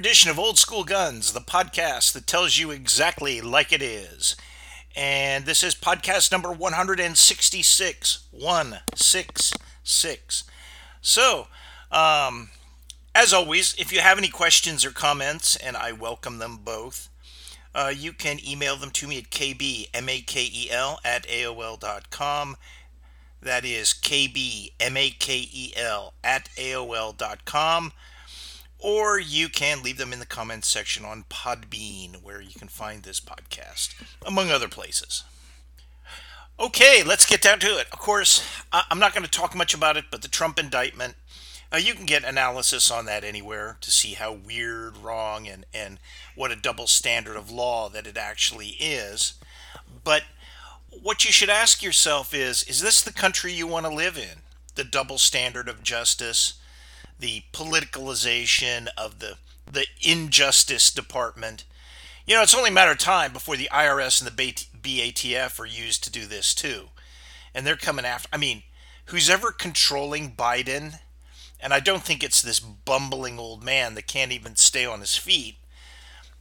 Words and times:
edition 0.00 0.30
of 0.30 0.38
Old 0.38 0.58
School 0.58 0.82
Guns, 0.82 1.34
the 1.34 1.40
podcast 1.40 2.14
that 2.14 2.26
tells 2.26 2.56
you 2.56 2.70
exactly 2.70 3.42
like 3.42 3.70
it 3.70 3.82
is. 3.82 4.34
And 4.96 5.44
this 5.44 5.62
is 5.62 5.74
podcast 5.74 6.32
number 6.32 6.50
166. 6.50 8.24
166. 8.30 10.44
So, 11.02 11.48
um, 11.92 12.48
as 13.14 13.34
always, 13.34 13.74
if 13.78 13.92
you 13.92 14.00
have 14.00 14.16
any 14.16 14.28
questions 14.28 14.86
or 14.86 14.90
comments, 14.90 15.54
and 15.56 15.76
I 15.76 15.92
welcome 15.92 16.38
them 16.38 16.60
both, 16.64 17.10
uh, 17.74 17.92
you 17.94 18.14
can 18.14 18.38
email 18.42 18.76
them 18.76 18.92
to 18.92 19.06
me 19.06 19.18
at 19.18 19.28
kbmakel 19.28 20.96
at 21.04 21.26
aol.com. 21.26 22.56
That 23.42 23.66
is 23.66 23.92
kbmakel 23.92 24.72
at 26.24 26.48
aol.com 26.56 27.92
or 28.80 29.18
you 29.18 29.48
can 29.48 29.82
leave 29.82 29.98
them 29.98 30.12
in 30.12 30.18
the 30.18 30.26
comments 30.26 30.68
section 30.68 31.04
on 31.04 31.24
Podbean, 31.30 32.22
where 32.22 32.40
you 32.40 32.58
can 32.58 32.68
find 32.68 33.02
this 33.02 33.20
podcast, 33.20 33.94
among 34.26 34.50
other 34.50 34.68
places. 34.68 35.24
Okay, 36.58 37.02
let's 37.02 37.24
get 37.26 37.40
down 37.40 37.58
to 37.60 37.78
it. 37.78 37.86
Of 37.92 37.98
course, 37.98 38.46
I'm 38.72 38.98
not 38.98 39.14
going 39.14 39.24
to 39.24 39.30
talk 39.30 39.54
much 39.54 39.72
about 39.72 39.96
it, 39.96 40.06
but 40.10 40.22
the 40.22 40.28
Trump 40.28 40.58
indictment, 40.58 41.14
uh, 41.72 41.78
you 41.78 41.94
can 41.94 42.04
get 42.04 42.24
analysis 42.24 42.90
on 42.90 43.06
that 43.06 43.24
anywhere 43.24 43.78
to 43.80 43.90
see 43.90 44.12
how 44.12 44.32
weird, 44.32 44.98
wrong, 44.98 45.48
and, 45.48 45.64
and 45.72 45.98
what 46.34 46.50
a 46.50 46.56
double 46.56 46.86
standard 46.86 47.36
of 47.36 47.50
law 47.50 47.88
that 47.88 48.06
it 48.06 48.18
actually 48.18 48.76
is. 48.78 49.34
But 50.04 50.24
what 50.90 51.24
you 51.24 51.32
should 51.32 51.48
ask 51.48 51.82
yourself 51.82 52.34
is 52.34 52.62
is 52.64 52.82
this 52.82 53.00
the 53.00 53.12
country 53.12 53.52
you 53.52 53.66
want 53.66 53.86
to 53.86 53.94
live 53.94 54.18
in? 54.18 54.42
The 54.74 54.84
double 54.84 55.18
standard 55.18 55.68
of 55.68 55.82
justice? 55.82 56.59
The 57.20 57.42
politicalization 57.52 58.88
of 58.96 59.18
the 59.18 59.36
the 59.70 59.86
injustice 60.00 60.90
department. 60.90 61.64
You 62.26 62.34
know, 62.34 62.42
it's 62.42 62.54
only 62.54 62.70
a 62.70 62.72
matter 62.72 62.92
of 62.92 62.98
time 62.98 63.32
before 63.32 63.56
the 63.56 63.68
IRS 63.72 64.20
and 64.20 64.30
the 64.30 64.54
BATF 64.82 65.60
are 65.60 65.66
used 65.66 66.02
to 66.04 66.10
do 66.10 66.26
this 66.26 66.54
too. 66.54 66.88
And 67.54 67.66
they're 67.66 67.76
coming 67.76 68.04
after 68.04 68.28
I 68.32 68.36
mean, 68.36 68.62
who's 69.06 69.30
ever 69.30 69.52
controlling 69.52 70.32
Biden, 70.32 71.00
and 71.60 71.74
I 71.74 71.80
don't 71.80 72.02
think 72.02 72.22
it's 72.22 72.42
this 72.42 72.60
bumbling 72.60 73.38
old 73.38 73.62
man 73.62 73.94
that 73.94 74.06
can't 74.06 74.32
even 74.32 74.56
stay 74.56 74.84
on 74.84 75.00
his 75.00 75.16
feet. 75.16 75.56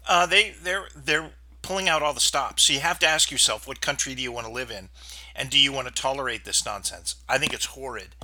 Uh, 0.08 0.26
they 0.26 0.52
they're 0.52 0.88
they're 0.96 1.32
pulling 1.62 1.90
out 1.90 2.02
all 2.02 2.14
the 2.14 2.20
stops. 2.20 2.64
So 2.64 2.74
you 2.74 2.80
have 2.80 3.00
to 3.00 3.08
ask 3.08 3.32
yourself, 3.32 3.68
what 3.68 3.82
country 3.82 4.16
do 4.16 4.22
you 4.22 4.32
want 4.32 4.48
to 4.48 4.54
live 4.54 4.72
in, 4.72 4.90
and 5.36 5.50
do 5.50 5.60
you 5.60 5.74
want 5.74 5.88
to 5.88 5.94
tolerate 5.94 6.46
this 6.46 6.66
nonsense? 6.66 7.16
I 7.28 7.38
think 7.38 7.54
it's 7.54 7.66
horrid. 7.66 8.16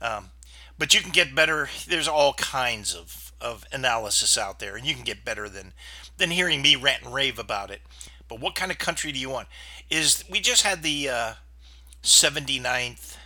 Um, 0.00 0.30
but 0.78 0.94
you 0.94 1.00
can 1.00 1.10
get 1.10 1.34
better. 1.34 1.68
There's 1.86 2.08
all 2.08 2.34
kinds 2.34 2.94
of, 2.94 3.32
of 3.40 3.64
analysis 3.72 4.36
out 4.36 4.58
there, 4.58 4.76
and 4.76 4.86
you 4.86 4.94
can 4.94 5.04
get 5.04 5.24
better 5.24 5.48
than 5.48 5.72
than 6.16 6.30
hearing 6.30 6.62
me 6.62 6.76
rant 6.76 7.02
and 7.02 7.14
rave 7.14 7.38
about 7.38 7.70
it. 7.70 7.80
But 8.28 8.40
what 8.40 8.54
kind 8.54 8.70
of 8.70 8.78
country 8.78 9.12
do 9.12 9.18
you 9.18 9.30
want? 9.30 9.48
Is 9.90 10.24
we 10.30 10.40
just 10.40 10.62
had 10.62 10.82
the 10.82 11.08
uh, 11.08 11.32
79th 12.02 13.16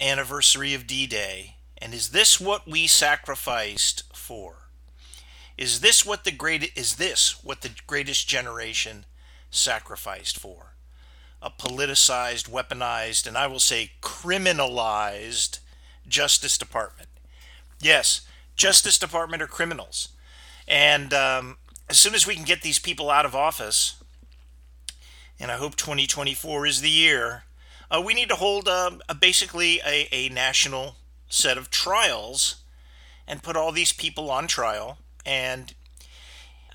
anniversary 0.00 0.74
of 0.74 0.86
D-Day, 0.86 1.56
and 1.78 1.94
is 1.94 2.10
this 2.10 2.40
what 2.40 2.68
we 2.68 2.86
sacrificed 2.86 4.04
for? 4.14 4.56
Is 5.56 5.80
this 5.80 6.06
what 6.06 6.24
the 6.24 6.30
great 6.30 6.72
is 6.76 6.96
this 6.96 7.44
what 7.44 7.60
the 7.60 7.70
greatest 7.86 8.26
generation 8.26 9.04
sacrificed 9.50 10.38
for? 10.38 10.69
A 11.42 11.50
politicized, 11.50 12.48
weaponized, 12.48 13.26
and 13.26 13.36
I 13.36 13.46
will 13.46 13.60
say 13.60 13.92
criminalized 14.02 15.58
Justice 16.06 16.58
Department. 16.58 17.08
Yes, 17.80 18.22
Justice 18.56 18.98
Department 18.98 19.42
are 19.42 19.46
criminals. 19.46 20.08
And 20.68 21.14
um, 21.14 21.56
as 21.88 21.98
soon 21.98 22.14
as 22.14 22.26
we 22.26 22.34
can 22.34 22.44
get 22.44 22.62
these 22.62 22.78
people 22.78 23.10
out 23.10 23.24
of 23.24 23.34
office, 23.34 24.02
and 25.38 25.50
I 25.50 25.56
hope 25.56 25.76
2024 25.76 26.66
is 26.66 26.80
the 26.80 26.90
year, 26.90 27.44
uh, 27.90 28.02
we 28.04 28.14
need 28.14 28.28
to 28.28 28.36
hold 28.36 28.68
uh, 28.68 28.90
a, 29.08 29.14
basically 29.14 29.80
a, 29.84 30.08
a 30.12 30.28
national 30.28 30.96
set 31.28 31.56
of 31.56 31.70
trials 31.70 32.56
and 33.26 33.42
put 33.42 33.56
all 33.56 33.72
these 33.72 33.92
people 33.92 34.30
on 34.30 34.46
trial. 34.46 34.98
And, 35.24 35.74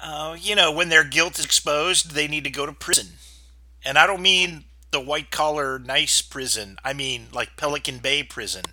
uh, 0.01 0.35
you 0.39 0.55
know, 0.55 0.71
when 0.71 0.89
their 0.89 1.03
guilt 1.03 1.37
is 1.37 1.45
exposed, 1.45 2.11
they 2.11 2.27
need 2.27 2.43
to 2.45 2.49
go 2.49 2.65
to 2.65 2.73
prison. 2.73 3.13
And 3.85 3.99
I 3.99 4.07
don't 4.07 4.21
mean 4.21 4.65
the 4.91 4.99
white 4.99 5.29
collar 5.29 5.77
nice 5.77 6.21
prison. 6.21 6.77
I 6.83 6.93
mean 6.93 7.27
like 7.31 7.55
Pelican 7.55 7.99
Bay 7.99 8.23
prison. 8.23 8.63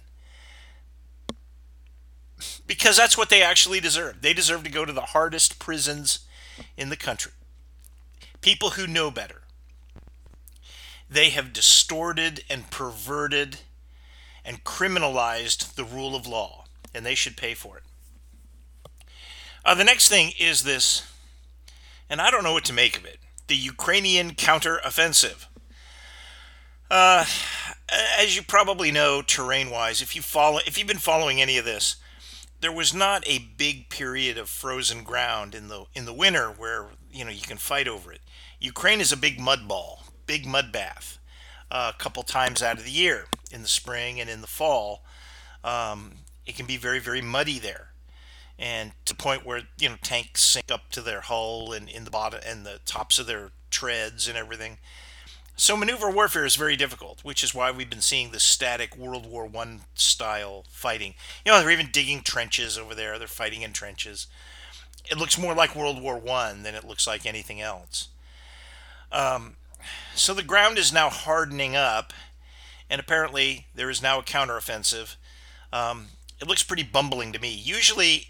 Because 2.66 2.96
that's 2.96 3.18
what 3.18 3.28
they 3.28 3.42
actually 3.42 3.78
deserve. 3.78 4.22
They 4.22 4.32
deserve 4.32 4.64
to 4.64 4.70
go 4.70 4.84
to 4.84 4.92
the 4.92 5.02
hardest 5.02 5.58
prisons 5.58 6.20
in 6.76 6.88
the 6.88 6.96
country. 6.96 7.32
People 8.40 8.70
who 8.70 8.86
know 8.86 9.10
better. 9.10 9.42
They 11.08 11.28
have 11.30 11.52
distorted 11.52 12.42
and 12.48 12.70
perverted 12.70 13.58
and 14.44 14.64
criminalized 14.64 15.74
the 15.74 15.84
rule 15.84 16.16
of 16.16 16.26
law, 16.26 16.64
and 16.94 17.04
they 17.04 17.14
should 17.14 17.36
pay 17.36 17.54
for 17.54 17.76
it. 17.76 17.84
Uh, 19.64 19.74
the 19.74 19.84
next 19.84 20.08
thing 20.08 20.32
is 20.40 20.62
this, 20.62 21.06
and 22.08 22.20
I 22.20 22.30
don't 22.30 22.42
know 22.42 22.54
what 22.54 22.64
to 22.64 22.72
make 22.72 22.96
of 22.96 23.04
it 23.04 23.18
the 23.52 23.58
Ukrainian 23.58 24.30
counteroffensive. 24.30 25.44
Uh, 26.90 27.26
as 28.18 28.34
you 28.34 28.40
probably 28.40 28.90
know, 28.90 29.20
terrain-wise, 29.20 30.00
if 30.00 30.16
you 30.16 30.22
follow, 30.22 30.60
if 30.66 30.78
you've 30.78 30.88
been 30.88 30.96
following 30.96 31.38
any 31.38 31.58
of 31.58 31.66
this, 31.66 31.96
there 32.62 32.72
was 32.72 32.94
not 32.94 33.22
a 33.26 33.50
big 33.58 33.90
period 33.90 34.38
of 34.38 34.48
frozen 34.48 35.04
ground 35.04 35.54
in 35.54 35.68
the 35.68 35.84
in 35.92 36.06
the 36.06 36.14
winter 36.14 36.48
where 36.48 36.86
you 37.12 37.26
know 37.26 37.30
you 37.30 37.42
can 37.42 37.58
fight 37.58 37.86
over 37.86 38.10
it. 38.10 38.22
Ukraine 38.58 39.02
is 39.02 39.12
a 39.12 39.18
big 39.18 39.38
mud 39.38 39.68
ball, 39.68 40.04
big 40.24 40.46
mud 40.46 40.72
bath, 40.72 41.18
uh, 41.70 41.92
a 41.94 42.02
couple 42.02 42.22
times 42.22 42.62
out 42.62 42.78
of 42.78 42.86
the 42.86 42.90
year 42.90 43.26
in 43.50 43.60
the 43.60 43.68
spring 43.68 44.18
and 44.18 44.30
in 44.30 44.40
the 44.40 44.46
fall. 44.46 45.04
Um, 45.62 46.12
it 46.46 46.56
can 46.56 46.64
be 46.64 46.78
very 46.78 47.00
very 47.00 47.20
muddy 47.20 47.58
there 47.58 47.91
and 48.58 48.92
to 49.04 49.14
the 49.14 49.22
point 49.22 49.44
where 49.44 49.62
you 49.78 49.88
know 49.88 49.96
tanks 50.02 50.42
sink 50.42 50.70
up 50.70 50.90
to 50.90 51.00
their 51.00 51.22
hull 51.22 51.72
and 51.72 51.88
in 51.88 52.04
the 52.04 52.10
bottom 52.10 52.40
and 52.46 52.64
the 52.64 52.80
tops 52.84 53.18
of 53.18 53.26
their 53.26 53.50
treads 53.70 54.28
and 54.28 54.36
everything. 54.36 54.78
So 55.56 55.76
maneuver 55.76 56.10
warfare 56.10 56.44
is 56.44 56.56
very 56.56 56.76
difficult, 56.76 57.22
which 57.22 57.44
is 57.44 57.54
why 57.54 57.70
we've 57.70 57.90
been 57.90 58.00
seeing 58.00 58.30
the 58.30 58.40
static 58.40 58.96
World 58.96 59.26
War 59.26 59.46
One 59.46 59.82
style 59.94 60.64
fighting. 60.70 61.14
You 61.44 61.52
know, 61.52 61.60
they're 61.60 61.70
even 61.70 61.90
digging 61.92 62.22
trenches 62.22 62.78
over 62.78 62.94
there. 62.94 63.18
They're 63.18 63.28
fighting 63.28 63.62
in 63.62 63.72
trenches. 63.72 64.26
It 65.10 65.18
looks 65.18 65.38
more 65.38 65.54
like 65.54 65.76
World 65.76 66.00
War 66.00 66.18
One 66.18 66.62
than 66.62 66.74
it 66.74 66.84
looks 66.84 67.06
like 67.06 67.26
anything 67.26 67.60
else. 67.60 68.08
Um, 69.10 69.56
so 70.14 70.32
the 70.32 70.42
ground 70.42 70.78
is 70.78 70.92
now 70.92 71.10
hardening 71.10 71.76
up, 71.76 72.12
and 72.88 73.00
apparently 73.00 73.66
there 73.74 73.90
is 73.90 74.02
now 74.02 74.18
a 74.18 74.24
counteroffensive. 74.24 75.16
Um, 75.72 76.08
it 76.40 76.48
looks 76.48 76.62
pretty 76.62 76.82
bumbling 76.82 77.32
to 77.32 77.38
me. 77.38 77.52
Usually, 77.52 78.28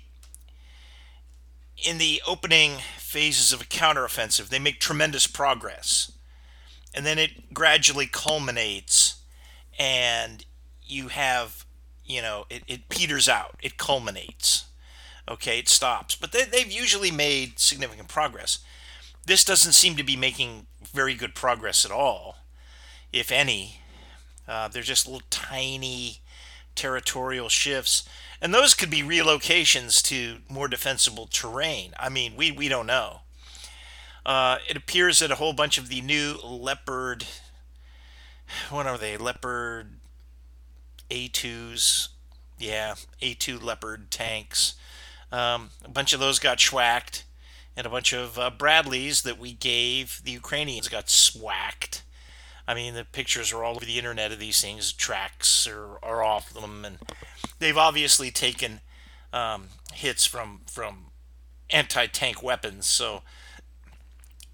in 1.84 1.98
the 1.98 2.22
opening 2.26 2.78
phases 2.96 3.52
of 3.52 3.60
a 3.60 3.64
counteroffensive, 3.64 4.48
they 4.48 4.58
make 4.58 4.80
tremendous 4.80 5.26
progress. 5.26 6.12
And 6.94 7.06
then 7.06 7.18
it 7.18 7.54
gradually 7.54 8.06
culminates, 8.06 9.22
and 9.78 10.44
you 10.82 11.08
have, 11.08 11.64
you 12.04 12.20
know, 12.20 12.44
it, 12.50 12.62
it 12.66 12.88
peters 12.88 13.28
out, 13.28 13.56
it 13.62 13.78
culminates. 13.78 14.66
Okay, 15.28 15.58
it 15.58 15.68
stops. 15.68 16.14
But 16.16 16.32
they, 16.32 16.44
they've 16.44 16.70
usually 16.70 17.10
made 17.10 17.58
significant 17.58 18.08
progress. 18.08 18.58
This 19.24 19.44
doesn't 19.44 19.72
seem 19.72 19.96
to 19.96 20.02
be 20.02 20.16
making 20.16 20.66
very 20.92 21.14
good 21.14 21.34
progress 21.34 21.84
at 21.84 21.92
all, 21.92 22.38
if 23.12 23.30
any. 23.30 23.80
Uh, 24.48 24.68
they're 24.68 24.82
just 24.82 25.06
little 25.06 25.22
tiny 25.30 26.18
territorial 26.74 27.48
shifts 27.48 28.08
and 28.42 28.52
those 28.52 28.74
could 28.74 28.90
be 28.90 29.02
relocations 29.02 30.02
to 30.02 30.38
more 30.48 30.66
defensible 30.66 31.28
terrain. 31.28 31.94
I 31.96 32.08
mean, 32.08 32.34
we, 32.36 32.50
we 32.50 32.68
don't 32.68 32.88
know. 32.88 33.20
Uh, 34.26 34.58
it 34.68 34.76
appears 34.76 35.20
that 35.20 35.30
a 35.30 35.36
whole 35.36 35.52
bunch 35.52 35.78
of 35.78 35.88
the 35.88 36.00
new 36.00 36.34
Leopard, 36.42 37.24
what 38.68 38.86
are 38.86 38.98
they? 38.98 39.16
Leopard 39.16 39.92
A2s. 41.08 42.08
Yeah, 42.58 42.96
A2 43.20 43.62
Leopard 43.62 44.10
tanks. 44.10 44.74
Um, 45.30 45.70
a 45.84 45.88
bunch 45.88 46.12
of 46.12 46.20
those 46.20 46.38
got 46.38 46.58
schwacked, 46.58 47.22
and 47.76 47.86
a 47.86 47.90
bunch 47.90 48.12
of 48.12 48.38
uh, 48.38 48.50
Bradleys 48.50 49.22
that 49.22 49.38
we 49.38 49.52
gave 49.52 50.20
the 50.24 50.32
Ukrainians 50.32 50.88
got 50.88 51.08
swacked. 51.08 52.02
I 52.66 52.74
mean, 52.74 52.94
the 52.94 53.04
pictures 53.04 53.52
are 53.52 53.64
all 53.64 53.76
over 53.76 53.84
the 53.84 53.98
internet 53.98 54.32
of 54.32 54.38
these 54.38 54.60
things. 54.60 54.92
Tracks 54.92 55.66
are, 55.66 55.98
are 56.02 56.22
off 56.22 56.52
them, 56.52 56.84
and 56.84 56.98
they've 57.58 57.76
obviously 57.76 58.30
taken 58.30 58.80
um, 59.32 59.68
hits 59.92 60.26
from 60.26 60.60
from 60.66 61.06
anti-tank 61.70 62.42
weapons. 62.42 62.86
So 62.86 63.22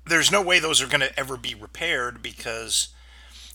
there's 0.07 0.33
no 0.33 0.41
way 0.41 0.59
those 0.59 0.81
are 0.81 0.87
going 0.87 1.01
to 1.01 1.19
ever 1.19 1.37
be 1.37 1.55
repaired 1.55 2.23
because 2.23 2.89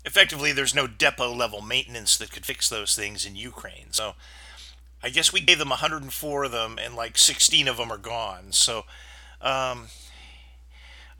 effectively 0.05 0.51
there's 0.51 0.75
no 0.75 0.85
depot 0.85 1.33
level 1.33 1.61
maintenance 1.61 2.17
that 2.17 2.31
could 2.31 2.45
fix 2.45 2.69
those 2.69 2.95
things 2.95 3.25
in 3.25 3.35
Ukraine. 3.35 3.87
So 3.91 4.13
I 5.01 5.09
guess 5.09 5.33
we 5.33 5.41
gave 5.41 5.59
them 5.59 5.69
104 5.69 6.43
of 6.45 6.51
them, 6.51 6.79
and 6.81 6.95
like 6.95 7.17
16 7.17 7.67
of 7.67 7.77
them 7.77 7.91
are 7.91 7.97
gone. 7.97 8.51
So, 8.51 8.85
um, 9.41 9.87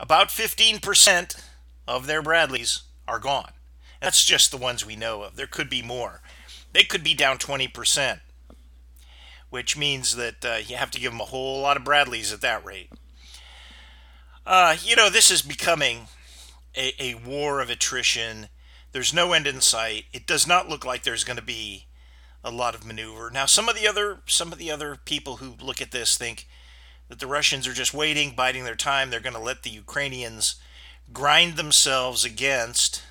about 0.00 0.28
15% 0.28 1.42
of 1.86 2.06
their 2.06 2.22
Bradleys 2.22 2.82
are 3.06 3.18
gone. 3.18 3.52
That's 4.00 4.24
just 4.24 4.50
the 4.50 4.56
ones 4.56 4.84
we 4.84 4.96
know 4.96 5.22
of. 5.22 5.36
There 5.36 5.46
could 5.46 5.70
be 5.70 5.82
more. 5.82 6.20
They 6.72 6.84
could 6.84 7.04
be 7.04 7.14
down 7.14 7.38
20%, 7.38 8.20
which 9.50 9.76
means 9.76 10.16
that 10.16 10.44
uh, 10.44 10.58
you 10.66 10.76
have 10.76 10.90
to 10.90 11.00
give 11.00 11.12
them 11.12 11.20
a 11.20 11.26
whole 11.26 11.60
lot 11.60 11.76
of 11.76 11.84
Bradleys 11.84 12.32
at 12.32 12.40
that 12.40 12.64
rate. 12.64 12.90
Uh, 14.46 14.76
you 14.82 14.94
know, 14.94 15.08
this 15.08 15.30
is 15.30 15.40
becoming 15.40 16.08
a, 16.76 16.92
a 17.02 17.14
war 17.14 17.60
of 17.60 17.70
attrition. 17.70 18.48
There's 18.92 19.14
no 19.14 19.32
end 19.32 19.46
in 19.46 19.60
sight. 19.60 20.04
It 20.12 20.26
does 20.26 20.46
not 20.46 20.68
look 20.68 20.84
like 20.84 21.02
there's 21.02 21.24
going 21.24 21.38
to 21.38 21.42
be 21.42 21.86
a 22.42 22.50
lot 22.50 22.74
of 22.74 22.84
maneuver. 22.84 23.30
Now, 23.30 23.46
some 23.46 23.68
of 23.68 23.74
the 23.74 23.88
other 23.88 24.18
some 24.26 24.52
of 24.52 24.58
the 24.58 24.70
other 24.70 24.98
people 25.02 25.36
who 25.36 25.54
look 25.60 25.80
at 25.80 25.92
this 25.92 26.18
think 26.18 26.46
that 27.08 27.18
the 27.18 27.26
Russians 27.26 27.66
are 27.66 27.72
just 27.72 27.94
waiting, 27.94 28.34
biding 28.36 28.64
their 28.64 28.74
time. 28.74 29.08
They're 29.08 29.20
going 29.20 29.34
to 29.34 29.40
let 29.40 29.62
the 29.62 29.70
Ukrainians 29.70 30.56
grind 31.12 31.56
themselves 31.56 32.24
against 32.24 33.02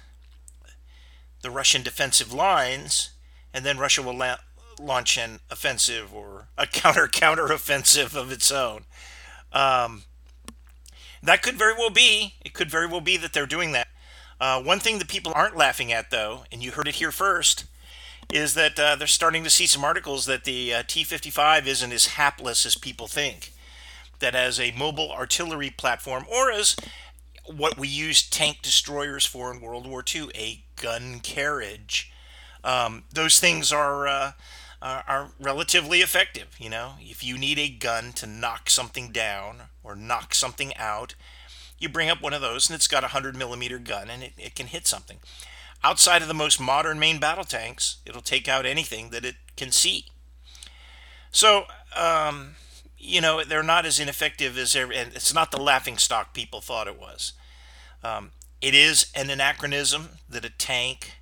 the 1.42 1.51
Russian 1.51 1.84
defensive 1.84 2.34
lines, 2.34 3.12
and 3.54 3.66
then 3.66 3.78
Russia 3.78 4.01
will 4.01 4.18
la- 4.18 4.38
launch 4.80 5.18
an 5.18 5.40
offensive 5.51 6.13
or 6.13 6.48
a 6.57 6.66
counter 6.66 7.07
counter 7.12 7.45
offensive 7.51 8.16
of 8.16 8.31
its 8.31 8.51
own. 8.51 8.86
Um, 9.51 10.04
that 11.22 11.42
could 11.42 11.56
very 11.56 11.74
well 11.74 11.90
be. 11.90 12.36
It 12.44 12.54
could 12.54 12.69
very 12.69 12.88
well 12.88 13.01
be 13.01 13.18
that 13.18 13.34
they're 13.34 13.45
doing 13.45 13.72
that. 13.74 13.88
Uh, 14.39 14.62
one 14.62 14.80
thing 14.80 15.00
that 15.00 15.07
people 15.07 15.31
aren't 15.36 15.56
laughing 15.56 15.94
at, 15.94 16.12
though, 16.12 16.44
and 16.51 16.62
you 16.62 16.72
heard 16.72 16.88
it 16.88 16.96
here 16.96 17.12
first, 17.12 17.66
is 18.31 18.56
that 18.56 18.80
uh, 18.80 18.96
they're 18.96 19.07
starting 19.07 19.44
to 19.44 19.50
see 19.50 19.68
some 19.68 19.86
articles 19.86 20.25
that 20.25 20.44
the 20.44 20.74
uh, 20.74 20.84
T 20.86 21.04
55 21.04 21.68
isn't 21.68 21.92
as 21.92 22.07
hapless 22.07 22.66
as 22.66 22.75
people 22.75 23.07
think. 23.07 23.54
That 24.19 24.36
as 24.36 24.60
a 24.60 24.72
mobile 24.72 25.12
artillery 25.12 25.69
platform, 25.69 26.25
or 26.31 26.51
as 26.51 26.75
what 27.45 27.78
we 27.78 27.88
used 27.88 28.31
tank 28.31 28.60
destroyers 28.62 29.25
for 29.25 29.51
in 29.51 29.62
World 29.62 29.88
War 29.88 30.04
II, 30.13 30.30
a 30.36 30.63
gun 30.75 31.19
carriage, 31.19 32.12
um, 32.63 33.04
those 33.12 33.40
things 33.40 33.72
are, 33.72 34.07
uh, 34.07 34.31
are 34.81 35.30
relatively 35.40 36.01
effective. 36.01 36.56
You 36.57 36.69
know, 36.69 36.94
if 37.00 37.24
you 37.24 37.38
need 37.38 37.60
a 37.60 37.69
gun 37.69 38.13
to 38.13 38.25
knock 38.28 38.69
something 38.69 39.12
down 39.12 39.63
or 39.84 39.95
knock 39.95 40.34
something 40.34 40.75
out, 40.78 41.16
you 41.80 41.90
bring 41.90 42.10
up 42.10 42.22
one 42.22 42.34
of 42.34 42.42
those 42.42 42.69
and 42.69 42.75
it's 42.75 42.88
got 42.88 43.04
a 43.04 43.12
100 43.12 43.36
millimeter 43.36 43.80
gun 43.80 44.10
and 44.10 44.24
it, 44.24 44.34
it 44.38 44.56
can 44.56 44.68
hit 44.68 44.88
something. 44.88 45.18
Outside 45.84 46.22
of 46.22 46.30
the 46.30 46.34
most 46.34 46.62
modern 46.62 46.98
main 46.98 47.19
battle 47.19 47.44
tanks, 47.44 47.98
it'll 48.06 48.22
take 48.22 48.48
out 48.48 48.66
anything 48.66 49.10
that 49.10 49.25
it 49.25 49.36
can 49.57 49.72
see. 49.72 50.06
So, 51.31 51.66
um, 51.96 52.56
you 53.03 53.19
know, 53.19 53.44
they're 53.44 53.61
not 53.61 53.85
as 53.85 54.00
ineffective 54.00 54.57
as 54.57 54.75
every, 54.75 54.95
and 54.95 55.13
it's 55.13 55.33
not 55.33 55.51
the 55.51 55.61
laughing 55.61 55.97
stock 55.97 56.33
people 56.33 56.61
thought 56.61 56.88
it 56.88 57.00
was. 57.00 57.33
Um, 58.01 58.31
it 58.61 58.73
is 58.73 59.11
an 59.13 59.29
anachronism 59.29 60.09
that 60.29 60.45
a 60.45 60.50
tank 60.50 61.17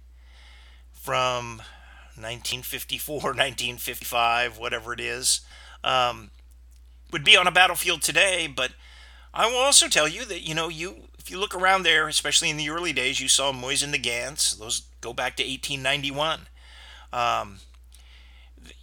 from 0.93 1.57
1954, 2.15 3.15
1955, 3.15 4.57
whatever 4.59 4.93
it 4.93 4.99
is, 4.99 5.41
um, 5.83 6.29
would 7.11 7.23
be 7.23 7.35
on 7.35 7.47
a 7.47 7.51
battlefield 7.51 8.03
today. 8.03 8.47
But 8.47 8.73
I 9.33 9.47
will 9.47 9.57
also 9.57 9.87
tell 9.87 10.07
you 10.07 10.23
that, 10.25 10.47
you 10.47 10.53
know, 10.53 10.69
you 10.69 11.07
if 11.17 11.31
you 11.31 11.39
look 11.39 11.55
around 11.55 11.83
there, 11.83 12.07
especially 12.07 12.51
in 12.51 12.57
the 12.57 12.69
early 12.69 12.93
days, 12.93 13.19
you 13.19 13.27
saw 13.27 13.51
Mosin-Nagants. 13.51 14.57
Those 14.57 14.83
go 15.01 15.13
back 15.13 15.35
to 15.37 15.43
1891. 15.43 16.47
Um, 17.11 17.59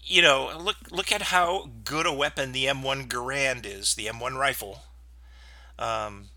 you 0.04 0.22
know, 0.22 0.50
look 0.58 0.76
look 0.90 1.12
at 1.12 1.22
how 1.22 1.70
good 1.84 2.06
a 2.06 2.12
weapon 2.12 2.52
the 2.52 2.66
M1 2.66 3.08
Garand 3.08 3.66
is, 3.66 3.94
the 3.94 4.06
M1 4.06 4.36
rifle. 4.36 4.82
Um, 5.78 6.30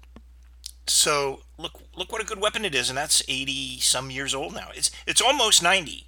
so 0.88 1.42
look 1.58 1.82
look 1.96 2.12
what 2.12 2.22
a 2.22 2.26
good 2.26 2.42
weapon 2.42 2.66
it 2.66 2.76
is, 2.76 2.90
and 2.90 2.98
that's 2.98 3.24
80 3.28 3.80
some 3.80 4.12
years 4.12 4.36
old 4.36 4.54
now. 4.54 4.70
It's 4.76 4.92
it's 5.08 5.22
almost 5.22 5.64
90 5.64 6.08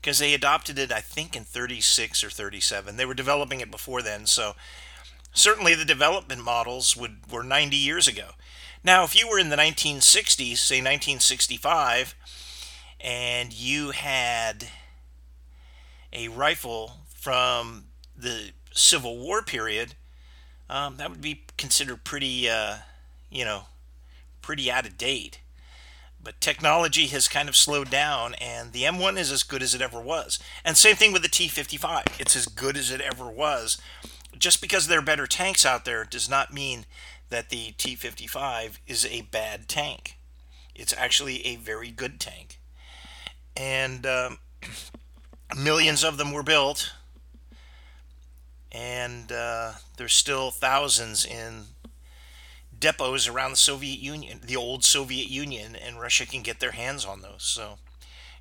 because 0.00 0.18
they 0.18 0.34
adopted 0.34 0.78
it, 0.78 0.90
I 0.90 1.00
think, 1.00 1.36
in 1.36 1.44
36 1.44 2.24
or 2.24 2.30
37. 2.30 2.96
They 2.96 3.04
were 3.04 3.14
developing 3.14 3.60
it 3.60 3.70
before 3.70 4.02
then, 4.02 4.26
so 4.26 4.54
certainly 5.32 5.74
the 5.74 5.84
development 5.84 6.42
models 6.42 6.96
would 6.96 7.30
were 7.30 7.44
90 7.44 7.76
years 7.76 8.08
ago. 8.08 8.30
Now, 8.84 9.04
if 9.04 9.14
you 9.18 9.28
were 9.28 9.38
in 9.38 9.48
the 9.48 9.56
1960s, 9.56 10.56
say 10.56 10.76
1965, 10.76 12.16
and 13.00 13.52
you 13.52 13.90
had 13.90 14.68
a 16.12 16.28
rifle 16.28 16.98
from 17.14 17.84
the 18.16 18.50
Civil 18.72 19.18
War 19.18 19.42
period, 19.42 19.94
um, 20.68 20.96
that 20.96 21.10
would 21.10 21.20
be 21.20 21.44
considered 21.56 22.04
pretty, 22.04 22.48
uh, 22.48 22.76
you 23.30 23.44
know, 23.44 23.64
pretty 24.40 24.70
out 24.70 24.86
of 24.86 24.96
date. 24.96 25.40
But 26.22 26.40
technology 26.40 27.08
has 27.08 27.26
kind 27.26 27.48
of 27.48 27.56
slowed 27.56 27.90
down, 27.90 28.34
and 28.34 28.72
the 28.72 28.84
M1 28.84 29.18
is 29.18 29.32
as 29.32 29.42
good 29.42 29.62
as 29.62 29.74
it 29.74 29.82
ever 29.82 30.00
was. 30.00 30.38
And 30.64 30.76
same 30.76 30.94
thing 30.96 31.12
with 31.12 31.22
the 31.22 31.28
T 31.28 31.48
55. 31.48 32.04
It's 32.18 32.36
as 32.36 32.46
good 32.46 32.76
as 32.76 32.90
it 32.90 33.00
ever 33.00 33.28
was. 33.28 33.80
Just 34.38 34.60
because 34.60 34.86
there 34.86 35.00
are 35.00 35.02
better 35.02 35.26
tanks 35.26 35.66
out 35.66 35.84
there 35.84 36.04
does 36.04 36.28
not 36.28 36.52
mean 36.52 36.86
that 37.28 37.48
the 37.48 37.72
T 37.72 37.96
55 37.96 38.80
is 38.86 39.04
a 39.06 39.22
bad 39.22 39.68
tank. 39.68 40.16
It's 40.74 40.94
actually 40.96 41.44
a 41.44 41.56
very 41.56 41.90
good 41.90 42.20
tank. 42.20 42.60
And 43.56 44.06
um, 44.06 44.38
millions 45.56 46.04
of 46.04 46.16
them 46.16 46.32
were 46.32 46.42
built, 46.42 46.92
and 48.70 49.30
uh, 49.30 49.72
there's 49.96 50.14
still 50.14 50.50
thousands 50.50 51.24
in 51.24 51.64
depots 52.78 53.28
around 53.28 53.52
the 53.52 53.56
Soviet 53.56 54.00
Union, 54.00 54.40
the 54.42 54.56
old 54.56 54.84
Soviet 54.84 55.28
Union, 55.28 55.76
and 55.76 56.00
Russia 56.00 56.26
can 56.26 56.42
get 56.42 56.60
their 56.60 56.72
hands 56.72 57.04
on 57.04 57.20
those. 57.20 57.42
So 57.42 57.78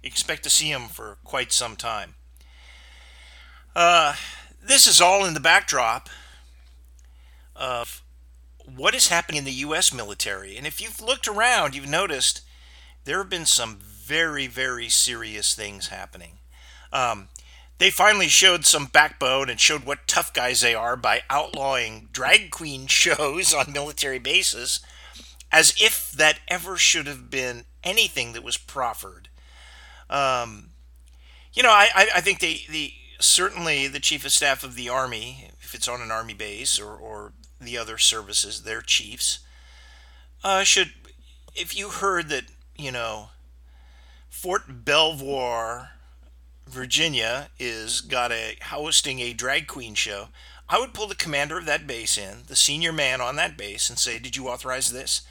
expect 0.03 0.44
to 0.44 0.50
see 0.50 0.72
them 0.72 0.88
for 0.88 1.18
quite 1.24 1.51
some 1.51 1.75
time. 1.75 2.15
Uh, 3.75 4.15
this 4.62 4.88
is 4.88 5.00
all 5.00 5.25
in 5.25 5.34
the 5.34 5.39
backdrop 5.39 6.10
of 7.56 8.01
what 8.65 8.96
is 8.96 9.08
happening 9.08 9.39
in 9.39 9.46
the 9.46 9.51
U.S. 9.51 9.94
military. 9.94 10.58
And 10.58 10.65
if 10.65 10.82
you've 10.82 11.01
looked 11.01 11.27
around, 11.27 11.75
you've 11.75 11.88
noticed 11.88 12.41
there 13.06 13.20
have 13.20 13.30
been 13.30 13.46
some 13.46 13.77
very, 13.80 14.48
very 14.48 14.89
serious 14.89 15.53
things 15.56 15.88
happening. 15.88 16.39
Um, 16.92 17.30
they 17.78 17.90
finally 17.90 18.28
showed 18.28 18.66
some 18.66 18.86
backbone 18.86 19.50
and 19.50 19.60
showed 19.60 19.86
what 19.86 20.08
tough 20.08 20.34
guys 20.34 20.62
they 20.62 20.76
are 20.76 20.96
by 20.96 21.22
outlawing 21.30 22.10
drag 22.12 22.52
queen 22.52 22.88
shows 22.88 23.54
on 23.54 23.74
military 23.74 24.20
bases, 24.20 24.82
as 25.52 25.74
if 25.82 26.12
that 26.12 26.40
ever 26.48 26.78
should 26.78 27.08
have 27.08 27.30
been 27.30 27.66
anything 27.84 28.34
that 28.34 28.44
was 28.44 28.58
proffered. 28.58 29.30
Um, 30.10 30.72
you 31.54 31.64
know, 31.64 31.72
I, 31.72 31.90
I 32.16 32.22
think 32.22 32.40
they, 32.40 32.62
the 32.70 32.94
certainly 33.20 33.88
the 33.88 34.00
chief 34.00 34.26
of 34.26 34.32
staff 34.32 34.64
of 34.64 34.76
the 34.76 34.90
army, 34.90 35.50
if 35.62 35.74
it's 35.74 35.88
on 35.88 36.02
an 36.02 36.12
army 36.12 36.34
base 36.34 36.80
or, 36.80 36.96
or 36.96 37.34
the 37.60 37.78
other 37.78 37.98
services, 37.98 38.64
their 38.64 38.82
chiefs, 38.82 39.40
uh, 40.44 40.64
should, 40.64 40.92
if 41.56 41.76
you 41.76 41.90
heard 41.90 42.30
that, 42.30 42.46
you 42.78 42.92
know, 42.92 43.30
Fort 44.30 44.86
Belvoir, 44.86 45.92
Virginia, 46.72 47.50
is 47.60 48.01
got 48.01 48.32
a 48.32 48.58
hosting 48.63 49.20
a 49.20 49.34
drag 49.34 49.68
queen 49.68 49.94
show, 49.94 50.30
I 50.70 50.80
would 50.80 50.94
pull 50.94 51.08
the 51.08 51.16
commander 51.16 51.58
of 51.58 51.66
that 51.66 51.86
base 51.86 52.18
in, 52.18 52.44
the 52.48 52.56
senior 52.56 52.94
man 52.94 53.20
on 53.20 53.36
that 53.36 53.58
base, 53.58 53.90
and 53.90 54.00
say, 54.00 54.20
"Did 54.20 54.36
you 54.36 54.48
authorize 54.48 54.92
this?" 54.92 55.22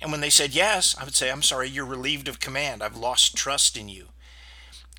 And 0.00 0.10
when 0.10 0.22
they 0.22 0.30
said 0.30 0.54
yes, 0.54 0.96
I 0.98 1.04
would 1.04 1.14
say, 1.14 1.30
"I'm 1.30 1.42
sorry, 1.42 1.68
you're 1.68 1.84
relieved 1.84 2.28
of 2.28 2.40
command. 2.40 2.82
I've 2.82 2.96
lost 2.96 3.36
trust 3.36 3.76
in 3.76 3.88
you." 3.88 4.08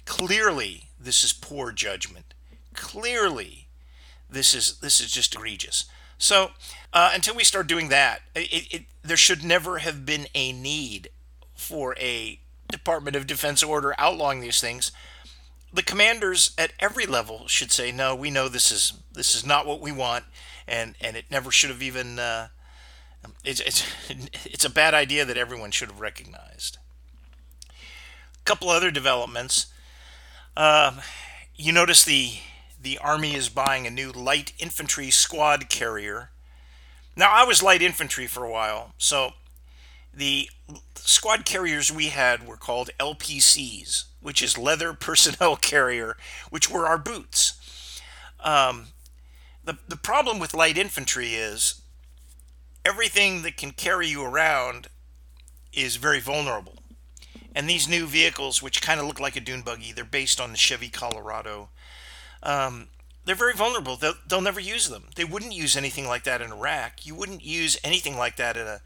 Clearly, 0.05 0.89
this 0.99 1.23
is 1.23 1.33
poor 1.33 1.71
judgment. 1.71 2.33
Clearly, 2.75 3.67
this 4.29 4.53
is 4.53 4.77
this 4.77 5.01
is 5.01 5.11
just 5.11 5.33
egregious. 5.35 5.85
So 6.17 6.51
uh, 6.93 7.11
until 7.13 7.35
we 7.35 7.43
start 7.43 7.65
doing 7.65 7.89
that, 7.89 8.21
it, 8.35 8.73
it, 8.73 8.83
there 9.01 9.17
should 9.17 9.43
never 9.43 9.79
have 9.79 10.05
been 10.05 10.27
a 10.35 10.51
need 10.51 11.09
for 11.55 11.95
a 11.97 12.39
Department 12.69 13.15
of 13.15 13.27
Defense 13.27 13.63
order 13.63 13.95
outlawing 13.97 14.39
these 14.39 14.61
things. 14.61 14.91
The 15.73 15.83
commanders 15.83 16.51
at 16.57 16.73
every 16.79 17.05
level 17.05 17.47
should 17.47 17.71
say, 17.71 17.91
"No, 17.91 18.13
we 18.13 18.29
know 18.29 18.49
this 18.49 18.71
is 18.71 18.93
this 19.11 19.35
is 19.35 19.45
not 19.45 19.65
what 19.65 19.79
we 19.79 19.91
want, 19.91 20.25
and 20.67 20.95
and 21.01 21.15
it 21.15 21.25
never 21.31 21.51
should 21.51 21.69
have 21.69 21.81
even. 21.81 22.19
Uh, 22.19 22.49
it's 23.43 23.61
it's 23.61 23.85
it's 24.45 24.65
a 24.65 24.69
bad 24.69 24.93
idea 24.93 25.25
that 25.25 25.37
everyone 25.37 25.71
should 25.71 25.89
have 25.89 26.01
recognized." 26.01 26.77
A 27.69 28.43
couple 28.43 28.69
other 28.69 28.91
developments. 28.91 29.67
Uh, 30.57 31.01
you 31.55 31.71
notice 31.71 32.03
the 32.03 32.33
the 32.81 32.97
Army 32.97 33.35
is 33.35 33.49
buying 33.49 33.85
a 33.85 33.91
new 33.91 34.11
light 34.11 34.53
infantry 34.59 35.11
squad 35.11 35.69
carrier. 35.69 36.31
Now, 37.15 37.31
I 37.31 37.43
was 37.43 37.61
light 37.61 37.81
infantry 37.81 38.25
for 38.25 38.43
a 38.43 38.49
while, 38.49 38.93
so 38.97 39.33
the 40.13 40.49
squad 40.95 41.45
carriers 41.45 41.91
we 41.91 42.07
had 42.07 42.47
were 42.47 42.57
called 42.57 42.89
LPCs, 42.99 44.05
which 44.21 44.41
is 44.41 44.57
leather 44.57 44.93
personnel 44.93 45.55
carrier, 45.61 46.15
which 46.49 46.69
were 46.69 46.85
our 46.85 46.97
boots. 46.97 48.01
Um, 48.39 48.87
the, 49.63 49.77
the 49.87 49.97
problem 49.97 50.39
with 50.39 50.53
light 50.53 50.77
infantry 50.77 51.35
is 51.35 51.81
everything 52.83 53.43
that 53.43 53.57
can 53.57 53.71
carry 53.71 54.07
you 54.07 54.23
around 54.23 54.87
is 55.73 55.95
very 55.95 56.19
vulnerable. 56.19 56.79
And 57.53 57.69
these 57.69 57.87
new 57.87 58.05
vehicles, 58.05 58.61
which 58.61 58.81
kind 58.81 58.99
of 58.99 59.05
look 59.05 59.19
like 59.19 59.35
a 59.35 59.41
dune 59.41 59.61
buggy, 59.61 59.91
they're 59.91 60.05
based 60.05 60.39
on 60.39 60.51
the 60.51 60.57
Chevy 60.57 60.89
Colorado. 60.89 61.69
Um, 62.41 62.87
they're 63.25 63.35
very 63.35 63.53
vulnerable. 63.53 63.97
They'll, 63.97 64.15
they'll 64.27 64.41
never 64.41 64.59
use 64.59 64.89
them. 64.89 65.09
They 65.15 65.25
wouldn't 65.25 65.53
use 65.53 65.75
anything 65.75 66.07
like 66.07 66.23
that 66.23 66.41
in 66.41 66.51
Iraq. 66.51 67.05
You 67.05 67.13
wouldn't 67.13 67.43
use 67.43 67.77
anything 67.83 68.17
like 68.17 68.37
that 68.37 68.57
in 68.57 68.65
a 68.65 68.81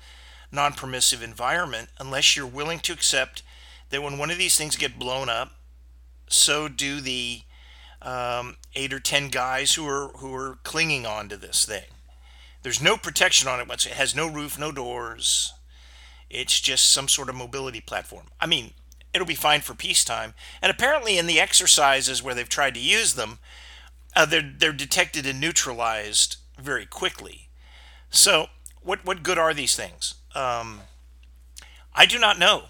non 0.52 0.74
permissive 0.74 1.22
environment 1.22 1.90
unless 2.00 2.36
you're 2.36 2.46
willing 2.46 2.80
to 2.80 2.94
accept 2.94 3.44
that 3.90 4.02
when 4.02 4.18
one 4.18 4.32
of 4.32 4.38
these 4.38 4.58
things 4.58 4.76
get 4.76 5.00
blown 5.00 5.30
up, 5.30 5.52
so 6.28 6.68
do 6.68 7.02
the 7.02 7.42
um, 8.02 8.58
eight 8.76 8.94
or 8.94 9.00
ten 9.00 9.30
guys 9.30 9.74
who 9.74 9.88
are 9.88 10.10
who 10.18 10.34
are 10.34 10.60
clinging 10.64 11.06
on 11.06 11.30
to 11.30 11.38
this 11.38 11.66
thing. 11.66 11.86
There's 12.64 12.82
no 12.82 12.98
protection 12.98 13.48
on 13.48 13.60
it. 13.60 13.68
Once. 13.68 13.86
It 13.86 13.94
has 13.94 14.16
no 14.16 14.28
roof, 14.28 14.58
no 14.58 14.72
doors. 14.72 15.54
It's 16.30 16.60
just 16.60 16.90
some 16.90 17.08
sort 17.08 17.30
of 17.30 17.36
mobility 17.36 17.80
platform. 17.80 18.26
I 18.42 18.48
mean, 18.48 18.74
it'll 19.14 19.28
be 19.28 19.36
fine 19.36 19.62
for 19.62 19.74
peacetime. 19.74 20.34
And 20.62 20.72
apparently, 20.72 21.18
in 21.18 21.28
the 21.28 21.40
exercises 21.40 22.24
where 22.24 22.34
they've 22.34 22.50
tried 22.50 22.74
to 22.74 22.80
use 22.80 23.14
them, 23.14 23.40
uh, 24.16 24.26
they're 24.26 24.54
they're 24.58 24.74
detected 24.74 25.26
and 25.26 25.40
neutralized 25.40 26.38
very 26.60 26.86
quickly. 26.86 27.50
So, 28.10 28.48
what 28.82 29.06
what 29.06 29.24
good 29.24 29.38
are 29.38 29.54
these 29.54 29.76
things? 29.76 30.16
Um, 30.36 30.82
I 31.94 32.06
do 32.06 32.20
not 32.20 32.38
know. 32.38 32.66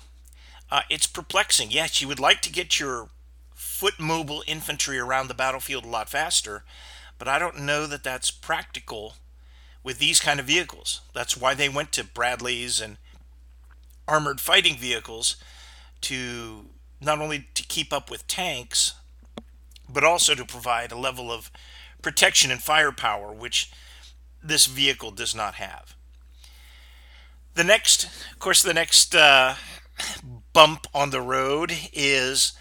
Uh, 0.72 0.82
it's 0.90 1.08
perplexing. 1.08 1.72
Yes, 1.72 2.02
you 2.02 2.08
would 2.08 2.20
like 2.20 2.42
to 2.42 2.52
get 2.52 2.80
your 2.80 3.10
foot 3.54 4.00
mobile 4.00 4.44
infantry 4.48 4.98
around 4.98 5.28
the 5.28 5.34
battlefield 5.34 5.84
a 5.84 5.90
lot 5.90 6.10
faster, 6.10 6.64
but 7.18 7.28
I 7.28 7.40
don't 7.40 7.60
know 7.60 7.88
that 7.88 8.04
that's 8.04 8.32
practical 8.32 9.16
with 9.84 10.00
these 10.00 10.20
kind 10.20 10.40
of 10.40 10.46
vehicles. 10.46 11.02
That's 11.14 11.38
why 11.38 11.54
they 11.54 11.70
went 11.70 11.92
to 11.94 12.04
Bradleys 12.04 12.82
and 12.82 12.98
armored 14.08 14.40
fighting 14.40 14.78
vehicles 14.78 15.38
to 16.02 16.66
not 17.02 17.20
only 17.20 17.48
to 17.54 17.64
keep 17.64 17.92
up 17.92 18.10
with 18.10 18.28
tanks, 18.28 18.94
but 19.88 20.04
also 20.04 20.36
to 20.36 20.46
provide 20.46 20.92
a 20.92 20.98
level 20.98 21.32
of 21.32 21.52
protection 22.02 22.52
and 22.52 22.62
firepower 22.62 23.32
which 23.32 23.72
this 24.44 24.66
vehicle 24.66 25.12
does 25.12 25.36
not 25.36 25.56
have. 25.56 25.96
The 27.56 27.64
next, 27.64 28.04
of 28.34 28.40
course, 28.40 28.62
the 28.62 28.74
next 28.74 29.16
uh, 29.16 29.56
bump 30.52 30.88
on 30.94 31.12
the 31.12 31.22
road 31.22 31.72
is 31.94 32.52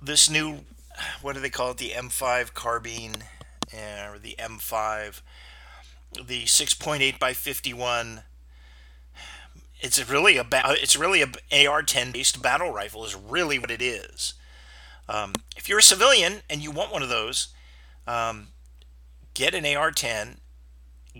this 0.00 0.30
new, 0.30 0.60
what 1.20 1.34
do 1.34 1.40
they 1.40 1.50
call 1.50 1.72
it? 1.72 1.78
The 1.78 1.90
M5 1.90 2.54
carbine, 2.54 3.24
uh, 3.74 4.12
or 4.12 4.20
the 4.20 4.36
M5, 4.38 5.22
the 6.24 6.44
6.8 6.44 7.18
by 7.18 7.32
51. 7.32 8.22
It's 9.80 10.08
really 10.08 10.36
a 10.36 10.44
ba- 10.44 10.76
it's 10.80 10.96
really 10.96 11.22
a 11.22 11.66
AR-10 11.66 12.12
based 12.12 12.40
battle 12.40 12.70
rifle 12.70 13.04
is 13.04 13.16
really 13.16 13.58
what 13.58 13.72
it 13.72 13.82
is. 13.82 14.34
Um, 15.08 15.32
if 15.56 15.68
you're 15.68 15.80
a 15.80 15.82
civilian 15.82 16.42
and 16.48 16.62
you 16.62 16.70
want 16.70 16.92
one 16.92 17.02
of 17.02 17.08
those, 17.08 17.48
um, 18.06 18.50
get 19.34 19.52
an 19.52 19.66
AR-10, 19.66 20.36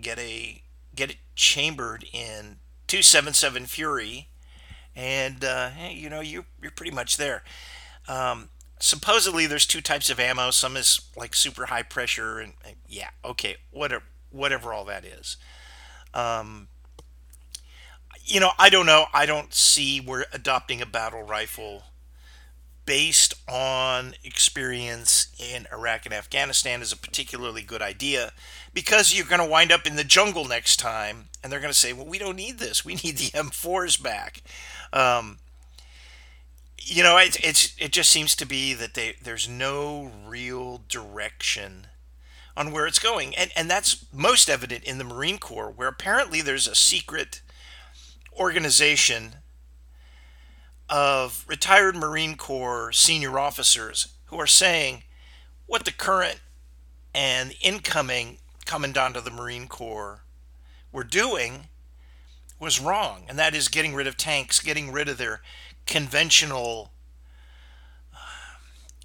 get 0.01 0.21
a 0.21 0.63
get 0.95 1.11
it 1.11 1.17
chambered 1.35 2.05
in 2.13 2.59
277 2.93 3.65
Fury, 3.65 4.29
and 4.95 5.43
uh, 5.43 5.71
hey, 5.71 5.95
you 5.95 6.11
know 6.11 6.21
you 6.21 6.45
you're 6.61 6.71
pretty 6.71 6.95
much 6.95 7.17
there. 7.17 7.43
Um, 8.07 8.51
supposedly 8.81 9.47
there's 9.47 9.65
two 9.65 9.81
types 9.81 10.11
of 10.11 10.21
ammo. 10.21 10.51
Some 10.51 10.77
is 10.77 11.01
like 11.17 11.35
super 11.35 11.65
high 11.65 11.85
pressure, 11.85 12.39
and, 12.39 12.53
and 12.63 12.77
yeah, 12.87 13.09
okay, 13.25 13.57
whatever 13.71 14.05
whatever 14.29 14.75
all 14.75 14.85
that 14.85 15.07
is. 15.07 15.39
Um, 16.13 16.69
you 18.27 18.41
know, 18.41 18.51
I 18.59 18.69
don't 18.69 18.85
know. 18.85 19.07
I 19.15 19.25
don't 19.25 19.55
see 19.55 19.99
we're 19.99 20.27
adopting 20.31 20.83
a 20.83 20.87
battle 20.87 21.23
rifle 21.23 21.85
based 22.85 23.35
on 23.49 24.15
experience 24.25 25.29
in 25.39 25.67
Iraq 25.73 26.05
and 26.05 26.15
Afghanistan 26.15 26.83
is 26.83 26.93
a 26.93 26.97
particularly 26.97 27.63
good 27.63 27.83
idea 27.83 28.33
because 28.75 29.15
you're 29.15 29.27
going 29.27 29.41
to 29.41 29.47
wind 29.47 29.71
up 29.71 29.87
in 29.87 29.97
the 29.97 30.05
jungle 30.05 30.45
next 30.45 30.79
time 30.79 31.29
and 31.43 31.53
they're 31.53 31.61
going 31.61 31.73
to 31.73 31.79
say, 31.79 31.93
well, 31.93 32.07
we 32.07 32.19
don't 32.19 32.37
need 32.37 32.59
this. 32.59 32.85
We 32.85 32.95
need 32.95 33.19
the 33.19 33.31
M4s 33.39 34.03
back. 34.03 34.43
Um, 34.93 35.39
you 36.79 37.03
know, 37.03 37.17
it, 37.19 37.37
it's, 37.43 37.75
it 37.79 37.93
just 37.93 38.11
seems 38.11 38.35
to 38.37 38.47
be 38.47 38.75
that 38.75 38.95
they, 38.95 39.15
there's 39.23 39.49
no 39.49 40.11
real 40.27 40.83
direction 40.89 41.87
on 42.57 42.73
where 42.73 42.87
it's 42.87 42.99
going. 42.99 43.35
And, 43.37 43.51
and 43.57 43.71
that's 43.71 44.05
most 44.13 44.51
evident 44.51 44.85
in 44.85 44.99
the 44.99 45.05
Marine 45.05 45.39
Corps, 45.39 45.71
where 45.71 45.89
apparently 45.89 46.41
there's 46.41 46.67
a 46.67 46.75
secret 46.75 47.41
organization 48.39 49.37
of 50.89 51.45
retired 51.49 51.97
Marine 51.97 52.37
Corps 52.37 52.93
senior 52.93 53.39
officers 53.39 54.09
who 54.27 54.39
are 54.39 54.47
saying 54.47 55.03
what 55.67 55.85
the 55.85 55.93
current 55.93 56.41
and 57.15 57.55
incoming 57.61 58.39
commandant 58.65 59.17
of 59.17 59.25
the 59.25 59.31
Marine 59.31 59.69
Corps 59.69 60.23
were 60.93 61.05
doing 61.05 61.69
was 62.59 62.81
wrong, 62.81 63.25
and 63.29 63.39
that 63.39 63.55
is 63.55 63.69
getting 63.69 63.95
rid 63.95 64.07
of 64.07 64.17
tanks, 64.17 64.61
getting 64.61 64.93
rid 64.93 65.09
of 65.09 65.19
their 65.19 65.41
conventional 65.87 66.93
uh, 68.15 68.19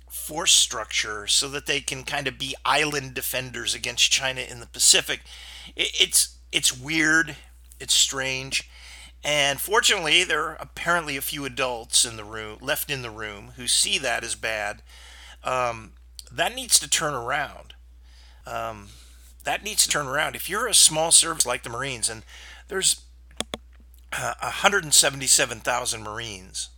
force 0.10 0.52
structure 0.52 1.26
so 1.26 1.50
that 1.50 1.66
they 1.66 1.80
can 1.80 2.04
kind 2.04 2.28
of 2.28 2.38
be 2.38 2.56
island 2.64 3.14
defenders 3.14 3.74
against 3.74 4.12
China 4.12 4.42
in 4.42 4.60
the 4.60 4.68
Pacific. 4.68 5.22
It's 5.76 6.38
it's 6.52 6.78
weird, 6.78 7.36
it's 7.80 7.96
strange, 7.96 8.70
and 9.24 9.60
fortunately, 9.60 10.24
there 10.24 10.44
are 10.44 10.58
apparently 10.60 11.18
a 11.18 11.22
few 11.22 11.46
adults 11.46 12.06
in 12.06 12.18
the 12.18 12.24
room 12.24 12.58
left 12.62 12.90
in 12.90 13.02
the 13.02 13.10
room 13.10 13.54
who 13.56 13.68
see 13.68 13.98
that 13.98 14.24
as 14.24 14.36
bad. 14.36 14.82
Um, 15.44 15.94
that 16.32 16.56
needs 16.56 16.80
to 16.80 16.90
turn 16.90 17.14
around. 17.14 17.74
Um, 18.46 18.90
that 19.44 19.64
needs 19.64 19.84
to 19.84 19.90
turn 19.90 20.08
around. 20.08 20.36
If 20.36 20.50
you're 20.50 20.68
a 20.68 20.74
small 20.74 21.12
service 21.12 21.46
like 21.46 21.64
the 21.64 21.70
Marines, 21.70 22.10
and 22.10 22.24
there's 22.68 23.02
uh, 24.14 24.34
177,000 24.42 26.04
Marines, 26.04 26.70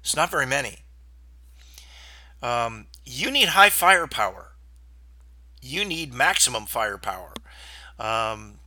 it's 0.00 0.16
not 0.16 0.30
very 0.30 0.46
many. 0.46 0.78
Um, 2.42 2.86
you 3.04 3.30
need 3.30 3.48
high 3.48 3.70
firepower. 3.70 4.52
You 5.60 5.84
need 5.84 6.14
maximum 6.14 6.66
firepower. 6.66 7.32
Um, 7.98 8.60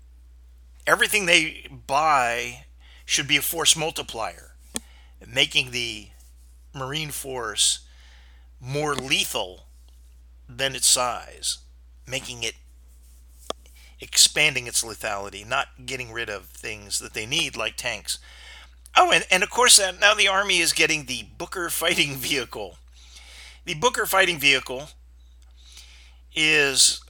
everything 0.85 1.25
they 1.25 1.67
buy 1.87 2.65
should 3.11 3.27
be 3.27 3.35
a 3.35 3.41
force 3.41 3.75
multiplier, 3.75 4.53
making 5.27 5.71
the 5.71 6.07
Marine 6.73 7.11
Force 7.11 7.79
more 8.57 8.95
lethal 8.95 9.65
than 10.47 10.75
its 10.75 10.87
size, 10.87 11.57
making 12.07 12.43
it 12.43 12.55
expanding 13.99 14.65
its 14.65 14.81
lethality, 14.81 15.45
not 15.45 15.85
getting 15.85 16.13
rid 16.13 16.29
of 16.29 16.45
things 16.45 16.99
that 16.99 17.13
they 17.13 17.25
need 17.25 17.57
like 17.57 17.75
tanks. 17.75 18.17
Oh, 18.95 19.11
and, 19.11 19.25
and 19.29 19.43
of 19.43 19.49
course, 19.49 19.77
uh, 19.77 19.91
now 19.99 20.13
the 20.13 20.29
Army 20.29 20.59
is 20.59 20.71
getting 20.71 21.03
the 21.03 21.25
Booker 21.37 21.69
fighting 21.81 22.15
vehicle. 22.15 22.77
The 23.65 23.73
Booker 23.73 24.05
fighting 24.05 24.39
vehicle 24.39 24.87
is, 26.33 27.01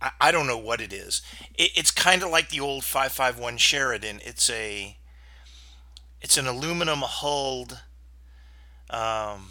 I, 0.00 0.10
I 0.22 0.32
don't 0.32 0.46
know 0.46 0.56
what 0.56 0.80
it 0.80 0.94
is. 0.94 1.20
It, 1.54 1.72
it's 1.76 1.90
kind 1.90 2.22
of 2.22 2.30
like 2.30 2.48
the 2.48 2.60
old 2.60 2.84
551 2.84 3.58
Sheridan. 3.58 4.20
It's 4.24 4.48
a 4.48 4.97
it's 6.20 6.36
an 6.36 6.46
aluminum 6.46 7.00
hulled 7.00 7.80
um, 8.90 9.50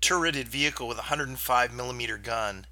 turreted 0.00 0.48
vehicle 0.48 0.86
with 0.86 0.98
a 0.98 1.08
105 1.08 1.72
millimeter 1.72 2.18
gun. 2.18 2.66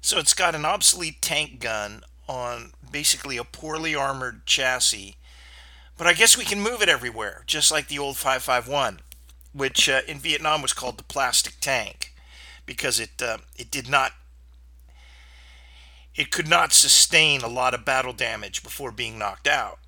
So 0.00 0.18
it's 0.18 0.34
got 0.34 0.54
an 0.54 0.64
obsolete 0.64 1.20
tank 1.20 1.60
gun 1.60 2.02
on 2.28 2.72
basically 2.90 3.36
a 3.36 3.44
poorly 3.44 3.94
armored 3.94 4.46
chassis. 4.46 5.16
But 5.96 6.06
I 6.06 6.12
guess 6.12 6.38
we 6.38 6.44
can 6.44 6.60
move 6.60 6.80
it 6.80 6.88
everywhere, 6.88 7.42
just 7.46 7.72
like 7.72 7.88
the 7.88 7.98
old 7.98 8.16
551, 8.16 9.00
which 9.52 9.88
uh, 9.88 10.02
in 10.06 10.18
Vietnam 10.18 10.62
was 10.62 10.72
called 10.72 10.96
the 10.96 11.04
plastic 11.04 11.54
tank 11.60 12.12
because 12.64 13.00
it 13.00 13.20
uh, 13.20 13.38
it 13.56 13.70
did 13.70 13.88
not 13.88 14.12
it 16.14 16.30
could 16.30 16.46
not 16.46 16.72
sustain 16.72 17.40
a 17.40 17.48
lot 17.48 17.74
of 17.74 17.84
battle 17.84 18.12
damage 18.12 18.62
before 18.62 18.92
being 18.92 19.18
knocked 19.18 19.48
out 19.48 19.78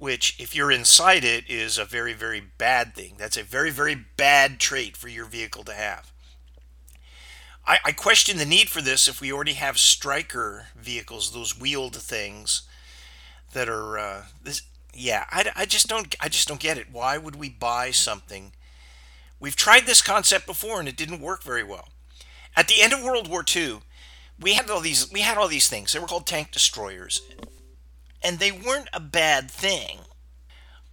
which, 0.00 0.34
if 0.40 0.56
you're 0.56 0.72
inside 0.72 1.24
it, 1.24 1.44
is 1.48 1.76
a 1.76 1.84
very, 1.84 2.14
very 2.14 2.40
bad 2.40 2.94
thing. 2.94 3.14
That's 3.18 3.36
a 3.36 3.42
very, 3.42 3.70
very 3.70 3.94
bad 3.94 4.58
trait 4.58 4.96
for 4.96 5.08
your 5.08 5.26
vehicle 5.26 5.62
to 5.64 5.74
have. 5.74 6.10
I, 7.66 7.78
I 7.84 7.92
question 7.92 8.38
the 8.38 8.46
need 8.46 8.70
for 8.70 8.80
this 8.80 9.08
if 9.08 9.20
we 9.20 9.30
already 9.30 9.52
have 9.52 9.78
Stryker 9.78 10.68
vehicles, 10.74 11.32
those 11.32 11.60
wheeled 11.60 11.96
things 11.96 12.62
that 13.52 13.68
are 13.68 13.98
uh, 13.98 14.22
this. 14.42 14.62
Yeah, 14.94 15.26
I, 15.30 15.52
I 15.54 15.66
just 15.66 15.86
don't 15.86 16.16
I 16.18 16.28
just 16.30 16.48
don't 16.48 16.58
get 16.58 16.78
it. 16.78 16.86
Why 16.90 17.18
would 17.18 17.36
we 17.36 17.50
buy 17.50 17.90
something? 17.90 18.52
We've 19.38 19.54
tried 19.54 19.84
this 19.84 20.00
concept 20.00 20.46
before 20.46 20.80
and 20.80 20.88
it 20.88 20.96
didn't 20.96 21.20
work 21.20 21.42
very 21.42 21.62
well. 21.62 21.90
At 22.56 22.68
the 22.68 22.80
end 22.80 22.92
of 22.94 23.04
World 23.04 23.28
War 23.28 23.44
II, 23.54 23.80
we 24.40 24.54
had 24.54 24.70
all 24.70 24.80
these 24.80 25.12
we 25.12 25.20
had 25.20 25.36
all 25.36 25.46
these 25.46 25.68
things. 25.68 25.92
They 25.92 26.00
were 26.00 26.06
called 26.06 26.26
tank 26.26 26.52
destroyers. 26.52 27.20
And 28.22 28.38
they 28.38 28.52
weren't 28.52 28.88
a 28.92 29.00
bad 29.00 29.50
thing. 29.50 30.00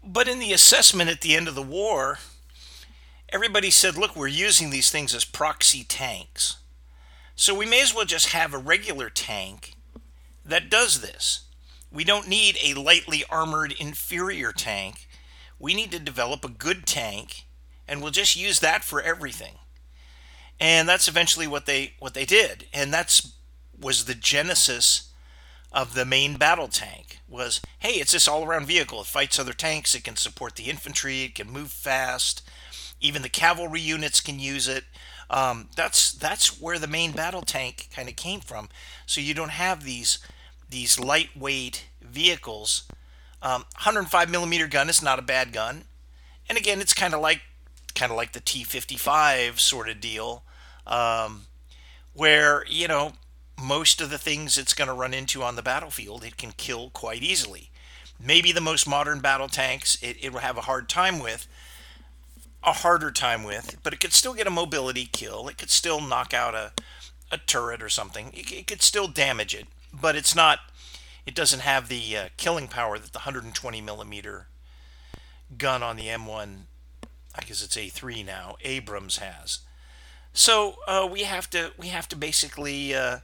But 0.04 0.28
in 0.28 0.40
the 0.40 0.54
assessment 0.54 1.10
at 1.10 1.22
the 1.22 1.36
end 1.36 1.48
of 1.48 1.56
the 1.56 1.62
war, 1.62 2.20
everybody 3.30 3.70
said, 3.70 3.98
look, 3.98 4.16
we're 4.16 4.28
using 4.28 4.70
these 4.70 4.90
things 4.90 5.14
as 5.14 5.26
proxy 5.26 5.84
tanks. 5.84 6.58
So 7.36 7.54
we 7.54 7.66
may 7.66 7.82
as 7.82 7.94
well 7.94 8.06
just 8.06 8.30
have 8.30 8.54
a 8.54 8.58
regular 8.58 9.10
tank 9.10 9.74
that 10.46 10.70
does 10.70 11.02
this. 11.02 11.42
We 11.92 12.04
don't 12.04 12.28
need 12.28 12.58
a 12.64 12.74
lightly 12.74 13.24
armored 13.30 13.74
inferior 13.74 14.52
tank. 14.52 15.08
We 15.60 15.74
need 15.74 15.92
to 15.92 16.00
develop 16.00 16.46
a 16.46 16.50
good 16.50 16.86
tank 16.86 17.44
and 17.88 18.02
we'll 18.02 18.12
just 18.12 18.36
use 18.36 18.60
that 18.60 18.84
for 18.84 19.02
everything. 19.02 19.56
And 20.60 20.90
that's 20.90 21.08
eventually 21.08 21.48
what 21.48 21.66
they 21.66 21.94
what 22.00 22.14
they 22.14 22.26
did. 22.26 22.66
And 22.74 22.94
that's 22.94 23.34
was 23.80 24.06
the 24.06 24.16
genesis 24.16 25.12
of 25.72 25.94
the 25.94 26.06
main 26.06 26.38
battle 26.38 26.68
tank 26.68 27.17
was 27.28 27.62
hey 27.80 27.94
it's 27.94 28.12
this 28.12 28.28
all-around 28.28 28.66
vehicle. 28.66 29.02
It 29.02 29.08
fights 29.08 29.40
other 29.40 29.54
tanks. 29.54 29.96
It 29.96 30.04
can 30.04 30.16
support 30.16 30.56
the 30.56 30.66
infantry. 30.66 31.24
It 31.24 31.36
can 31.36 31.52
move 31.52 31.72
fast. 31.72 32.48
Even 33.00 33.22
the 33.22 33.30
cavalry 33.30 33.82
units 33.82 34.20
can 34.20 34.40
use 34.40 34.68
it. 34.68 34.86
Um, 35.30 35.70
that's 35.76 36.12
that's 36.12 36.60
where 36.60 36.80
the 36.80 36.88
main 36.88 37.12
battle 37.12 37.42
tank 37.42 37.90
kind 37.94 38.10
of 38.10 38.16
came 38.16 38.40
from. 38.40 38.70
So 39.06 39.22
you 39.22 39.34
don't 39.34 39.52
have 39.52 39.84
these 39.84 40.20
these 40.70 41.00
lightweight 41.00 41.86
vehicles. 42.02 42.84
Um, 43.42 43.66
105 43.76 44.30
millimeter 44.30 44.68
gun 44.68 44.90
is 44.90 45.04
not 45.04 45.20
a 45.20 45.24
bad 45.24 45.52
gun. 45.52 45.84
And 46.50 46.58
again 46.58 46.80
it's 46.82 46.94
kind 46.94 47.14
of 47.14 47.22
like 47.22 47.42
kind 47.94 48.12
of 48.12 48.18
like 48.18 48.34
the 48.34 48.40
t55 48.40 49.60
sort 49.60 49.90
of 49.90 50.00
deal 50.00 50.44
um, 50.86 51.48
where 52.14 52.64
you 52.68 52.88
know 52.88 53.14
most 53.62 54.02
of 54.02 54.10
the 54.10 54.18
things 54.18 54.58
it's 54.58 54.74
going 54.74 54.88
to 54.88 54.94
run 54.94 55.14
into 55.14 55.44
on 55.44 55.56
the 55.56 55.62
battlefield, 55.62 56.24
it 56.24 56.38
can 56.38 56.52
kill 56.52 56.90
quite 56.92 57.24
easily. 57.24 57.72
Maybe 58.24 58.52
the 58.52 58.62
most 58.62 58.88
modern 58.88 59.20
battle 59.20 59.48
tanks 59.48 59.98
it, 60.02 60.18
it 60.22 60.34
will 60.34 60.40
have 60.40 60.58
a 60.58 60.62
hard 60.62 60.90
time 60.90 61.20
with, 61.20 61.48
a 62.64 62.74
harder 62.74 63.12
time 63.12 63.44
with, 63.44 63.78
but 63.84 63.94
it 63.94 64.00
could 64.00 64.14
still 64.14 64.34
get 64.34 64.48
a 64.48 64.52
mobility 64.52 65.06
kill. 65.06 65.48
It 65.48 65.58
could 65.58 65.70
still 65.70 66.02
knock 66.02 66.34
out 66.34 66.56
a, 66.56 66.72
a 67.32 67.38
turret 67.38 67.82
or 67.82 67.90
something. 67.90 68.32
It, 68.34 68.52
it 68.52 68.68
could 68.68 68.82
still 68.82 69.08
damage 69.08 69.54
it, 69.54 69.68
but 69.94 70.16
it's 70.16 70.36
not. 70.36 70.60
It 71.26 71.36
doesn't 71.36 71.60
have 71.60 71.90
the 71.90 72.18
uh, 72.18 72.30
killing 72.38 72.68
power 72.68 72.98
that 72.98 73.12
the 73.12 73.20
120 73.20 73.82
millimeter 73.82 74.48
gun 75.58 75.84
on 75.84 75.98
the 75.98 76.08
M1, 76.08 76.62
I 77.36 77.46
guess 77.46 77.64
it's 77.64 77.76
A3 77.76 78.26
now, 78.26 78.56
Abrams 78.62 79.18
has. 79.18 79.60
So 80.34 80.76
uh, 80.88 81.08
we 81.12 81.24
have 81.24 81.50
to 81.52 81.72
we 81.78 81.88
have 81.88 82.08
to 82.10 82.16
basically 82.16 82.94
uh, 82.96 83.20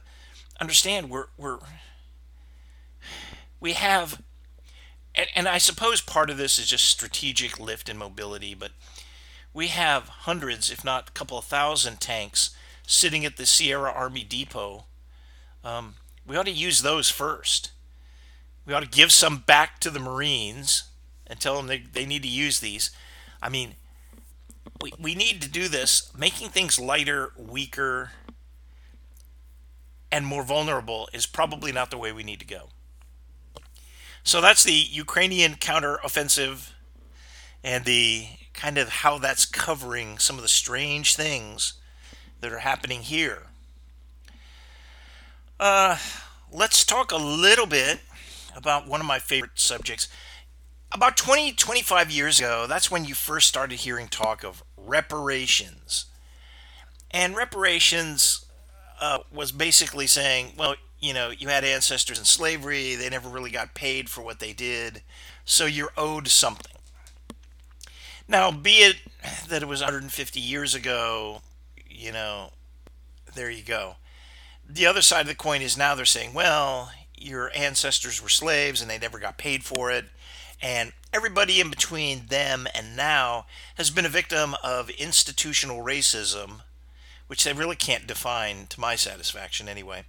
understand 0.60 1.10
we're 1.10 1.26
we're 1.36 1.58
we 3.60 3.72
have 3.72 4.22
and, 5.14 5.28
and 5.34 5.48
I 5.48 5.58
suppose 5.58 6.00
part 6.00 6.30
of 6.30 6.36
this 6.36 6.58
is 6.58 6.66
just 6.66 6.84
strategic 6.84 7.60
lift 7.60 7.88
and 7.88 7.98
mobility, 7.98 8.54
but 8.54 8.72
we 9.52 9.68
have 9.68 10.08
hundreds, 10.08 10.70
if 10.70 10.84
not 10.84 11.08
a 11.10 11.12
couple 11.12 11.38
of 11.38 11.44
thousand 11.44 12.00
tanks 12.00 12.50
sitting 12.86 13.24
at 13.24 13.36
the 13.36 13.46
Sierra 13.46 13.90
Army 13.90 14.24
Depot. 14.24 14.84
Um, 15.62 15.94
we 16.26 16.36
ought 16.36 16.46
to 16.46 16.52
use 16.52 16.82
those 16.82 17.10
first. 17.10 17.70
We 18.66 18.74
ought 18.74 18.82
to 18.82 18.88
give 18.88 19.12
some 19.12 19.38
back 19.38 19.78
to 19.80 19.90
the 19.90 20.00
Marines 20.00 20.84
and 21.26 21.38
tell 21.38 21.56
them 21.56 21.66
they, 21.66 21.78
they 21.78 22.04
need 22.04 22.22
to 22.22 22.28
use 22.28 22.60
these. 22.60 22.90
I 23.40 23.48
mean, 23.48 23.76
we, 24.82 24.92
we 24.98 25.14
need 25.14 25.40
to 25.42 25.48
do 25.48 25.68
this, 25.68 26.10
making 26.18 26.48
things 26.48 26.78
lighter, 26.78 27.32
weaker, 27.36 28.10
and 30.14 30.24
more 30.24 30.44
vulnerable 30.44 31.08
is 31.12 31.26
probably 31.26 31.72
not 31.72 31.90
the 31.90 31.98
way 31.98 32.12
we 32.12 32.22
need 32.22 32.38
to 32.38 32.46
go. 32.46 32.68
So 34.22 34.40
that's 34.40 34.62
the 34.62 34.72
Ukrainian 34.72 35.54
counteroffensive 35.56 36.70
and 37.64 37.84
the 37.84 38.28
kind 38.52 38.78
of 38.78 38.88
how 38.88 39.18
that's 39.18 39.44
covering 39.44 40.18
some 40.18 40.36
of 40.36 40.42
the 40.42 40.48
strange 40.48 41.16
things 41.16 41.72
that 42.40 42.52
are 42.52 42.60
happening 42.60 43.00
here. 43.00 43.48
Uh, 45.58 45.98
let's 46.52 46.84
talk 46.84 47.10
a 47.10 47.16
little 47.16 47.66
bit 47.66 47.98
about 48.54 48.86
one 48.86 49.00
of 49.00 49.06
my 49.06 49.18
favorite 49.18 49.58
subjects. 49.58 50.06
About 50.92 51.16
20, 51.16 51.54
25 51.54 52.12
years 52.12 52.38
ago, 52.38 52.66
that's 52.68 52.88
when 52.88 53.04
you 53.04 53.16
first 53.16 53.48
started 53.48 53.80
hearing 53.80 54.06
talk 54.06 54.44
of 54.44 54.62
reparations. 54.76 56.06
And 57.10 57.34
reparations 57.34 58.43
uh, 59.00 59.18
was 59.32 59.52
basically 59.52 60.06
saying, 60.06 60.52
well, 60.56 60.74
you 61.00 61.12
know, 61.12 61.30
you 61.30 61.48
had 61.48 61.64
ancestors 61.64 62.18
in 62.18 62.24
slavery, 62.24 62.94
they 62.94 63.08
never 63.10 63.28
really 63.28 63.50
got 63.50 63.74
paid 63.74 64.08
for 64.08 64.22
what 64.22 64.40
they 64.40 64.52
did, 64.52 65.02
so 65.44 65.66
you're 65.66 65.92
owed 65.96 66.28
something. 66.28 66.72
Now, 68.26 68.50
be 68.50 68.76
it 68.76 68.96
that 69.48 69.62
it 69.62 69.68
was 69.68 69.80
150 69.80 70.40
years 70.40 70.74
ago, 70.74 71.42
you 71.86 72.10
know, 72.10 72.52
there 73.34 73.50
you 73.50 73.62
go. 73.62 73.96
The 74.66 74.86
other 74.86 75.02
side 75.02 75.22
of 75.22 75.26
the 75.26 75.34
coin 75.34 75.60
is 75.60 75.76
now 75.76 75.94
they're 75.94 76.06
saying, 76.06 76.32
well, 76.32 76.90
your 77.16 77.50
ancestors 77.54 78.22
were 78.22 78.28
slaves 78.28 78.80
and 78.80 78.90
they 78.90 78.98
never 78.98 79.18
got 79.18 79.36
paid 79.36 79.62
for 79.64 79.90
it. 79.90 80.06
And 80.62 80.92
everybody 81.12 81.60
in 81.60 81.68
between 81.68 82.26
them 82.26 82.66
and 82.74 82.96
now 82.96 83.46
has 83.74 83.90
been 83.90 84.06
a 84.06 84.10
victim 84.10 84.54
of 84.62 84.88
institutional 84.90 85.84
racism 85.84 86.62
which 87.26 87.44
they 87.44 87.52
really 87.52 87.76
can't 87.76 88.06
define 88.06 88.66
to 88.68 88.80
my 88.80 88.96
satisfaction 88.96 89.68
anyway. 89.68 90.04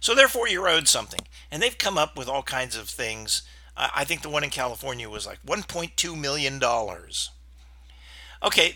So 0.00 0.14
therefore, 0.14 0.48
you're 0.48 0.68
owed 0.68 0.88
something, 0.88 1.20
and 1.50 1.62
they've 1.62 1.76
come 1.76 1.98
up 1.98 2.16
with 2.16 2.28
all 2.28 2.42
kinds 2.42 2.76
of 2.76 2.88
things. 2.88 3.42
I 3.76 4.04
think 4.04 4.22
the 4.22 4.30
one 4.30 4.44
in 4.44 4.50
California 4.50 5.08
was 5.08 5.26
like 5.26 5.44
1.2 5.44 6.18
million 6.18 6.58
dollars. 6.58 7.30
Okay, 8.42 8.74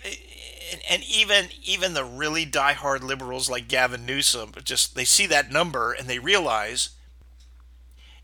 and 0.89 1.03
even 1.05 1.49
even 1.63 1.95
the 1.95 2.05
really 2.05 2.47
diehard 2.47 3.03
liberals 3.03 3.51
like 3.51 3.69
Gavin 3.69 4.07
Newsom 4.07 4.53
just 4.65 4.95
they 4.95 5.05
see 5.05 5.27
that 5.27 5.51
number 5.51 5.93
and 5.93 6.09
they 6.09 6.19
realize 6.19 6.91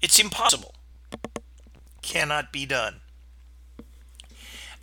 it's 0.00 0.18
impossible. 0.18 0.74
Cannot 2.02 2.52
be 2.52 2.66
done. 2.66 3.00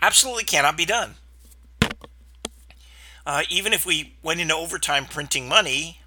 Absolutely 0.01 0.43
cannot 0.43 0.75
be 0.75 0.85
done. 0.85 1.15
Uh, 3.25 3.43
even 3.49 3.71
if 3.73 3.85
we 3.85 4.15
went 4.21 4.41
into 4.41 4.55
overtime 4.55 5.05
printing 5.05 5.47
money, 5.47 5.99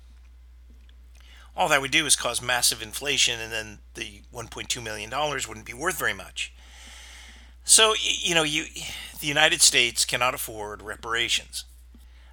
all 1.57 1.69
that 1.69 1.81
would 1.81 1.91
do 1.91 2.05
is 2.05 2.15
cause 2.17 2.43
massive 2.43 2.83
inflation, 2.83 3.41
and 3.41 3.51
then 3.51 3.79
the 3.95 4.23
1.2 4.33 4.83
million 4.83 5.09
dollars 5.09 5.49
wouldn't 5.49 5.67
be 5.67 5.73
worth 5.73 5.99
very 5.99 6.13
much. 6.13 6.53
So 7.65 7.95
you 7.99 8.35
know, 8.35 8.43
you 8.43 8.67
the 9.21 9.27
United 9.27 9.63
States 9.63 10.05
cannot 10.05 10.35
afford 10.35 10.83
reparations. 10.83 11.65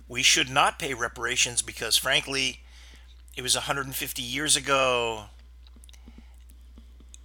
We 0.07 0.21
should 0.21 0.49
not 0.49 0.77
pay 0.77 0.93
reparations 0.93 1.61
because, 1.61 1.95
frankly, 1.97 2.59
it 3.35 3.41
was 3.41 3.55
150 3.55 4.21
years 4.21 4.55
ago. 4.55 5.25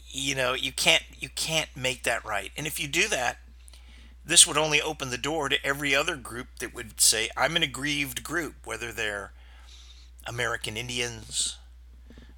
You 0.09 0.37
know, 0.37 0.55
you 0.55 0.73
can't 0.73 1.03
you 1.19 1.29
can't 1.29 1.69
make 1.77 2.05
that 2.05 2.25
right, 2.25 2.53
and 2.57 2.67
if 2.67 2.79
you 2.81 2.87
do 2.87 3.09
that, 3.09 3.39
this 4.29 4.47
would 4.47 4.59
only 4.59 4.81
open 4.81 5.09
the 5.09 5.17
door 5.17 5.49
to 5.49 5.67
every 5.67 5.95
other 5.95 6.15
group 6.15 6.49
that 6.61 6.75
would 6.75 7.01
say, 7.01 7.31
I'm 7.35 7.57
an 7.57 7.63
aggrieved 7.63 8.23
group, 8.23 8.67
whether 8.67 8.93
they're 8.93 9.33
American 10.27 10.77
Indians, 10.77 11.57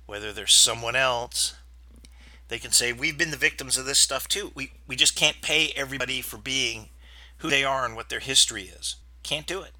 whether 0.06 0.32
they're 0.32 0.46
someone 0.46 0.94
else. 0.94 1.56
They 2.46 2.60
can 2.60 2.70
say, 2.70 2.92
We've 2.92 3.18
been 3.18 3.32
the 3.32 3.36
victims 3.36 3.76
of 3.76 3.86
this 3.86 3.98
stuff 3.98 4.28
too. 4.28 4.52
We, 4.54 4.70
we 4.86 4.94
just 4.94 5.16
can't 5.16 5.42
pay 5.42 5.72
everybody 5.74 6.20
for 6.20 6.36
being 6.36 6.90
who 7.38 7.50
they 7.50 7.64
are 7.64 7.84
and 7.84 7.96
what 7.96 8.08
their 8.08 8.20
history 8.20 8.64
is. 8.64 8.94
Can't 9.24 9.46
do 9.46 9.62
it. 9.62 9.72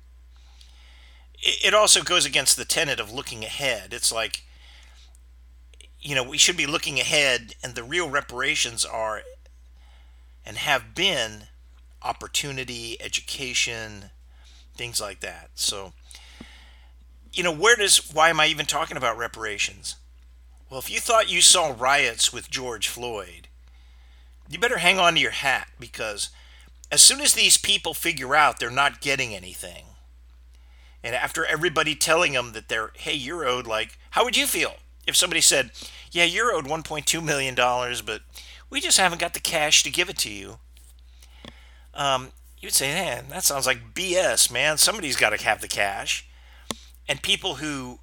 It 1.41 1.75
also 1.75 2.03
goes 2.03 2.27
against 2.27 2.57
the 2.57 2.65
tenet 2.65 2.99
of 2.99 3.13
looking 3.13 3.45
ahead. 3.45 3.95
It's 3.95 4.13
like, 4.13 4.43
you 6.01 6.17
know, 6.17 6.25
we 6.25 6.39
should 6.39 6.57
be 6.57 6.67
looking 6.67 6.99
ahead, 6.99 7.55
and 7.63 7.77
the 7.77 7.85
real 7.85 8.11
reparations 8.11 8.85
are 8.85 9.23
and 10.45 10.57
have 10.57 10.95
been 10.95 11.45
opportunity, 12.03 12.97
education, 13.01 14.11
things 14.75 15.01
like 15.01 15.21
that. 15.21 15.51
So, 15.55 15.93
you 17.33 17.43
know, 17.43 17.55
where 17.55 17.77
does, 17.77 18.13
why 18.13 18.31
am 18.31 18.41
I 18.41 18.47
even 18.47 18.67
talking 18.67 18.97
about 18.97 19.19
reparations? 19.19 19.97
Well, 20.69 20.81
if 20.81 20.91
you 20.91 21.01
thought 21.01 21.31
you 21.31 21.41
saw 21.41 21.75
riots 21.77 22.33
with 22.33 22.51
George 22.51 22.89
Floyd, 22.89 23.49
you 24.49 24.59
better 24.59 24.79
hang 24.79 24.99
on 24.99 25.15
to 25.15 25.21
your 25.21 25.31
hat 25.31 25.69
because 25.79 26.31
as 26.91 27.03
soon 27.03 27.21
as 27.21 27.35
these 27.35 27.57
people 27.57 27.95
figure 27.95 28.35
out 28.35 28.59
they're 28.59 28.71
not 28.71 29.01
getting 29.01 29.35
anything, 29.35 29.85
and 31.03 31.15
after 31.15 31.45
everybody 31.45 31.95
telling 31.95 32.33
them 32.33 32.53
that 32.53 32.69
they're, 32.69 32.91
hey, 32.97 33.15
you're 33.15 33.47
owed, 33.47 33.67
like, 33.67 33.99
how 34.11 34.25
would 34.25 34.37
you 34.37 34.47
feel 34.47 34.75
if 35.07 35.17
somebody 35.17 35.41
said, 35.41 35.71
yeah, 36.13 36.25
you're 36.25 36.53
owed 36.53 36.67
$1.2 36.67 37.25
million, 37.25 37.55
but 37.55 38.23
we 38.69 38.81
just 38.81 38.99
haven't 38.99 39.21
got 39.21 39.35
the 39.35 39.41
cash 39.41 39.83
to 39.83 39.91
give 39.91 40.09
it 40.09 40.19
to 40.19 40.31
you? 40.31 40.59
Um, 41.95 42.33
you'd 42.61 42.73
say, 42.73 42.89
man, 42.93 43.27
that 43.31 43.45
sounds 43.45 43.67
like 43.67 43.95
BS, 43.95 44.51
man. 44.51 44.79
Somebody's 44.79 45.17
got 45.17 45.31
to 45.31 45.45
have 45.45 45.61
the 45.61 45.69
cash. 45.69 46.27
And 47.09 47.23
people 47.23 47.57
who, 47.57 47.99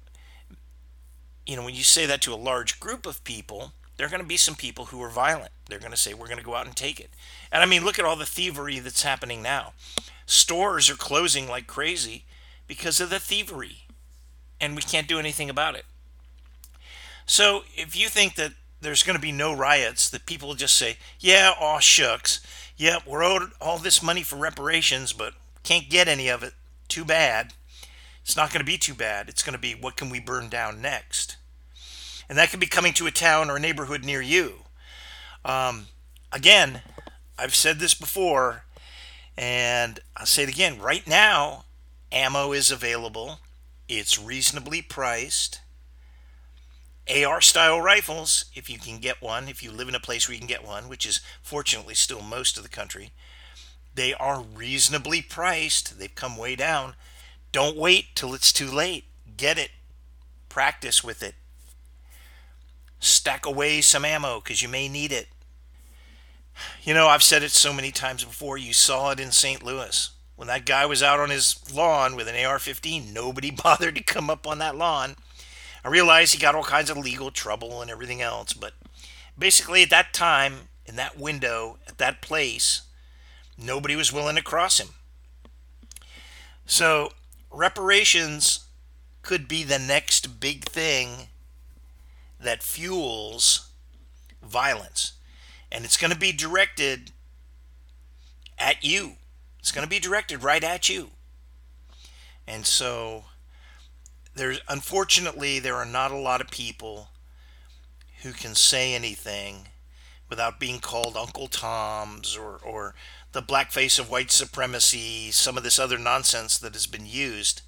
you 1.46 1.56
know, 1.56 1.64
when 1.64 1.74
you 1.74 1.82
say 1.82 2.06
that 2.06 2.20
to 2.22 2.34
a 2.34 2.36
large 2.36 2.78
group 2.78 3.06
of 3.06 3.24
people, 3.24 3.72
there 3.96 4.06
are 4.06 4.10
going 4.10 4.22
to 4.22 4.26
be 4.26 4.36
some 4.36 4.54
people 4.54 4.86
who 4.86 5.02
are 5.02 5.08
violent. 5.10 5.50
They're 5.68 5.78
going 5.78 5.92
to 5.92 5.96
say, 5.96 6.14
we're 6.14 6.26
going 6.26 6.38
to 6.38 6.44
go 6.44 6.54
out 6.54 6.66
and 6.66 6.76
take 6.76 7.00
it. 7.00 7.10
And 7.50 7.62
I 7.62 7.66
mean, 7.66 7.84
look 7.84 7.98
at 7.98 8.04
all 8.04 8.16
the 8.16 8.26
thievery 8.26 8.78
that's 8.78 9.02
happening 9.02 9.42
now. 9.42 9.72
Stores 10.26 10.90
are 10.90 10.94
closing 10.94 11.48
like 11.48 11.66
crazy 11.66 12.24
because 12.66 13.00
of 13.00 13.10
the 13.10 13.18
thievery, 13.18 13.86
and 14.60 14.76
we 14.76 14.82
can't 14.82 15.08
do 15.08 15.18
anything 15.18 15.48
about 15.48 15.74
it. 15.74 15.84
So 17.26 17.64
if 17.74 17.96
you 17.96 18.08
think 18.08 18.36
that 18.36 18.52
there's 18.80 19.02
going 19.02 19.16
to 19.16 19.22
be 19.22 19.32
no 19.32 19.54
riots, 19.54 20.08
that 20.10 20.26
people 20.26 20.54
just 20.54 20.76
say, 20.76 20.98
yeah, 21.18 21.52
aw 21.58 21.78
shucks. 21.78 22.40
Yeah, 22.78 23.00
we're 23.04 23.24
owed 23.24 23.50
all 23.60 23.78
this 23.78 24.04
money 24.04 24.22
for 24.22 24.36
reparations, 24.36 25.12
but 25.12 25.34
can't 25.64 25.90
get 25.90 26.06
any 26.06 26.28
of 26.28 26.44
it. 26.44 26.54
Too 26.86 27.04
bad. 27.04 27.52
It's 28.22 28.36
not 28.36 28.52
going 28.52 28.60
to 28.60 28.64
be 28.64 28.78
too 28.78 28.94
bad. 28.94 29.28
It's 29.28 29.42
going 29.42 29.54
to 29.54 29.58
be 29.58 29.74
what 29.74 29.96
can 29.96 30.10
we 30.10 30.20
burn 30.20 30.48
down 30.48 30.80
next? 30.80 31.36
And 32.28 32.38
that 32.38 32.50
could 32.50 32.60
be 32.60 32.66
coming 32.66 32.92
to 32.94 33.08
a 33.08 33.10
town 33.10 33.50
or 33.50 33.56
a 33.56 33.60
neighborhood 33.60 34.04
near 34.04 34.22
you. 34.22 34.60
Um, 35.44 35.86
again, 36.30 36.82
I've 37.36 37.54
said 37.54 37.80
this 37.80 37.94
before, 37.94 38.64
and 39.36 39.98
I'll 40.16 40.26
say 40.26 40.44
it 40.44 40.48
again. 40.48 40.78
Right 40.78 41.06
now, 41.06 41.64
ammo 42.12 42.52
is 42.52 42.70
available, 42.70 43.40
it's 43.88 44.20
reasonably 44.20 44.82
priced. 44.82 45.60
AR 47.10 47.40
style 47.40 47.80
rifles, 47.80 48.46
if 48.54 48.68
you 48.68 48.78
can 48.78 48.98
get 48.98 49.22
one, 49.22 49.48
if 49.48 49.62
you 49.62 49.70
live 49.70 49.88
in 49.88 49.94
a 49.94 50.00
place 50.00 50.28
where 50.28 50.34
you 50.34 50.40
can 50.40 50.48
get 50.48 50.66
one, 50.66 50.88
which 50.88 51.06
is 51.06 51.20
fortunately 51.42 51.94
still 51.94 52.20
most 52.20 52.56
of 52.56 52.62
the 52.62 52.68
country, 52.68 53.12
they 53.94 54.14
are 54.14 54.42
reasonably 54.42 55.22
priced. 55.22 55.98
They've 55.98 56.14
come 56.14 56.36
way 56.36 56.54
down. 56.54 56.94
Don't 57.50 57.76
wait 57.76 58.14
till 58.14 58.34
it's 58.34 58.52
too 58.52 58.70
late. 58.70 59.04
Get 59.36 59.58
it. 59.58 59.70
Practice 60.48 61.02
with 61.02 61.22
it. 61.22 61.34
Stack 63.00 63.46
away 63.46 63.80
some 63.80 64.04
ammo 64.04 64.40
because 64.40 64.60
you 64.60 64.68
may 64.68 64.88
need 64.88 65.12
it. 65.12 65.28
You 66.82 66.92
know, 66.92 67.08
I've 67.08 67.22
said 67.22 67.42
it 67.42 67.52
so 67.52 67.72
many 67.72 67.90
times 67.90 68.24
before. 68.24 68.58
You 68.58 68.72
saw 68.72 69.10
it 69.10 69.20
in 69.20 69.30
St. 69.30 69.62
Louis. 69.62 70.10
When 70.36 70.48
that 70.48 70.66
guy 70.66 70.86
was 70.86 71.02
out 71.02 71.20
on 71.20 71.30
his 71.30 71.58
lawn 71.72 72.16
with 72.16 72.28
an 72.28 72.44
AR 72.44 72.58
15, 72.58 73.12
nobody 73.12 73.50
bothered 73.64 73.96
to 73.96 74.02
come 74.02 74.28
up 74.28 74.46
on 74.46 74.58
that 74.58 74.76
lawn 74.76 75.16
I 75.84 75.88
realize 75.88 76.32
he 76.32 76.38
got 76.38 76.54
all 76.54 76.64
kinds 76.64 76.90
of 76.90 76.96
legal 76.96 77.30
trouble 77.30 77.80
and 77.80 77.90
everything 77.90 78.20
else, 78.20 78.52
but 78.52 78.74
basically 79.38 79.82
at 79.82 79.90
that 79.90 80.12
time, 80.12 80.68
in 80.84 80.96
that 80.96 81.18
window, 81.18 81.78
at 81.86 81.98
that 81.98 82.20
place, 82.22 82.82
nobody 83.56 83.94
was 83.94 84.12
willing 84.12 84.36
to 84.36 84.42
cross 84.42 84.80
him. 84.80 84.88
So 86.66 87.12
reparations 87.50 88.66
could 89.22 89.48
be 89.48 89.62
the 89.62 89.78
next 89.78 90.40
big 90.40 90.64
thing 90.64 91.28
that 92.40 92.62
fuels 92.62 93.70
violence. 94.42 95.12
And 95.70 95.84
it's 95.84 95.96
going 95.96 96.12
to 96.12 96.18
be 96.18 96.32
directed 96.32 97.12
at 98.58 98.84
you. 98.84 99.16
It's 99.58 99.72
going 99.72 99.84
to 99.84 99.90
be 99.90 99.98
directed 99.98 100.42
right 100.42 100.64
at 100.64 100.88
you. 100.88 101.10
And 102.46 102.64
so 102.64 103.24
there's 104.38 104.60
unfortunately 104.68 105.58
there 105.58 105.76
are 105.76 105.84
not 105.84 106.10
a 106.10 106.16
lot 106.16 106.40
of 106.40 106.50
people 106.50 107.08
who 108.22 108.32
can 108.32 108.54
say 108.54 108.94
anything 108.94 109.68
without 110.28 110.60
being 110.60 110.78
called 110.78 111.16
Uncle 111.16 111.48
Tom's 111.48 112.36
or, 112.36 112.58
or 112.64 112.94
the 113.32 113.42
blackface 113.42 113.98
of 113.98 114.10
white 114.10 114.30
supremacy, 114.30 115.30
some 115.30 115.56
of 115.56 115.62
this 115.62 115.78
other 115.78 115.98
nonsense 115.98 116.58
that 116.58 116.74
has 116.74 116.86
been 116.86 117.06
used. 117.06 117.62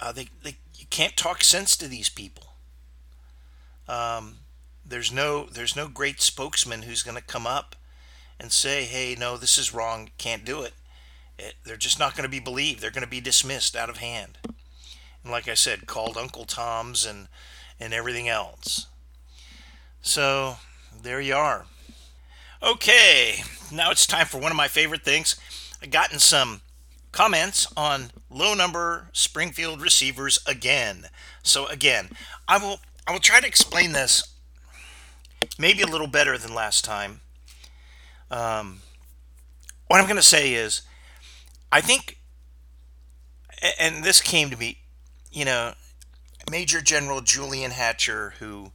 Uh, 0.00 0.12
they, 0.12 0.28
they, 0.42 0.56
you 0.76 0.86
can't 0.90 1.16
talk 1.16 1.42
sense 1.42 1.76
to 1.76 1.88
these 1.88 2.08
people. 2.08 2.48
Um, 3.88 4.38
there's 4.84 5.12
no 5.12 5.46
there's 5.46 5.76
no 5.76 5.88
great 5.88 6.20
spokesman 6.20 6.82
who's 6.82 7.02
going 7.02 7.16
to 7.16 7.22
come 7.22 7.46
up 7.46 7.76
and 8.38 8.50
say, 8.50 8.84
"Hey, 8.84 9.14
no, 9.18 9.36
this 9.36 9.56
is 9.56 9.74
wrong. 9.74 10.10
Can't 10.18 10.44
do 10.44 10.62
it." 10.62 10.72
it 11.38 11.54
they're 11.64 11.76
just 11.76 11.98
not 11.98 12.14
going 12.14 12.24
to 12.24 12.30
be 12.30 12.40
believed. 12.40 12.80
They're 12.80 12.90
going 12.90 13.04
to 13.04 13.08
be 13.08 13.20
dismissed 13.20 13.76
out 13.76 13.90
of 13.90 13.98
hand 13.98 14.38
and 15.24 15.32
like 15.32 15.48
I 15.48 15.54
said, 15.54 15.86
called 15.86 16.16
Uncle 16.16 16.44
Tom's 16.44 17.04
and 17.04 17.26
and 17.80 17.92
everything 17.92 18.28
else. 18.28 18.86
So 20.00 20.58
there 21.02 21.20
you 21.20 21.34
are. 21.34 21.64
Okay, 22.62 23.42
now 23.72 23.90
it's 23.90 24.06
time 24.06 24.26
for 24.26 24.38
one 24.38 24.52
of 24.52 24.56
my 24.56 24.68
favorite 24.68 25.02
things. 25.02 25.36
I've 25.82 25.90
gotten 25.90 26.18
some 26.18 26.60
comments 27.10 27.66
on 27.76 28.10
low 28.30 28.54
number 28.54 29.08
Springfield 29.12 29.80
receivers 29.80 30.38
again. 30.46 31.06
So 31.42 31.66
again, 31.66 32.10
I 32.46 32.58
will 32.58 32.80
I 33.06 33.12
will 33.12 33.20
try 33.20 33.40
to 33.40 33.46
explain 33.46 33.92
this 33.92 34.22
maybe 35.58 35.82
a 35.82 35.86
little 35.86 36.06
better 36.06 36.38
than 36.38 36.54
last 36.54 36.84
time. 36.84 37.20
Um, 38.30 38.80
what 39.86 40.00
I'm 40.00 40.06
going 40.06 40.16
to 40.16 40.22
say 40.22 40.54
is, 40.54 40.82
I 41.70 41.80
think, 41.80 42.18
and 43.78 44.02
this 44.02 44.20
came 44.20 44.50
to 44.50 44.56
me 44.56 44.78
you 45.34 45.44
know, 45.44 45.74
Major 46.50 46.80
General 46.80 47.20
Julian 47.20 47.72
Hatcher, 47.72 48.34
who 48.38 48.72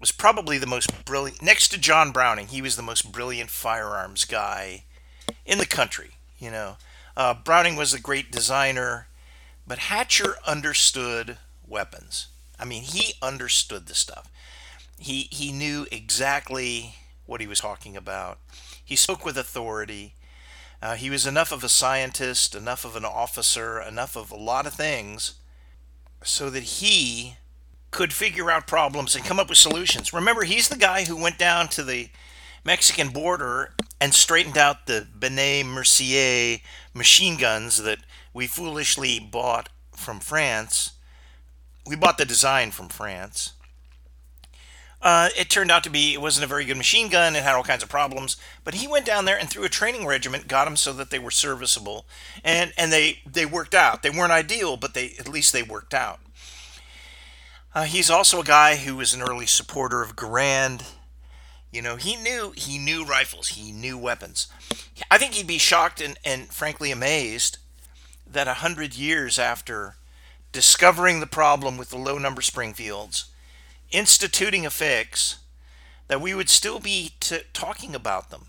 was 0.00 0.10
probably 0.10 0.58
the 0.58 0.66
most 0.66 1.04
brilliant, 1.04 1.42
next 1.42 1.68
to 1.68 1.78
John 1.78 2.10
Browning, 2.10 2.48
he 2.48 2.62
was 2.62 2.76
the 2.76 2.82
most 2.82 3.12
brilliant 3.12 3.50
firearms 3.50 4.24
guy 4.24 4.84
in 5.44 5.58
the 5.58 5.66
country. 5.66 6.12
You 6.38 6.50
know, 6.50 6.76
uh, 7.16 7.34
Browning 7.34 7.76
was 7.76 7.92
a 7.92 8.00
great 8.00 8.32
designer, 8.32 9.08
but 9.66 9.78
Hatcher 9.78 10.36
understood 10.46 11.36
weapons. 11.66 12.28
I 12.58 12.64
mean, 12.64 12.82
he 12.82 13.14
understood 13.20 13.86
the 13.86 13.94
stuff. 13.94 14.30
He 14.98 15.28
he 15.30 15.52
knew 15.52 15.86
exactly 15.92 16.94
what 17.26 17.40
he 17.40 17.46
was 17.46 17.60
talking 17.60 17.96
about. 17.96 18.38
He 18.82 18.96
spoke 18.96 19.24
with 19.24 19.36
authority. 19.36 20.14
Uh, 20.80 20.94
he 20.94 21.10
was 21.10 21.26
enough 21.26 21.50
of 21.52 21.64
a 21.64 21.68
scientist, 21.68 22.54
enough 22.54 22.84
of 22.84 22.94
an 22.96 23.04
officer, 23.04 23.80
enough 23.80 24.16
of 24.16 24.30
a 24.30 24.36
lot 24.36 24.66
of 24.66 24.74
things 24.74 25.34
so 26.24 26.50
that 26.50 26.64
he 26.64 27.36
could 27.90 28.12
figure 28.12 28.50
out 28.50 28.66
problems 28.66 29.14
and 29.14 29.24
come 29.24 29.38
up 29.38 29.48
with 29.48 29.58
solutions. 29.58 30.12
Remember, 30.12 30.42
he's 30.42 30.68
the 30.68 30.76
guy 30.76 31.04
who 31.04 31.16
went 31.16 31.38
down 31.38 31.68
to 31.68 31.84
the 31.84 32.08
Mexican 32.64 33.10
border 33.10 33.72
and 34.00 34.12
straightened 34.12 34.58
out 34.58 34.86
the 34.86 35.06
Benet-Mercie 35.14 36.62
machine 36.92 37.36
guns 37.36 37.82
that 37.82 37.98
we 38.32 38.46
foolishly 38.46 39.20
bought 39.20 39.68
from 39.96 40.18
France. 40.18 40.92
We 41.86 41.94
bought 41.94 42.18
the 42.18 42.24
design 42.24 42.72
from 42.72 42.88
France. 42.88 43.52
Uh, 45.04 45.28
it 45.36 45.50
turned 45.50 45.70
out 45.70 45.84
to 45.84 45.90
be 45.90 46.14
it 46.14 46.20
wasn't 46.20 46.42
a 46.42 46.48
very 46.48 46.64
good 46.64 46.78
machine 46.78 47.10
gun. 47.10 47.36
It 47.36 47.42
had 47.42 47.54
all 47.54 47.62
kinds 47.62 47.82
of 47.82 47.90
problems. 47.90 48.38
But 48.64 48.74
he 48.74 48.88
went 48.88 49.04
down 49.04 49.26
there 49.26 49.38
and 49.38 49.50
through 49.50 49.64
a 49.64 49.68
training 49.68 50.06
regiment 50.06 50.48
got 50.48 50.64
them 50.64 50.76
so 50.76 50.94
that 50.94 51.10
they 51.10 51.18
were 51.18 51.30
serviceable, 51.30 52.06
and 52.42 52.72
and 52.78 52.90
they 52.90 53.20
they 53.30 53.44
worked 53.44 53.74
out. 53.74 54.02
They 54.02 54.08
weren't 54.08 54.32
ideal, 54.32 54.78
but 54.78 54.94
they 54.94 55.14
at 55.20 55.28
least 55.28 55.52
they 55.52 55.62
worked 55.62 55.92
out. 55.92 56.20
Uh, 57.74 57.84
he's 57.84 58.08
also 58.08 58.40
a 58.40 58.44
guy 58.44 58.76
who 58.76 58.96
was 58.96 59.12
an 59.12 59.20
early 59.20 59.46
supporter 59.46 60.00
of 60.00 60.16
Garand. 60.16 60.94
You 61.70 61.82
know, 61.82 61.96
he 61.96 62.16
knew 62.16 62.54
he 62.56 62.78
knew 62.78 63.04
rifles, 63.04 63.48
he 63.48 63.72
knew 63.72 63.98
weapons. 63.98 64.48
I 65.10 65.18
think 65.18 65.34
he'd 65.34 65.46
be 65.46 65.58
shocked 65.58 66.00
and, 66.00 66.18
and 66.24 66.48
frankly 66.48 66.90
amazed 66.90 67.58
that 68.26 68.48
a 68.48 68.54
hundred 68.54 68.96
years 68.96 69.38
after 69.38 69.96
discovering 70.50 71.20
the 71.20 71.26
problem 71.26 71.76
with 71.76 71.90
the 71.90 71.98
low 71.98 72.16
number 72.16 72.40
Springfields 72.40 73.26
instituting 73.94 74.66
a 74.66 74.70
fix, 74.70 75.38
that 76.08 76.20
we 76.20 76.34
would 76.34 76.50
still 76.50 76.80
be 76.80 77.12
t- 77.20 77.38
talking 77.52 77.94
about 77.94 78.30
them 78.30 78.46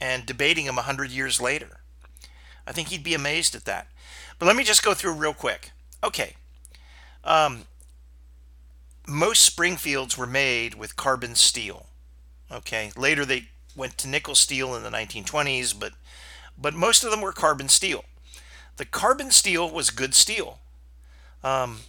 and 0.00 0.26
debating 0.26 0.66
them 0.66 0.76
100 0.76 1.10
years 1.10 1.40
later. 1.40 1.80
I 2.66 2.72
think 2.72 2.88
he'd 2.88 3.04
be 3.04 3.14
amazed 3.14 3.54
at 3.54 3.64
that. 3.66 3.88
But 4.38 4.46
let 4.46 4.56
me 4.56 4.64
just 4.64 4.82
go 4.82 4.94
through 4.94 5.12
real 5.12 5.34
quick. 5.34 5.70
Okay. 6.02 6.34
Um, 7.24 7.64
most 9.06 9.42
Springfields 9.42 10.18
were 10.18 10.26
made 10.26 10.74
with 10.74 10.96
carbon 10.96 11.34
steel. 11.34 11.86
Okay. 12.50 12.90
Later 12.96 13.24
they 13.24 13.48
went 13.76 13.98
to 13.98 14.08
nickel 14.08 14.34
steel 14.34 14.74
in 14.74 14.82
the 14.82 14.90
1920s, 14.90 15.78
but 15.78 15.92
but 16.58 16.74
most 16.74 17.04
of 17.04 17.10
them 17.10 17.20
were 17.20 17.32
carbon 17.32 17.68
steel. 17.68 18.04
The 18.78 18.86
carbon 18.86 19.30
steel 19.30 19.70
was 19.70 19.90
good 19.90 20.14
steel. 20.14 20.58
Um, 21.44 21.80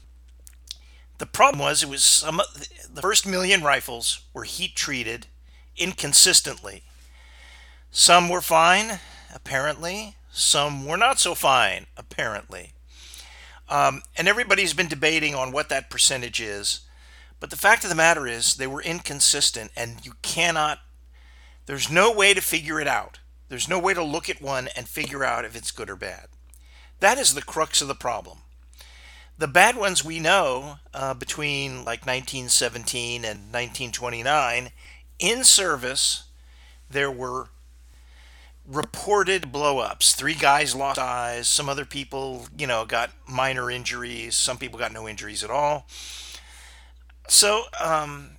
the 1.18 1.26
problem 1.26 1.60
was 1.60 1.84
it 1.84 1.90
was 1.90 2.04
some 2.04 2.42
the 2.94 3.02
first 3.02 3.26
million 3.26 3.64
rifles 3.64 4.22
were 4.34 4.44
heat 4.44 4.76
treated 4.76 5.28
inconsistently. 5.76 6.84
Some 7.92 8.30
were 8.30 8.42
fine, 8.42 9.00
apparently. 9.34 10.16
Some 10.32 10.86
were 10.86 10.98
not 10.98 11.20
so 11.20 11.34
fine, 11.34 11.88
apparently. 11.96 12.74
Um, 13.70 14.04
and 14.16 14.28
everybody's 14.28 14.74
been 14.74 14.88
debating 14.88 15.36
on 15.36 15.52
what 15.52 15.70
that 15.70 15.90
percentage 15.90 16.40
is. 16.40 16.82
But 17.40 17.50
the 17.50 17.58
fact 17.58 17.84
of 17.84 17.90
the 17.90 17.96
matter 17.96 18.28
is, 18.28 18.56
they 18.56 18.68
were 18.68 18.82
inconsistent, 18.82 19.72
and 19.76 20.06
you 20.06 20.14
cannot, 20.22 20.80
there's 21.66 21.92
no 21.92 22.12
way 22.12 22.34
to 22.34 22.42
figure 22.42 22.80
it 22.80 22.88
out. 22.88 23.20
There's 23.50 23.70
no 23.70 23.80
way 23.80 23.94
to 23.94 24.04
look 24.04 24.30
at 24.30 24.42
one 24.42 24.70
and 24.76 24.88
figure 24.88 25.24
out 25.24 25.46
if 25.46 25.56
it's 25.56 25.72
good 25.72 25.90
or 25.90 25.96
bad. 25.96 26.28
That 27.00 27.18
is 27.18 27.34
the 27.34 27.44
crux 27.44 27.82
of 27.82 27.88
the 27.88 27.96
problem. 27.96 28.40
The 29.40 29.48
bad 29.48 29.76
ones 29.76 30.04
we 30.04 30.20
know 30.20 30.80
uh, 30.96 31.14
between 31.14 31.86
like 31.86 32.08
1917 32.08 33.24
and 33.24 33.40
1929 33.54 34.72
in 35.20 35.44
service, 35.44 36.24
there 36.90 37.12
were 37.12 37.50
reported 38.66 39.54
blowups. 39.54 40.16
Three 40.16 40.34
guys 40.34 40.76
lost 40.76 40.98
eyes. 40.98 41.48
Some 41.48 41.70
other 41.70 41.86
people, 41.86 42.48
you 42.58 42.66
know, 42.66 42.86
got 42.86 43.12
minor 43.28 43.70
injuries. 43.70 44.36
Some 44.36 44.58
people 44.58 44.80
got 44.80 44.92
no 44.92 45.08
injuries 45.08 45.44
at 45.44 45.52
all. 45.52 45.86
So, 47.28 47.66
um, 47.80 48.38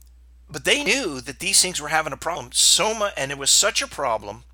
but 0.51 0.65
they 0.65 0.83
knew 0.83 1.21
that 1.21 1.39
these 1.39 1.63
things 1.63 1.81
were 1.81 1.89
having 1.89 2.13
a 2.13 2.17
problem. 2.17 2.51
So 2.53 2.93
much, 2.93 3.15
and 3.17 3.31
it 3.31 3.39
was 3.39 3.51
such 3.51 3.81
a 3.83 3.87
problem 3.87 4.45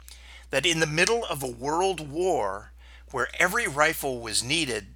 that 0.51 0.67
in 0.67 0.81
the 0.81 0.87
middle 0.87 1.25
of 1.25 1.43
a 1.43 1.49
world 1.49 2.11
war 2.11 2.73
where 3.11 3.29
every 3.39 3.67
rifle 3.67 4.21
was 4.21 4.45
needed 4.45 4.94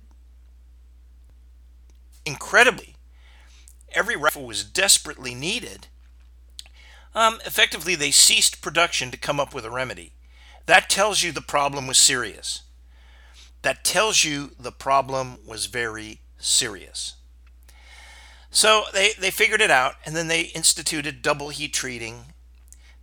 incredibly, 2.28 2.94
every 3.92 4.14
rifle 4.14 4.44
was 4.44 4.62
desperately 4.62 5.34
needed. 5.34 5.88
Um, 7.14 7.40
effectively, 7.44 7.94
they 7.94 8.10
ceased 8.10 8.62
production 8.62 9.10
to 9.10 9.16
come 9.16 9.40
up 9.40 9.54
with 9.54 9.64
a 9.64 9.70
remedy. 9.70 10.12
That 10.66 10.90
tells 10.90 11.22
you 11.22 11.32
the 11.32 11.40
problem 11.40 11.86
was 11.86 11.98
serious. 11.98 12.62
That 13.62 13.82
tells 13.82 14.22
you 14.24 14.52
the 14.60 14.70
problem 14.70 15.38
was 15.46 15.66
very 15.66 16.20
serious. 16.36 17.14
So 18.50 18.84
they, 18.92 19.10
they 19.18 19.30
figured 19.30 19.62
it 19.62 19.70
out, 19.70 19.94
and 20.04 20.14
then 20.14 20.28
they 20.28 20.42
instituted 20.42 21.22
double 21.22 21.48
heat 21.48 21.72
treating. 21.72 22.34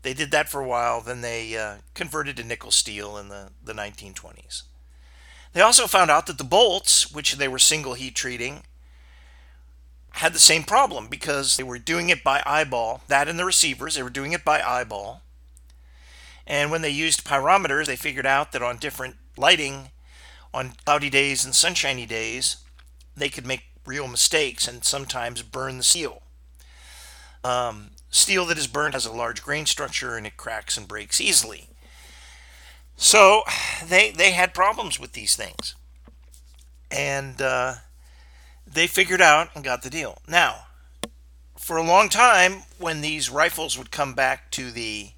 They 0.03 0.13
did 0.13 0.31
that 0.31 0.49
for 0.49 0.61
a 0.61 0.67
while, 0.67 1.01
then 1.01 1.21
they 1.21 1.57
uh, 1.57 1.77
converted 1.95 2.37
to 2.37 2.43
nickel 2.43 2.71
steel 2.71 3.17
in 3.17 3.29
the, 3.29 3.49
the 3.63 3.73
1920s. 3.73 4.63
They 5.53 5.61
also 5.61 5.87
found 5.87 6.11
out 6.11 6.27
that 6.27 6.37
the 6.37 6.43
bolts, 6.43 7.11
which 7.11 7.33
they 7.33 7.47
were 7.47 7.59
single 7.59 7.95
heat 7.95 8.15
treating, 8.15 8.63
had 10.15 10.33
the 10.33 10.39
same 10.39 10.63
problem 10.63 11.07
because 11.07 11.57
they 11.57 11.63
were 11.63 11.77
doing 11.77 12.09
it 12.09 12.23
by 12.23 12.41
eyeball. 12.45 13.01
That 13.07 13.27
and 13.27 13.37
the 13.37 13.45
receivers, 13.45 13.95
they 13.95 14.03
were 14.03 14.09
doing 14.09 14.31
it 14.31 14.45
by 14.45 14.61
eyeball. 14.61 15.21
And 16.47 16.71
when 16.71 16.81
they 16.81 16.89
used 16.89 17.25
pyrometers, 17.25 17.87
they 17.87 17.95
figured 17.95 18.25
out 18.25 18.51
that 18.51 18.61
on 18.61 18.77
different 18.77 19.15
lighting, 19.35 19.89
on 20.53 20.73
cloudy 20.85 21.09
days 21.09 21.43
and 21.43 21.53
sunshiny 21.53 22.05
days, 22.05 22.57
they 23.17 23.29
could 23.29 23.45
make 23.45 23.63
real 23.85 24.07
mistakes 24.07 24.67
and 24.67 24.85
sometimes 24.85 25.41
burn 25.41 25.77
the 25.77 25.83
steel. 25.83 26.21
Um, 27.43 27.91
steel 28.09 28.45
that 28.45 28.57
is 28.57 28.67
burned 28.67 28.93
has 28.93 29.05
a 29.05 29.11
large 29.11 29.43
grain 29.43 29.65
structure 29.65 30.15
and 30.15 30.25
it 30.25 30.37
cracks 30.37 30.77
and 30.77 30.87
breaks 30.87 31.19
easily. 31.19 31.69
So 32.95 33.43
they 33.85 34.11
they 34.11 34.31
had 34.31 34.53
problems 34.53 34.99
with 34.99 35.11
these 35.11 35.35
things, 35.35 35.75
and 36.89 37.41
uh, 37.41 37.75
they 38.75 38.87
figured 38.87 39.21
out 39.21 39.49
and 39.55 39.63
got 39.63 39.81
the 39.81 39.89
deal. 39.89 40.19
Now, 40.27 40.67
for 41.57 41.77
a 41.77 41.83
long 41.83 42.09
time, 42.09 42.63
when 42.77 43.01
these 43.01 43.29
rifles 43.29 43.77
would 43.77 43.89
come 43.89 44.13
back 44.13 44.51
to 44.51 44.69
the 44.69 45.11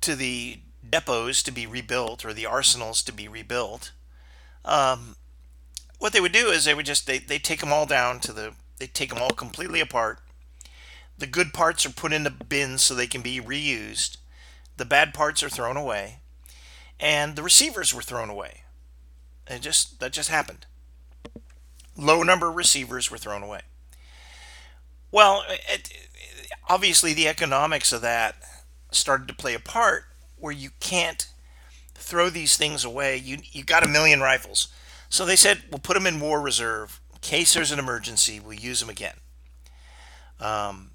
to 0.00 0.14
the 0.14 0.60
depots 0.88 1.42
to 1.42 1.50
be 1.50 1.66
rebuilt 1.66 2.24
or 2.24 2.32
the 2.32 2.46
arsenals 2.46 3.02
to 3.02 3.12
be 3.12 3.26
rebuilt, 3.26 3.90
um, 4.64 5.16
what 5.98 6.12
they 6.12 6.20
would 6.20 6.32
do 6.32 6.46
is 6.48 6.64
they 6.64 6.74
would 6.74 6.86
just 6.86 7.06
they 7.06 7.18
they 7.18 7.38
take 7.38 7.60
them 7.60 7.72
all 7.72 7.86
down 7.86 8.20
to 8.20 8.32
the 8.32 8.54
they 8.78 8.86
take 8.86 9.10
them 9.10 9.20
all 9.20 9.30
completely 9.30 9.80
apart. 9.80 10.20
The 11.18 11.26
good 11.26 11.52
parts 11.52 11.84
are 11.84 11.90
put 11.90 12.12
into 12.12 12.30
bins 12.30 12.82
so 12.84 12.94
they 12.94 13.06
can 13.06 13.22
be 13.22 13.40
reused. 13.40 14.18
The 14.76 14.84
bad 14.84 15.12
parts 15.12 15.42
are 15.42 15.48
thrown 15.48 15.76
away, 15.76 16.20
and 17.00 17.34
the 17.34 17.42
receivers 17.42 17.92
were 17.92 18.02
thrown 18.02 18.30
away. 18.30 18.62
It 19.48 19.62
just 19.62 19.98
that 19.98 20.12
just 20.12 20.28
happened. 20.28 20.66
Low 21.96 22.22
number 22.22 22.50
receivers 22.50 23.10
were 23.10 23.18
thrown 23.18 23.42
away. 23.42 23.62
Well, 25.10 25.44
it, 25.48 25.90
obviously 26.68 27.14
the 27.14 27.28
economics 27.28 27.92
of 27.92 28.02
that 28.02 28.36
started 28.90 29.28
to 29.28 29.34
play 29.34 29.54
a 29.54 29.60
part 29.60 30.04
where 30.36 30.52
you 30.52 30.70
can't 30.80 31.26
throw 31.94 32.28
these 32.28 32.56
things 32.56 32.84
away. 32.84 33.16
You 33.16 33.38
you 33.52 33.64
got 33.64 33.84
a 33.84 33.88
million 33.88 34.20
rifles 34.20 34.68
so 35.08 35.24
they 35.24 35.36
said, 35.36 35.62
we'll 35.70 35.78
put 35.78 35.94
them 35.94 36.06
in 36.06 36.20
war 36.20 36.40
reserve. 36.40 37.00
In 37.12 37.18
case 37.20 37.54
there's 37.54 37.72
an 37.72 37.78
emergency, 37.78 38.40
we'll 38.40 38.54
use 38.54 38.80
them 38.80 38.90
again. 38.90 39.16
Um, 40.40 40.90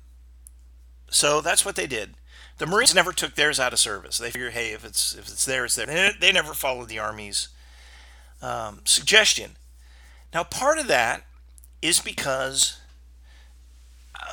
so 1.09 1.41
that's 1.41 1.65
what 1.65 1.75
they 1.75 1.87
did. 1.87 2.15
The 2.57 2.67
Marines 2.67 2.93
never 2.93 3.11
took 3.11 3.35
theirs 3.35 3.59
out 3.59 3.73
of 3.73 3.79
service. 3.79 4.17
They 4.17 4.29
figured, 4.29 4.53
hey, 4.53 4.71
if 4.71 4.85
it's 4.85 5.15
if 5.15 5.27
it's 5.27 5.45
there, 5.45 5.65
it's 5.65 5.75
there. 5.75 5.87
They, 5.87 6.11
they 6.19 6.31
never 6.31 6.53
followed 6.53 6.89
the 6.89 6.99
Army's 6.99 7.49
um, 8.41 8.81
suggestion. 8.85 9.55
Now, 10.33 10.43
part 10.43 10.77
of 10.77 10.87
that 10.87 11.23
is 11.81 11.99
because 11.99 12.79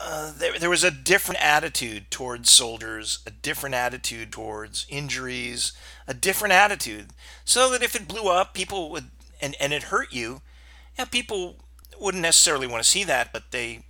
uh, 0.01 0.33
there, 0.37 0.59
there 0.59 0.71
was 0.71 0.85
a 0.85 0.91
different 0.91 1.43
attitude 1.43 2.11
towards 2.11 2.51
soldiers, 2.51 3.21
a 3.27 3.31
different 3.31 3.75
attitude 3.75 4.31
towards 4.31 4.87
injuries, 4.89 5.73
a 6.07 6.15
different 6.15 6.53
attitude. 6.53 7.09
So 7.45 7.71
that 7.71 7.83
if 7.83 7.97
it 7.97 8.09
blew 8.09 8.29
up, 8.29 8.55
people 8.55 8.91
would 8.91 9.07
and 9.41 9.55
and 9.61 9.73
it 9.73 9.85
hurt 9.85 10.13
you, 10.13 10.43
yeah, 10.99 11.05
people 11.05 11.57
wouldn't 11.99 12.23
necessarily 12.23 12.67
want 12.67 12.83
to 12.83 12.89
see 12.89 13.05
that, 13.05 13.33
but 13.33 13.51
they 13.51 13.85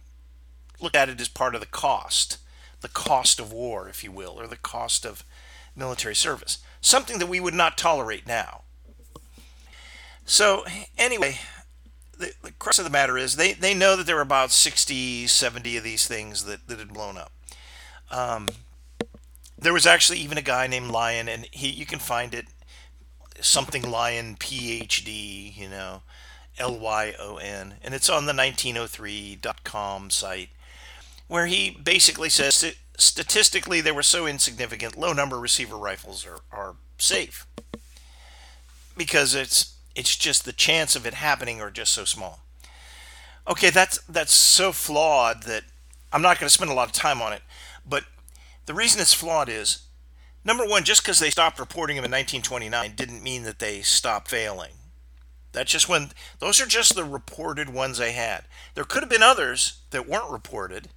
look 0.81 0.95
at 0.95 1.09
it 1.09 1.21
as 1.21 1.29
part 1.29 1.55
of 1.55 1.61
the 1.61 1.67
cost, 1.67 2.39
the 2.81 2.89
cost 2.89 3.41
of 3.41 3.53
war, 3.53 3.89
if 3.89 4.05
you 4.05 4.13
will, 4.13 4.41
or 4.41 4.47
the 4.47 4.57
cost 4.57 5.05
of 5.05 5.25
military 5.75 6.15
service, 6.15 6.59
something 6.81 7.19
that 7.19 7.29
we 7.29 7.41
would 7.41 7.55
not 7.55 7.77
tolerate 7.77 8.27
now. 8.27 8.63
So 10.25 10.65
anyway, 10.97 11.39
the, 12.19 12.33
the 12.43 12.53
crux 12.53 12.79
of 12.79 12.85
the 12.85 12.91
matter 12.91 13.17
is 13.17 13.37
they, 13.37 13.53
they 13.53 13.75
know 13.75 13.97
that 13.97 14.07
there 14.07 14.17
were 14.17 14.23
about 14.23 14.51
60, 14.51 15.27
70 15.27 15.77
of 15.77 15.85
these 15.85 16.07
things 16.07 16.45
that, 16.45 16.67
that 16.69 16.79
had 16.79 16.93
blown 16.93 17.17
up. 17.17 17.33
Um, 18.11 18.49
there 19.57 19.73
was 19.73 19.87
actually 19.87 20.19
even 20.19 20.39
a 20.39 20.43
guy 20.43 20.67
named 20.67 20.91
Lyon, 20.91 21.29
and 21.29 21.47
he 21.51 21.69
you 21.69 21.85
can 21.85 21.99
find 21.99 22.33
it 22.33 22.47
something 23.41 23.89
Lyon 23.89 24.37
PhD, 24.37 25.57
you 25.57 25.69
know, 25.69 26.03
L 26.59 26.79
Y 26.79 27.15
O 27.19 27.37
N, 27.37 27.75
and 27.83 27.95
it's 27.95 28.09
on 28.09 28.27
the 28.27 28.33
1903.com 28.33 30.11
site, 30.11 30.51
where 31.27 31.47
he 31.47 31.71
basically 31.71 32.29
says 32.29 32.75
statistically 32.97 33.81
they 33.81 33.93
were 33.93 34.03
so 34.03 34.27
insignificant, 34.27 34.97
low 34.97 35.13
number 35.13 35.39
receiver 35.39 35.77
rifles 35.77 36.27
are, 36.27 36.41
are 36.53 36.77
safe 36.99 37.47
because 38.97 39.35
it's 39.35 39.78
it's 39.99 40.17
just 40.17 40.45
the 40.45 40.53
chance 40.53 40.97
of 40.97 41.07
it 41.07 41.15
happening 41.15 41.61
are 41.61 41.71
just 41.71 41.93
so 41.93 42.05
small. 42.05 42.41
Okay, 43.47 43.71
that's 43.71 43.99
that's 44.03 44.33
so 44.33 44.73
flawed 44.73 45.43
that 45.45 45.65
I'm 46.13 46.23
not 46.23 46.39
going 46.39 46.49
to 46.49 46.55
spend 46.55 46.71
a 46.71 46.75
lot 46.75 46.89
of 46.89 46.93
time 46.93 47.21
on 47.21 47.33
it, 47.33 47.43
but 47.87 48.05
the 48.67 48.75
reason 48.75 49.01
it's 49.01 49.15
flawed 49.15 49.49
is 49.49 49.89
Number 50.49 50.65
one, 50.65 50.85
just 50.85 51.03
because 51.03 51.19
they 51.19 51.29
stopped 51.29 51.59
reporting 51.59 51.97
them 51.97 52.07
in 52.07 52.11
1929 52.11 52.95
didn't 52.97 53.23
mean 53.23 53.43
that 53.43 53.59
they 53.59 53.83
stopped 53.83 54.29
failing. 54.29 54.73
That's 55.53 55.71
just 55.71 55.91
when, 55.91 56.13
those 56.39 56.59
are 56.59 56.67
just 56.67 56.95
the 56.95 57.05
reported 57.05 57.69
ones 57.69 57.99
they 57.99 58.13
had. 58.13 58.45
There 58.75 58.85
could 58.85 59.03
have 59.03 59.11
been 59.11 59.23
others 59.23 59.81
that 59.91 60.09
weren't 60.09 60.31
reported. 60.31 60.89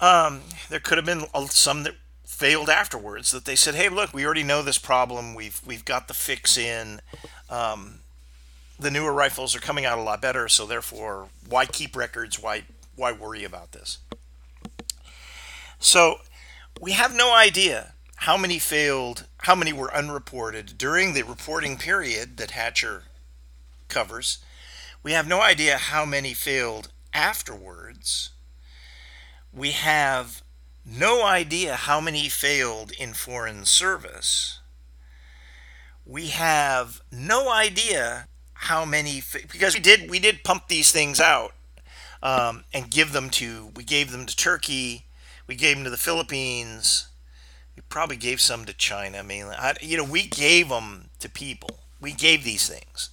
Um, 0.00 0.42
there 0.70 0.80
could 0.80 0.98
have 0.98 1.06
been 1.06 1.26
some 1.50 1.84
that 1.84 1.94
failed 2.26 2.68
afterwards 2.68 3.30
that 3.30 3.44
they 3.44 3.54
said, 3.54 3.76
hey, 3.76 3.88
look, 3.88 4.12
we 4.12 4.24
already 4.24 4.42
know 4.42 4.62
this 4.62 4.78
problem. 4.78 5.36
We've, 5.36 5.60
we've 5.64 5.84
got 5.84 6.08
the 6.08 6.14
fix 6.14 6.58
in. 6.58 7.00
Um, 7.50 8.00
the 8.78 8.90
newer 8.90 9.12
rifles 9.12 9.54
are 9.54 9.60
coming 9.60 9.84
out 9.84 9.98
a 9.98 10.02
lot 10.02 10.20
better, 10.20 10.48
so 10.48 10.66
therefore, 10.66 11.28
why 11.48 11.66
keep 11.66 11.94
records? 11.96 12.42
Why, 12.42 12.64
why 12.96 13.12
worry 13.12 13.44
about 13.44 13.72
this? 13.72 13.98
So, 15.78 16.20
we 16.80 16.92
have 16.92 17.14
no 17.14 17.34
idea 17.34 17.92
how 18.16 18.36
many 18.36 18.58
failed, 18.58 19.26
how 19.38 19.54
many 19.54 19.72
were 19.72 19.94
unreported 19.94 20.78
during 20.78 21.12
the 21.12 21.22
reporting 21.22 21.76
period 21.76 22.36
that 22.38 22.52
Hatcher 22.52 23.04
covers. 23.88 24.38
We 25.02 25.12
have 25.12 25.28
no 25.28 25.42
idea 25.42 25.76
how 25.76 26.04
many 26.04 26.32
failed 26.32 26.88
afterwards. 27.12 28.30
We 29.52 29.70
have 29.72 30.42
no 30.84 31.24
idea 31.24 31.76
how 31.76 32.00
many 32.00 32.28
failed 32.28 32.92
in 32.92 33.12
foreign 33.12 33.66
service. 33.66 34.60
We 36.06 36.28
have 36.28 37.00
no 37.10 37.50
idea 37.50 38.28
how 38.54 38.84
many 38.84 39.22
because 39.50 39.74
we 39.74 39.80
did 39.80 40.10
we 40.10 40.18
did 40.18 40.44
pump 40.44 40.68
these 40.68 40.92
things 40.92 41.20
out 41.20 41.52
um, 42.22 42.64
and 42.72 42.90
give 42.90 43.12
them 43.12 43.30
to 43.30 43.70
we 43.74 43.84
gave 43.84 44.10
them 44.10 44.26
to 44.26 44.36
Turkey 44.36 45.06
we 45.46 45.56
gave 45.56 45.76
them 45.76 45.84
to 45.84 45.90
the 45.90 45.96
Philippines. 45.96 47.08
We 47.76 47.82
probably 47.88 48.16
gave 48.16 48.40
some 48.40 48.64
to 48.64 48.72
China 48.72 49.22
mainly. 49.22 49.56
I, 49.56 49.74
you 49.80 49.96
know, 49.96 50.04
we 50.04 50.26
gave 50.26 50.68
them 50.68 51.10
to 51.20 51.28
people. 51.28 51.80
We 52.00 52.12
gave 52.12 52.44
these 52.44 52.68
things 52.68 53.10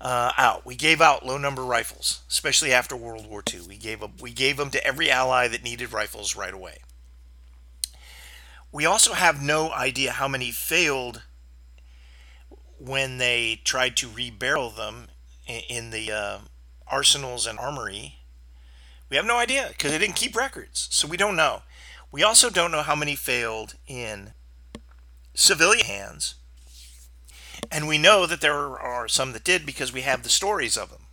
uh, 0.00 0.32
out. 0.36 0.66
We 0.66 0.74
gave 0.74 1.00
out 1.00 1.24
low 1.24 1.38
number 1.38 1.64
rifles, 1.64 2.22
especially 2.28 2.72
after 2.72 2.96
World 2.96 3.28
War 3.28 3.42
II. 3.52 3.62
We 3.68 3.76
gave 3.76 4.00
them, 4.00 4.14
we 4.20 4.32
gave 4.32 4.56
them 4.56 4.70
to 4.70 4.84
every 4.84 5.10
ally 5.10 5.48
that 5.48 5.62
needed 5.62 5.92
rifles 5.92 6.36
right 6.36 6.52
away. 6.52 6.78
We 8.72 8.86
also 8.86 9.14
have 9.14 9.42
no 9.42 9.70
idea 9.72 10.12
how 10.12 10.28
many 10.28 10.50
failed 10.52 11.22
when 12.80 13.18
they 13.18 13.60
tried 13.64 13.96
to 13.98 14.08
rebarrel 14.08 14.74
them 14.74 15.08
in 15.46 15.90
the 15.90 16.10
uh, 16.10 16.38
arsenals 16.86 17.46
and 17.46 17.58
armory, 17.58 18.16
we 19.08 19.16
have 19.16 19.26
no 19.26 19.36
idea 19.36 19.66
because 19.68 19.90
they 19.90 19.98
didn't 19.98 20.16
keep 20.16 20.34
records. 20.34 20.88
So 20.90 21.06
we 21.06 21.16
don't 21.16 21.36
know. 21.36 21.62
We 22.10 22.22
also 22.22 22.48
don't 22.48 22.72
know 22.72 22.82
how 22.82 22.94
many 22.94 23.14
failed 23.14 23.74
in 23.86 24.32
civilian 25.34 25.84
hands. 25.84 26.36
And 27.70 27.86
we 27.86 27.98
know 27.98 28.26
that 28.26 28.40
there 28.40 28.56
are 28.56 29.06
some 29.08 29.32
that 29.32 29.44
did 29.44 29.66
because 29.66 29.92
we 29.92 30.00
have 30.00 30.22
the 30.22 30.28
stories 30.28 30.76
of 30.76 30.90
them. 30.90 31.06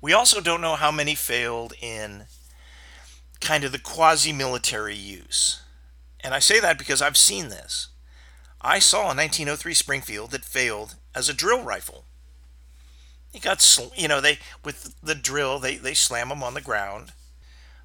We 0.00 0.12
also 0.12 0.40
don't 0.40 0.60
know 0.60 0.74
how 0.74 0.90
many 0.90 1.14
failed 1.14 1.74
in 1.80 2.24
kind 3.40 3.64
of 3.64 3.72
the 3.72 3.78
quasi 3.78 4.32
military 4.32 4.96
use. 4.96 5.62
And 6.18 6.34
I 6.34 6.38
say 6.38 6.58
that 6.60 6.78
because 6.78 7.00
I've 7.00 7.16
seen 7.16 7.48
this. 7.48 7.89
I 8.60 8.78
saw 8.78 9.02
a 9.02 9.16
1903 9.16 9.74
Springfield 9.74 10.30
that 10.32 10.44
failed 10.44 10.96
as 11.14 11.28
a 11.28 11.34
drill 11.34 11.62
rifle. 11.62 12.04
It 13.32 13.42
got, 13.42 13.60
sl- 13.62 13.94
you 13.96 14.08
know, 14.08 14.20
they 14.20 14.38
with 14.64 14.96
the 15.02 15.14
drill 15.14 15.58
they 15.58 15.76
they 15.76 15.94
slam 15.94 16.28
them 16.30 16.42
on 16.42 16.54
the 16.54 16.60
ground, 16.60 17.12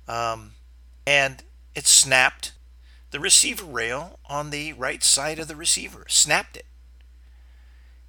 um, 0.08 0.54
and 1.06 1.44
it 1.76 1.86
snapped 1.86 2.54
the 3.12 3.20
receiver 3.20 3.66
rail 3.66 4.20
on 4.26 4.50
the 4.50 4.74
right 4.74 5.04
side 5.04 5.40
of 5.40 5.48
the 5.48 5.56
receiver. 5.56 6.06
Snapped 6.10 6.58
it. 6.58 6.66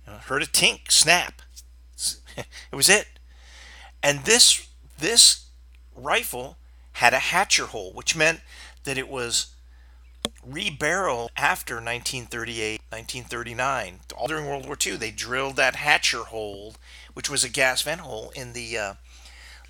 You 0.07 0.15
know, 0.15 0.19
heard 0.19 0.43
a 0.43 0.47
tink, 0.47 0.91
snap. 0.91 1.43
it 2.37 2.47
was 2.75 2.89
it. 2.89 3.07
And 4.03 4.21
this 4.25 4.69
this 4.99 5.47
rifle 5.95 6.57
had 6.93 7.13
a 7.13 7.19
hatcher 7.19 7.67
hole, 7.67 7.93
which 7.93 8.17
meant 8.17 8.41
that 8.85 8.97
it 8.97 9.09
was 9.09 9.55
rebarreled 10.49 11.29
after 11.37 11.75
1938, 11.77 12.81
1939. 12.91 14.01
All 14.17 14.29
during 14.29 14.47
World 14.47 14.67
War 14.67 14.77
II, 14.85 14.97
they 14.97 15.11
drilled 15.11 15.57
that 15.57 15.77
hatcher 15.77 16.25
hole, 16.25 16.77
which 17.15 17.29
was 17.29 17.45
a 17.45 17.49
gas 17.49 17.83
vent 17.83 18.03
hole 18.03 18.31
in 18.35 18.53
the 18.53 18.79
uh, 18.79 18.95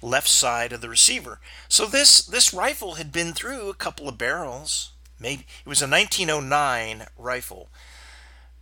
left 0.03 0.29
side 0.29 0.73
of 0.73 0.81
the 0.81 0.89
receiver. 0.89 1.41
So 1.69 1.87
this 1.87 2.25
this 2.25 2.53
rifle 2.53 2.95
had 2.95 3.13
been 3.13 3.33
through 3.33 3.69
a 3.69 3.75
couple 3.75 4.09
of 4.09 4.19
barrels. 4.19 4.93
Maybe 5.19 5.47
it 5.65 5.69
was 5.69 5.81
a 5.81 5.89
1909 5.89 7.07
rifle. 7.17 7.69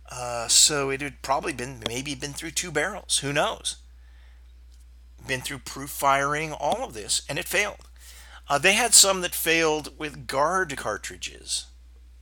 Uh, 0.09 0.47
so 0.47 0.89
it 0.89 1.01
had 1.01 1.21
probably 1.21 1.53
been 1.53 1.83
maybe 1.87 2.15
been 2.15 2.33
through 2.33 2.51
two 2.51 2.71
barrels. 2.71 3.19
Who 3.19 3.33
knows? 3.33 3.77
Been 5.27 5.41
through 5.41 5.59
proof 5.59 5.89
firing, 5.89 6.53
all 6.53 6.83
of 6.83 6.93
this, 6.93 7.23
and 7.27 7.39
it 7.39 7.47
failed. 7.47 7.89
Uh, 8.47 8.59
they 8.59 8.73
had 8.73 8.93
some 8.93 9.21
that 9.21 9.33
failed 9.33 9.97
with 9.97 10.27
guard 10.27 10.77
cartridges. 10.77 11.65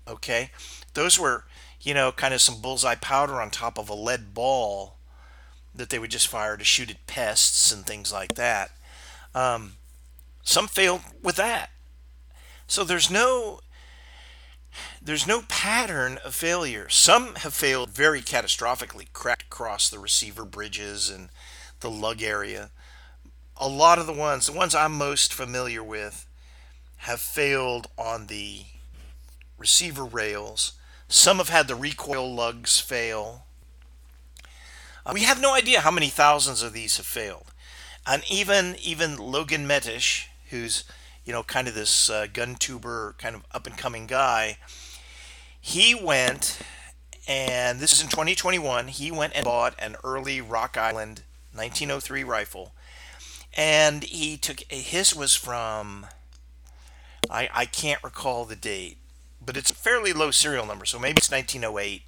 Okay, 0.07 0.51
those 0.93 1.19
were 1.19 1.45
you 1.81 1.93
know 1.93 2.11
kind 2.11 2.33
of 2.33 2.41
some 2.41 2.61
bullseye 2.61 2.95
powder 2.95 3.41
on 3.41 3.49
top 3.49 3.77
of 3.77 3.89
a 3.89 3.93
lead 3.93 4.33
ball 4.33 4.97
that 5.75 5.89
they 5.89 5.99
would 5.99 6.11
just 6.11 6.27
fire 6.27 6.57
to 6.57 6.63
shoot 6.63 6.91
at 6.91 7.07
pests 7.07 7.71
and 7.71 7.85
things 7.85 8.11
like 8.11 8.35
that. 8.35 8.71
Um, 9.33 9.73
some 10.43 10.67
failed 10.67 11.01
with 11.21 11.35
that. 11.37 11.71
So 12.67 12.83
there's 12.83 13.09
no 13.09 13.59
there's 15.01 15.27
no 15.27 15.43
pattern 15.43 16.19
of 16.23 16.33
failure. 16.33 16.89
Some 16.89 17.35
have 17.35 17.53
failed 17.53 17.91
very 17.91 18.21
catastrophically, 18.21 19.11
cracked 19.13 19.43
across 19.43 19.89
the 19.89 19.99
receiver 19.99 20.45
bridges 20.45 21.09
and 21.09 21.29
the 21.81 21.89
lug 21.89 22.21
area. 22.21 22.71
A 23.57 23.67
lot 23.67 23.99
of 23.99 24.07
the 24.07 24.13
ones, 24.13 24.47
the 24.47 24.53
ones 24.53 24.73
I'm 24.73 24.97
most 24.97 25.33
familiar 25.33 25.83
with, 25.83 26.25
have 26.97 27.19
failed 27.21 27.87
on 27.97 28.27
the 28.27 28.65
receiver 29.63 30.03
rails. 30.03 30.73
Some 31.07 31.37
have 31.37 31.47
had 31.47 31.69
the 31.69 31.75
recoil 31.75 32.35
lugs 32.35 32.81
fail. 32.81 33.45
Uh, 35.05 35.11
we 35.13 35.23
have 35.23 35.39
no 35.39 35.53
idea 35.53 35.79
how 35.79 35.89
many 35.89 36.09
thousands 36.09 36.61
of 36.61 36.73
these 36.73 36.97
have 36.97 37.05
failed. 37.05 37.53
And 38.05 38.23
even 38.29 38.75
even 38.81 39.15
Logan 39.15 39.65
Metesh, 39.65 40.25
who's 40.49 40.83
you 41.23 41.31
know 41.31 41.43
kind 41.43 41.69
of 41.69 41.75
this 41.75 42.09
uh, 42.09 42.27
gun 42.33 42.55
tuber 42.55 43.15
kind 43.17 43.35
of 43.37 43.43
up 43.53 43.65
and 43.65 43.77
coming 43.77 44.05
guy, 44.05 44.57
he 45.61 45.95
went 45.95 46.59
and 47.25 47.79
this 47.79 47.93
is 47.93 48.01
in 48.01 48.09
2021. 48.09 48.89
He 48.89 49.11
went 49.11 49.31
and 49.33 49.45
bought 49.45 49.75
an 49.79 49.95
early 50.03 50.41
Rock 50.41 50.75
Island 50.75 51.23
1903 51.53 52.25
rifle, 52.25 52.73
and 53.55 54.03
he 54.03 54.35
took 54.35 54.59
his 54.69 55.15
was 55.15 55.33
from 55.33 56.07
I 57.29 57.49
I 57.53 57.65
can't 57.65 58.03
recall 58.03 58.43
the 58.43 58.57
date, 58.57 58.97
but 59.45 59.57
it's 59.57 59.71
a 59.71 59.75
fairly 59.75 60.13
low 60.13 60.31
serial 60.31 60.65
number, 60.65 60.85
so 60.85 60.99
maybe 60.99 61.17
it's 61.17 61.31
1908, 61.31 62.03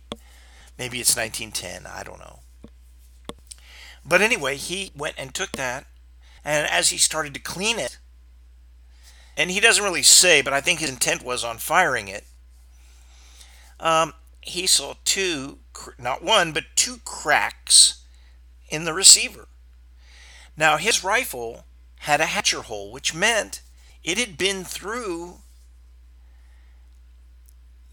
maybe 0.77 0.99
it's 0.99 1.15
1910, 1.15 1.91
I 1.91 2.03
don't 2.03 2.19
know. 2.19 2.39
But 4.05 4.21
anyway, 4.21 4.55
he 4.57 4.91
went 4.95 5.15
and 5.17 5.33
took 5.33 5.51
that, 5.53 5.87
and 6.43 6.67
as 6.67 6.89
he 6.89 6.97
started 6.97 7.33
to 7.33 7.39
clean 7.39 7.79
it, 7.79 7.97
and 9.37 9.51
he 9.51 9.59
doesn't 9.59 9.83
really 9.83 10.03
say, 10.03 10.41
but 10.41 10.53
I 10.53 10.61
think 10.61 10.79
his 10.79 10.89
intent 10.89 11.23
was 11.23 11.43
on 11.43 11.57
firing 11.57 12.07
it, 12.07 12.25
um, 13.79 14.13
he 14.41 14.67
saw 14.67 14.93
two, 15.03 15.59
not 15.97 16.23
one, 16.23 16.51
but 16.51 16.63
two 16.75 16.97
cracks 17.03 18.03
in 18.69 18.85
the 18.85 18.93
receiver. 18.93 19.47
Now, 20.55 20.77
his 20.77 21.03
rifle 21.03 21.65
had 21.99 22.21
a 22.21 22.27
hatcher 22.27 22.61
hole, 22.61 22.91
which 22.91 23.13
meant 23.13 23.61
it 24.03 24.17
had 24.17 24.37
been 24.37 24.63
through 24.63 25.39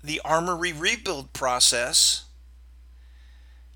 the 0.03 0.21
armory 0.25 0.73
rebuild 0.73 1.33
process, 1.33 2.25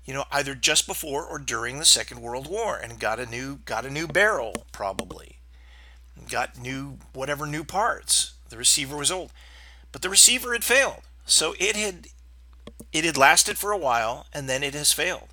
you 0.05 0.13
know, 0.13 0.25
either 0.31 0.55
just 0.55 0.87
before 0.87 1.25
or 1.25 1.39
during 1.39 1.79
the 1.79 1.85
Second 1.85 2.21
World 2.21 2.47
War, 2.49 2.77
and 2.77 2.99
got 2.99 3.19
a 3.19 3.25
new 3.25 3.57
got 3.65 3.85
a 3.85 3.89
new 3.89 4.07
barrel 4.07 4.65
probably, 4.71 5.37
got 6.29 6.57
new 6.57 6.97
whatever 7.13 7.45
new 7.45 7.63
parts. 7.63 8.33
The 8.49 8.57
receiver 8.57 8.95
was 8.97 9.11
old, 9.11 9.31
but 9.91 10.01
the 10.01 10.09
receiver 10.09 10.53
had 10.53 10.63
failed, 10.63 11.01
so 11.25 11.55
it 11.59 11.75
had 11.75 12.07
it 12.91 13.05
had 13.05 13.17
lasted 13.17 13.57
for 13.57 13.71
a 13.71 13.77
while, 13.77 14.27
and 14.33 14.47
then 14.47 14.63
it 14.63 14.73
has 14.73 14.93
failed. 14.93 15.29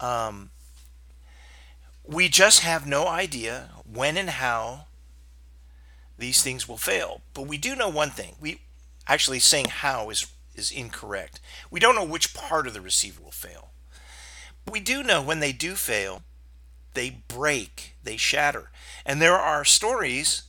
Um, 0.00 0.50
we 2.04 2.28
just 2.28 2.60
have 2.60 2.86
no 2.86 3.08
idea 3.08 3.70
when 3.90 4.16
and 4.16 4.30
how 4.30 4.86
these 6.18 6.42
things 6.42 6.68
will 6.68 6.76
fail. 6.76 7.20
But 7.34 7.46
we 7.46 7.58
do 7.58 7.74
know 7.74 7.88
one 7.88 8.10
thing. 8.10 8.36
We 8.40 8.60
actually 9.06 9.38
saying 9.38 9.66
how 9.66 10.10
is 10.10 10.26
is 10.56 10.70
incorrect. 10.70 11.40
We 11.70 11.80
don't 11.80 11.94
know 11.94 12.04
which 12.04 12.34
part 12.34 12.66
of 12.66 12.72
the 12.72 12.80
receiver 12.80 13.22
will 13.22 13.30
fail. 13.30 13.70
We 14.70 14.80
do 14.80 15.02
know 15.02 15.22
when 15.22 15.40
they 15.40 15.52
do 15.52 15.74
fail, 15.74 16.22
they 16.94 17.22
break, 17.28 17.94
they 18.02 18.16
shatter. 18.16 18.70
And 19.04 19.20
there 19.20 19.38
are 19.38 19.64
stories, 19.64 20.44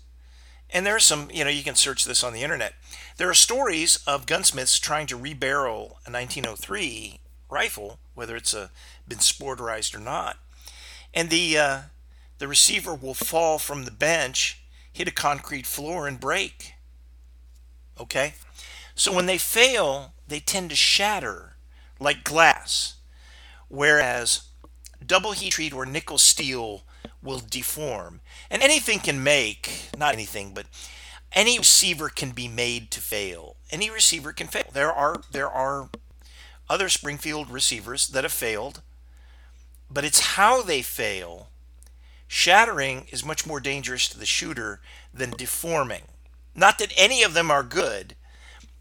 and 0.70 0.86
there 0.86 0.96
are 0.96 1.00
some, 1.00 1.30
you 1.32 1.44
know, 1.44 1.50
you 1.50 1.64
can 1.64 1.76
search 1.76 2.06
this 2.06 2.24
on 2.24 2.34
the 2.34 2.42
internet. 2.42 2.74
There 3.18 3.30
are 3.30 3.36
stories 3.36 4.00
of 4.08 4.26
gunsmiths 4.26 4.80
trying 4.80 5.08
to 5.08 5.18
rebarrel 5.18 5.98
a 6.06 6.12
1903 6.12 7.20
rifle, 7.50 8.00
whether 8.16 8.36
it's 8.36 8.54
a, 8.54 8.72
been 9.08 9.20
sporterized 9.20 9.96
or 9.96 10.00
not. 10.00 10.38
And 11.14 11.30
the, 11.30 11.58
uh, 11.58 11.80
the 12.40 12.48
receiver 12.48 12.96
will 12.96 13.14
fall 13.14 13.60
from 13.60 13.86
the 13.86 13.92
bench, 13.92 14.62
hit 14.92 15.08
a 15.08 15.12
concrete 15.12 15.68
floor, 15.68 16.08
and 16.08 16.20
break. 16.20 16.74
Okay? 18.00 18.34
So 18.98 19.14
when 19.14 19.28
they 19.28 19.38
fail, 19.38 20.16
they 20.28 20.40
tend 20.40 20.72
to 20.72 20.76
shatter 20.76 21.56
like 22.00 22.24
glass, 22.24 22.96
whereas 23.70 24.50
double 25.06 25.34
heat 25.34 25.52
treat 25.52 25.72
or 25.72 25.86
nickel 25.86 26.18
steel 26.18 26.82
will 27.22 27.40
deform. 27.40 28.22
And 28.50 28.64
anything 28.64 29.00
can 29.00 29.24
make, 29.24 29.90
not 29.96 30.14
anything, 30.14 30.52
but 30.54 30.66
any 31.32 31.60
receiver 31.60 32.10
can 32.10 32.32
be 32.32 32.48
made 32.48 32.90
to 32.90 33.00
fail. 33.00 33.58
Any 33.70 33.92
receiver 33.92 34.34
can 34.34 34.48
fail. 34.48 34.66
There 34.74 34.92
are 34.92 35.22
there 35.32 35.50
are 35.50 35.90
other 36.68 36.90
Springfield 36.90 37.52
receivers 37.52 38.08
that 38.08 38.24
have 38.24 38.34
failed, 38.34 38.82
but 39.92 40.06
it's 40.06 40.36
how 40.36 40.64
they 40.64 40.82
fail. 40.82 41.50
Shattering 42.28 43.06
is 43.12 43.24
much 43.24 43.46
more 43.46 43.60
dangerous 43.60 44.10
to 44.10 44.18
the 44.18 44.26
shooter 44.26 44.82
than 45.14 45.30
deforming. 45.30 46.04
Not 46.56 46.80
that 46.80 46.94
any 46.98 47.22
of 47.22 47.36
them 47.36 47.52
are 47.52 47.64
good, 47.64 48.16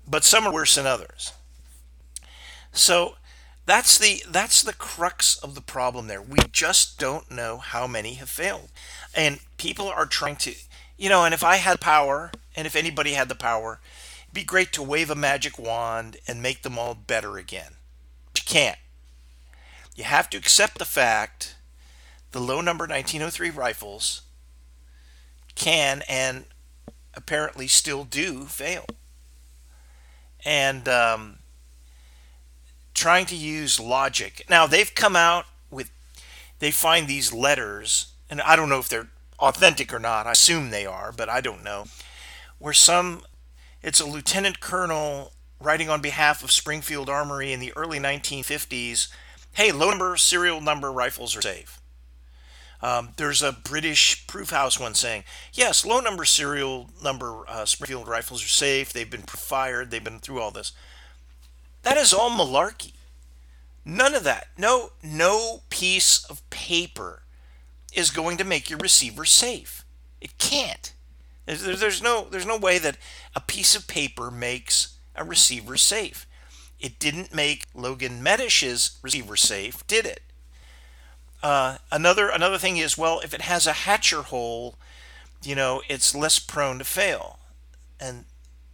but 0.06 0.24
some 0.24 0.46
are 0.46 0.52
worse 0.52 0.74
than 0.74 0.86
others. 0.86 1.32
So 2.72 3.16
that's 3.64 3.98
the 3.98 4.22
that's 4.28 4.62
the 4.62 4.72
crux 4.72 5.36
of 5.38 5.54
the 5.54 5.60
problem 5.60 6.06
there. 6.06 6.22
We 6.22 6.38
just 6.52 6.98
don't 6.98 7.30
know 7.30 7.58
how 7.58 7.86
many 7.86 8.14
have 8.14 8.30
failed. 8.30 8.68
And 9.14 9.40
people 9.56 9.88
are 9.88 10.06
trying 10.06 10.36
to 10.36 10.54
you 10.96 11.08
know, 11.08 11.24
and 11.24 11.34
if 11.34 11.44
I 11.44 11.56
had 11.56 11.80
power 11.80 12.30
and 12.54 12.66
if 12.66 12.76
anybody 12.76 13.12
had 13.12 13.28
the 13.28 13.34
power, 13.34 13.80
it'd 14.24 14.34
be 14.34 14.44
great 14.44 14.72
to 14.72 14.82
wave 14.82 15.10
a 15.10 15.14
magic 15.14 15.58
wand 15.58 16.16
and 16.26 16.40
make 16.42 16.62
them 16.62 16.78
all 16.78 16.94
better 16.94 17.36
again. 17.36 17.72
But 18.32 18.42
you 18.42 18.46
can't. 18.46 18.78
You 19.94 20.04
have 20.04 20.30
to 20.30 20.38
accept 20.38 20.78
the 20.78 20.84
fact 20.84 21.56
the 22.32 22.40
low 22.40 22.60
number 22.60 22.84
1903 22.84 23.50
rifles 23.50 24.22
can 25.54 26.02
and 26.08 26.44
apparently 27.14 27.66
still 27.66 28.04
do 28.04 28.44
fail 28.44 28.84
and 30.46 30.88
um, 30.88 31.38
trying 32.94 33.26
to 33.26 33.36
use 33.36 33.80
logic. 33.80 34.46
Now 34.48 34.66
they've 34.66 34.94
come 34.94 35.16
out 35.16 35.44
with 35.70 35.90
they 36.60 36.70
find 36.70 37.06
these 37.06 37.32
letters, 37.32 38.12
and 38.30 38.40
I 38.40 38.56
don't 38.56 38.70
know 38.70 38.78
if 38.78 38.88
they're 38.88 39.08
authentic 39.40 39.92
or 39.92 39.98
not. 39.98 40.26
I 40.26 40.32
assume 40.32 40.70
they 40.70 40.86
are, 40.86 41.12
but 41.12 41.28
I 41.28 41.40
don't 41.42 41.64
know. 41.64 41.86
Where 42.58 42.72
some 42.72 43.22
it's 43.82 44.00
a 44.00 44.06
lieutenant 44.06 44.60
colonel 44.60 45.32
writing 45.60 45.90
on 45.90 46.00
behalf 46.00 46.44
of 46.44 46.52
Springfield 46.52 47.10
Armory 47.10 47.52
in 47.52 47.60
the 47.60 47.72
early 47.76 47.98
1950s. 47.98 49.08
Hey, 49.52 49.72
low 49.72 49.90
number 49.90 50.16
serial 50.16 50.60
number 50.60 50.92
rifles 50.92 51.36
are 51.36 51.42
safe. 51.42 51.80
Um, 52.82 53.10
there's 53.16 53.42
a 53.42 53.52
British 53.52 54.26
proof 54.26 54.50
house 54.50 54.78
one 54.78 54.94
saying, 54.94 55.24
yes, 55.52 55.84
low 55.84 56.00
number 56.00 56.24
serial 56.24 56.90
number 57.02 57.44
uh, 57.48 57.64
Springfield 57.64 58.08
rifles 58.08 58.44
are 58.44 58.48
safe. 58.48 58.92
They've 58.92 59.10
been 59.10 59.22
fired. 59.22 59.90
They've 59.90 60.02
been 60.04 60.18
through 60.18 60.40
all 60.40 60.50
this. 60.50 60.72
That 61.82 61.96
is 61.96 62.12
all 62.12 62.30
malarkey. 62.30 62.92
None 63.84 64.14
of 64.14 64.24
that. 64.24 64.48
No, 64.58 64.90
no 65.02 65.62
piece 65.70 66.24
of 66.24 66.48
paper 66.50 67.22
is 67.94 68.10
going 68.10 68.36
to 68.36 68.44
make 68.44 68.68
your 68.68 68.78
receiver 68.78 69.24
safe. 69.24 69.84
It 70.20 70.36
can't. 70.38 70.92
There's, 71.46 71.62
there's 71.78 72.02
no 72.02 72.26
there's 72.28 72.46
no 72.46 72.58
way 72.58 72.78
that 72.78 72.98
a 73.34 73.40
piece 73.40 73.76
of 73.76 73.86
paper 73.86 74.30
makes 74.30 74.98
a 75.14 75.24
receiver 75.24 75.76
safe. 75.76 76.26
It 76.80 76.98
didn't 76.98 77.34
make 77.34 77.66
Logan 77.74 78.22
Metesh's 78.22 78.98
receiver 79.02 79.36
safe, 79.36 79.86
did 79.86 80.04
it? 80.04 80.20
Uh, 81.46 81.78
another 81.92 82.28
another 82.28 82.58
thing 82.58 82.76
is 82.76 82.98
well, 82.98 83.20
if 83.20 83.32
it 83.32 83.42
has 83.42 83.68
a 83.68 83.84
hatcher 83.86 84.22
hole, 84.22 84.74
you 85.44 85.54
know, 85.54 85.80
it's 85.88 86.12
less 86.12 86.40
prone 86.40 86.78
to 86.78 86.84
fail, 86.84 87.38
and 88.00 88.24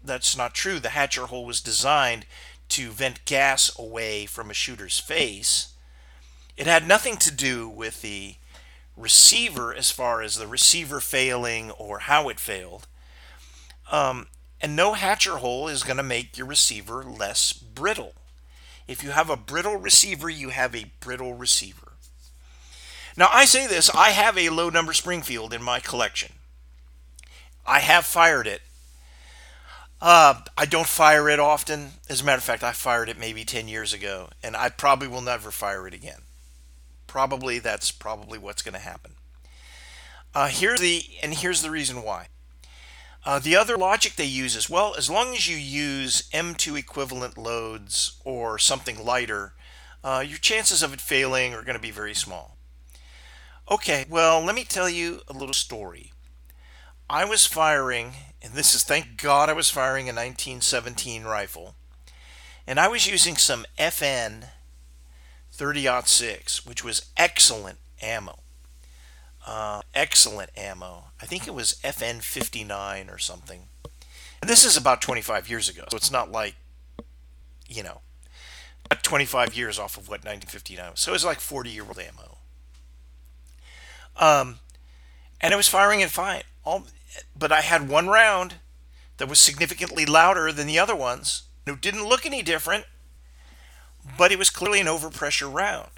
that's 0.03 0.39
not 0.39 0.55
true. 0.55 0.81
The 0.81 0.89
hatcher 0.89 1.27
hole 1.27 1.45
was 1.45 1.61
designed 1.61 2.25
to 2.71 2.89
vent 2.89 3.27
gas 3.27 3.71
away 3.79 4.25
from 4.25 4.51
a 4.51 4.55
shooter's 4.55 4.99
face. 4.99 5.75
It 6.57 6.67
had 6.67 6.89
nothing 6.89 7.19
to 7.19 7.31
do 7.31 7.69
with 7.69 8.01
the 8.01 8.37
receiver 8.97 9.75
as 9.75 9.91
far 9.91 10.23
as 10.23 10.37
the 10.37 10.47
receiver 10.47 11.01
failing 11.01 11.73
or 11.73 11.99
how 11.99 12.31
it 12.31 12.41
failed. 12.41 12.87
Um, 13.91 14.29
and 14.63 14.75
no 14.75 14.95
hatcher 14.95 15.37
hole 15.37 15.69
is 15.69 15.83
going 15.83 15.99
to 15.99 16.03
make 16.03 16.39
your 16.39 16.47
receiver 16.47 17.05
less 17.05 17.53
brittle. 17.53 18.15
If 18.89 19.05
you 19.05 19.11
have 19.11 19.29
a 19.29 19.37
brittle 19.37 19.77
receiver, 19.77 20.31
you 20.31 20.49
have 20.49 20.75
a 20.75 20.91
brittle 21.01 21.35
receiver. 21.35 21.82
Now, 23.17 23.29
I 23.33 23.45
say 23.45 23.67
this 23.67 23.91
I 23.95 24.11
have 24.11 24.39
a 24.39 24.51
low 24.51 24.71
number 24.71 24.93
Springfield 24.93 25.53
in 25.53 25.63
my 25.63 25.81
collection. 25.81 26.33
I 27.67 27.81
have 27.81 28.05
fired 28.05 28.47
it. 28.47 28.63
Uh, 30.01 30.41
I 30.59 30.65
don't 30.65 30.89
fire 30.89 31.29
it 31.29 31.39
often. 31.39 31.93
As 32.09 32.21
a 32.21 32.25
matter 32.25 32.39
of 32.39 32.45
fact, 32.45 32.65
I 32.65 32.73
fired 32.73 33.09
it 33.09 33.19
maybe 33.19 33.45
10 33.45 33.69
years 33.69 33.93
ago, 33.93 34.31
and 34.43 34.57
I 34.57 34.69
probably 34.69 35.07
will 35.07 35.21
never 35.21 35.53
fire 35.53 35.87
it 35.87 35.95
again. 35.95 36.23
Probably 37.07 37.61
that's 37.61 37.93
probably 37.93 38.39
what's 38.39 38.63
going 38.63 38.75
to 38.75 38.81
happen. 38.81 39.13
Uh, 40.35 40.49
here's 40.49 40.81
the 40.81 41.05
and 41.23 41.35
here's 41.35 41.63
the 41.63 41.71
reason 41.71 42.03
why. 42.03 42.29
Uh, 43.25 43.39
the 43.39 43.55
other 43.55 43.77
logic 43.77 44.17
they 44.17 44.25
use 44.25 44.57
is 44.57 44.69
well, 44.69 44.95
as 44.97 45.09
long 45.09 45.35
as 45.35 45.47
you 45.47 45.57
use 45.57 46.29
M2 46.33 46.77
equivalent 46.77 47.39
loads 47.39 48.21
or 48.25 48.59
something 48.59 49.05
lighter, 49.05 49.53
uh, 50.03 50.25
your 50.27 50.39
chances 50.39 50.83
of 50.83 50.93
it 50.93 51.01
failing 51.01 51.55
are 51.55 51.63
going 51.63 51.77
to 51.77 51.83
be 51.83 51.93
very 51.93 52.15
small. 52.15 52.57
Okay, 53.73 54.05
well, 54.07 54.45
let 54.45 54.55
me 54.55 54.65
tell 54.65 54.91
you 54.91 55.23
a 55.29 55.33
little 55.33 55.55
story. 55.55 56.13
I 57.09 57.25
was 57.25 57.47
firing, 57.47 58.13
and 58.43 58.53
this 58.53 58.75
is 58.75 58.85
thank 58.85 59.17
God 59.17 59.49
I 59.49 59.55
was 59.55 59.71
firing 59.71 60.11
a 60.11 60.13
1917 60.13 61.25
rifle, 61.25 61.75
and 62.67 62.79
I 62.79 62.89
was 62.89 63.07
using 63.07 63.35
some 63.35 63.65
FN 63.79 64.51
30-06, 65.57 66.67
which 66.67 66.85
was 66.85 67.07
excellent 67.17 67.79
ammo. 68.03 68.41
Uh, 69.47 69.81
excellent 69.95 70.51
ammo. 70.55 71.05
I 71.23 71.25
think 71.25 71.49
it 71.49 71.55
was 71.55 71.81
FN 71.83 72.23
59 72.23 73.09
or 73.09 73.17
something. 73.17 73.69
And 74.43 74.51
this 74.51 74.67
is 74.67 74.77
about 74.77 75.01
25 75.01 75.49
years 75.49 75.71
ago, 75.71 75.85
so 75.91 75.97
it's 75.97 76.13
not 76.13 76.31
like, 76.31 76.57
you 77.67 77.83
know, 77.83 78.03
25 79.03 79.57
years 79.57 79.79
off 79.79 79.97
of 79.97 80.09
what 80.11 80.27
1959 80.27 80.91
was. 80.91 81.01
So 81.01 81.13
it 81.13 81.15
was 81.15 81.25
like 81.25 81.41
40 81.41 81.71
year 81.71 81.87
old 81.87 81.99
ammo. 81.99 82.32
Um, 84.17 84.59
and 85.41 85.53
it 85.53 85.57
was 85.57 85.69
firing 85.69 86.01
it 86.01 86.11
fine. 86.11 86.43
All, 86.65 86.87
but 87.37 87.53
I 87.53 87.61
had 87.61 87.89
one 87.89 88.09
round 88.09 88.55
that 89.19 89.29
was 89.29 89.39
significantly 89.39 90.07
louder 90.07 90.53
than 90.53 90.67
the 90.67 90.79
other 90.79 90.97
ones. 90.97 91.45
It 91.67 91.81
didn't 91.81 92.09
look 92.09 92.27
any 92.27 92.43
different, 92.43 92.87
but 94.19 94.33
it 94.33 94.39
was 94.39 94.51
clearly 94.51 94.81
an 94.81 94.87
overpressure 94.87 95.53
round. 95.53 95.91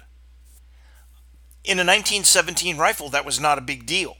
In 1.63 1.79
a 1.79 1.81
1917 1.81 2.77
rifle, 2.77 3.09
that 3.09 3.25
was 3.25 3.39
not 3.39 3.57
a 3.57 3.61
big 3.61 3.85
deal 3.85 4.17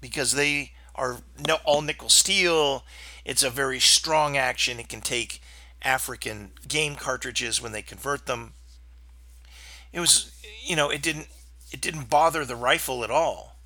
because 0.00 0.32
they 0.32 0.72
are 0.94 1.18
all 1.64 1.82
nickel 1.82 2.08
steel. 2.08 2.84
It's 3.24 3.42
a 3.42 3.50
very 3.50 3.78
strong 3.78 4.36
action. 4.36 4.80
It 4.80 4.88
can 4.88 5.00
take 5.00 5.40
African 5.82 6.52
game 6.66 6.96
cartridges 6.96 7.62
when 7.62 7.72
they 7.72 7.82
convert 7.82 8.26
them. 8.26 8.54
It 9.92 10.00
was, 10.00 10.32
you 10.64 10.76
know, 10.76 10.90
it 10.90 11.02
didn't 11.02 11.28
it 11.72 11.80
didn't 11.80 12.10
bother 12.10 12.44
the 12.44 12.56
rifle 12.56 13.04
at 13.04 13.10
all. 13.10 13.56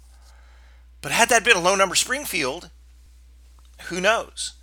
But 1.00 1.12
had 1.12 1.28
that 1.28 1.44
been 1.44 1.56
a 1.56 1.60
low 1.60 1.74
number 1.74 1.94
Springfield, 1.94 2.70
who 3.84 4.00
knows? 4.00 4.54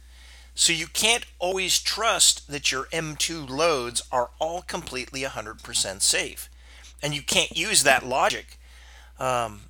So 0.56 0.74
you 0.74 0.88
can't 0.88 1.26
always 1.40 1.80
trust 1.80 2.50
that 2.52 2.72
your 2.72 2.86
M2 2.86 3.50
loads 3.50 4.02
are 4.12 4.32
all 4.40 4.62
completely 4.62 5.22
100% 5.22 6.02
safe. 6.02 6.50
And 7.02 7.14
you 7.16 7.22
can't 7.22 7.56
use 7.58 7.84
that 7.84 8.06
logic. 8.06 8.60
Um, 9.20 9.62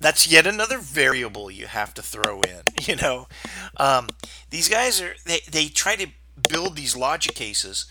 that's 0.00 0.26
yet 0.26 0.46
another 0.46 0.78
variable 0.78 1.50
you 1.50 1.66
have 1.66 1.94
to 1.94 2.02
throw 2.02 2.40
in. 2.42 2.62
You 2.82 2.96
know, 2.96 3.28
um, 3.76 4.08
these 4.50 4.68
guys 4.68 5.00
are 5.00 5.14
they, 5.24 5.38
they 5.48 5.66
try 5.66 5.94
to 5.94 6.08
build 6.48 6.74
these 6.74 6.96
logic 6.96 7.36
cases 7.36 7.86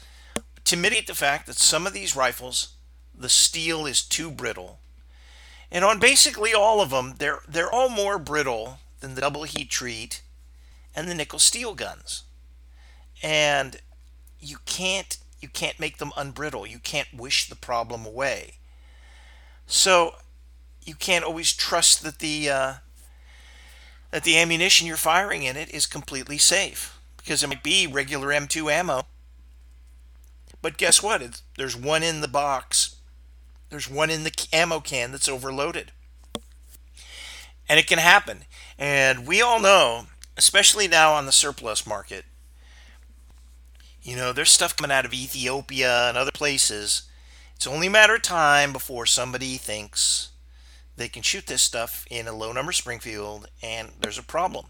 to 0.65 0.75
mitigate 0.75 1.07
the 1.07 1.13
fact 1.13 1.47
that 1.47 1.55
some 1.55 1.87
of 1.87 1.93
these 1.93 2.13
rifles, 2.13 2.73
the 3.17 3.29
steel 3.29 3.85
is 3.85 4.01
too 4.01 4.29
brittle, 4.29 4.80
and 5.71 5.85
on 5.85 5.99
basically 5.99 6.53
all 6.53 6.81
of 6.81 6.89
them, 6.89 7.15
they're 7.17 7.39
they're 7.47 7.71
all 7.71 7.89
more 7.89 8.19
brittle 8.19 8.79
than 8.99 9.15
the 9.15 9.21
double 9.21 9.43
heat 9.43 9.69
treat 9.69 10.21
and 10.95 11.07
the 11.07 11.15
nickel 11.15 11.39
steel 11.39 11.73
guns. 11.73 12.23
And 13.23 13.77
you 14.39 14.57
can't 14.65 15.17
you 15.39 15.47
can't 15.47 15.79
make 15.79 15.97
them 15.97 16.11
unbrittle. 16.17 16.67
You 16.67 16.79
can't 16.79 17.13
wish 17.13 17.47
the 17.47 17.55
problem 17.55 18.05
away. 18.05 18.55
So 19.65 20.15
you 20.83 20.95
can't 20.95 21.25
always 21.25 21.53
trust 21.53 22.03
that 22.03 22.19
the 22.19 22.49
uh, 22.49 22.73
that 24.11 24.23
the 24.23 24.37
ammunition 24.37 24.87
you're 24.87 24.97
firing 24.97 25.43
in 25.43 25.55
it 25.55 25.69
is 25.69 25.85
completely 25.85 26.37
safe 26.37 26.99
because 27.17 27.43
it 27.43 27.47
might 27.47 27.63
be 27.63 27.87
regular 27.87 28.27
M2 28.27 28.71
ammo. 28.71 29.03
But 30.61 30.77
guess 30.77 31.01
what? 31.01 31.21
It's, 31.21 31.41
there's 31.57 31.75
one 31.75 32.03
in 32.03 32.21
the 32.21 32.27
box. 32.27 32.97
There's 33.71 33.89
one 33.89 34.09
in 34.09 34.23
the 34.23 34.47
ammo 34.51 34.81
can 34.81 35.11
that's 35.11 35.29
overloaded. 35.29 35.93
And 37.69 37.79
it 37.79 37.87
can 37.87 37.99
happen. 37.99 38.43
And 38.77 39.25
we 39.25 39.41
all 39.41 39.61
know, 39.61 40.07
especially 40.35 40.89
now 40.89 41.13
on 41.13 41.25
the 41.25 41.31
surplus 41.31 41.87
market, 41.87 42.25
you 44.03 44.17
know, 44.17 44.33
there's 44.33 44.51
stuff 44.51 44.75
coming 44.75 44.91
out 44.91 45.05
of 45.05 45.13
Ethiopia 45.13 46.09
and 46.09 46.17
other 46.17 46.31
places. 46.31 47.03
It's 47.55 47.65
only 47.65 47.87
a 47.87 47.91
matter 47.91 48.15
of 48.15 48.23
time 48.23 48.73
before 48.73 49.05
somebody 49.05 49.55
thinks 49.55 50.31
they 50.97 51.07
can 51.07 51.21
shoot 51.21 51.47
this 51.47 51.61
stuff 51.61 52.05
in 52.11 52.27
a 52.27 52.33
low 52.33 52.51
number 52.51 52.73
Springfield, 52.73 53.47
and 53.63 53.91
there's 54.01 54.17
a 54.17 54.23
problem. 54.23 54.65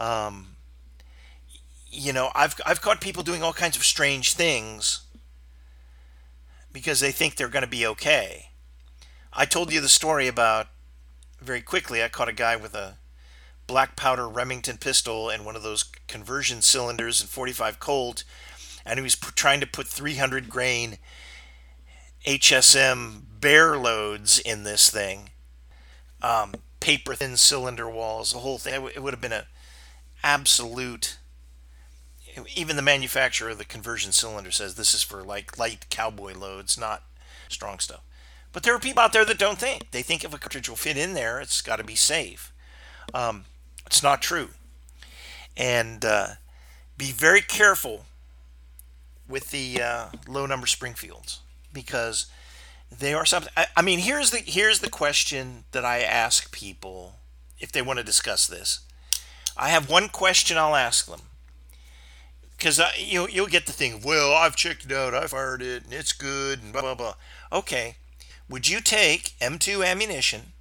Um, 0.00 0.56
you 1.88 2.12
know, 2.12 2.30
I've 2.34 2.56
I've 2.66 2.82
caught 2.82 3.00
people 3.00 3.22
doing 3.22 3.44
all 3.44 3.52
kinds 3.52 3.76
of 3.76 3.84
strange 3.84 4.34
things 4.34 5.05
because 6.76 7.00
they 7.00 7.10
think 7.10 7.36
they're 7.36 7.48
going 7.48 7.64
to 7.64 7.66
be 7.66 7.86
okay. 7.86 8.50
I 9.32 9.46
told 9.46 9.72
you 9.72 9.80
the 9.80 9.88
story 9.88 10.28
about 10.28 10.66
very 11.40 11.62
quickly. 11.62 12.02
I 12.02 12.08
caught 12.08 12.28
a 12.28 12.34
guy 12.34 12.54
with 12.54 12.74
a 12.74 12.98
black 13.66 13.96
powder 13.96 14.28
Remington 14.28 14.76
pistol 14.76 15.30
and 15.30 15.46
one 15.46 15.56
of 15.56 15.62
those 15.62 15.84
conversion 16.06 16.60
cylinders 16.60 17.22
and 17.22 17.30
45 17.30 17.80
Colt, 17.80 18.24
and 18.84 18.98
he 18.98 19.02
was 19.02 19.14
trying 19.14 19.60
to 19.60 19.66
put 19.66 19.86
300 19.86 20.50
grain 20.50 20.98
HSM 22.26 23.22
bear 23.40 23.78
loads 23.78 24.38
in 24.38 24.64
this 24.64 24.90
thing 24.90 25.30
um, 26.20 26.52
paper 26.80 27.14
thin 27.14 27.38
cylinder 27.38 27.88
walls, 27.88 28.34
the 28.34 28.40
whole 28.40 28.58
thing. 28.58 28.86
It 28.94 29.02
would 29.02 29.14
have 29.14 29.20
been 29.22 29.32
a 29.32 29.46
absolute. 30.22 31.16
Even 32.54 32.76
the 32.76 32.82
manufacturer 32.82 33.50
of 33.50 33.58
the 33.58 33.64
conversion 33.64 34.12
cylinder 34.12 34.50
says 34.50 34.74
this 34.74 34.94
is 34.94 35.02
for 35.02 35.22
like 35.22 35.58
light 35.58 35.86
cowboy 35.90 36.34
loads, 36.34 36.78
not 36.78 37.02
strong 37.48 37.78
stuff. 37.78 38.00
But 38.52 38.62
there 38.62 38.74
are 38.74 38.78
people 38.78 39.02
out 39.02 39.12
there 39.12 39.24
that 39.24 39.38
don't 39.38 39.58
think. 39.58 39.90
They 39.90 40.02
think 40.02 40.24
if 40.24 40.34
a 40.34 40.38
cartridge 40.38 40.68
will 40.68 40.76
fit 40.76 40.96
in 40.96 41.14
there, 41.14 41.40
it's 41.40 41.60
got 41.62 41.76
to 41.76 41.84
be 41.84 41.94
safe. 41.94 42.52
Um, 43.12 43.44
it's 43.86 44.02
not 44.02 44.22
true. 44.22 44.50
And 45.56 46.04
uh, 46.04 46.28
be 46.96 47.12
very 47.12 47.40
careful 47.42 48.06
with 49.28 49.50
the 49.50 49.80
uh, 49.82 50.08
low 50.28 50.46
number 50.46 50.66
Springfields. 50.66 51.40
because 51.72 52.26
they 52.96 53.12
are 53.12 53.26
something. 53.26 53.52
I, 53.56 53.66
I 53.76 53.82
mean, 53.82 53.98
here's 54.00 54.30
the 54.30 54.38
here's 54.38 54.80
the 54.80 54.90
question 54.90 55.64
that 55.72 55.84
I 55.84 56.00
ask 56.00 56.52
people 56.52 57.16
if 57.58 57.72
they 57.72 57.82
want 57.82 57.98
to 57.98 58.04
discuss 58.04 58.46
this. 58.46 58.80
I 59.56 59.68
have 59.70 59.90
one 59.90 60.08
question 60.08 60.56
I'll 60.56 60.76
ask 60.76 61.06
them 61.06 61.22
because 62.56 62.80
you 62.98 63.28
you'll 63.28 63.46
get 63.46 63.66
the 63.66 63.72
thing 63.72 63.94
of 63.94 64.04
well 64.04 64.32
I've 64.32 64.56
checked 64.56 64.84
it 64.84 64.92
out 64.92 65.14
I've 65.14 65.30
fired 65.30 65.62
it 65.62 65.84
and 65.84 65.92
it's 65.92 66.12
good 66.12 66.62
and 66.62 66.72
blah 66.72 66.82
blah 66.82 66.94
blah. 66.94 67.14
Okay, 67.52 67.96
would 68.48 68.68
you 68.68 68.80
take 68.80 69.34
M2 69.40 69.84
ammunition, 69.84 70.52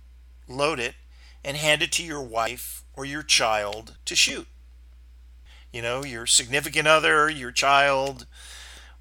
load 0.47 0.79
it, 0.79 0.95
and 1.43 1.57
hand 1.57 1.81
it 1.81 1.91
to 1.93 2.03
your 2.03 2.21
wife 2.21 2.83
or 2.95 3.05
your 3.05 3.23
child 3.23 3.97
to 4.05 4.15
shoot? 4.15 4.47
You 5.71 5.81
know, 5.81 6.03
your 6.03 6.25
significant 6.25 6.87
other, 6.87 7.29
your 7.29 7.51
child, 7.51 8.25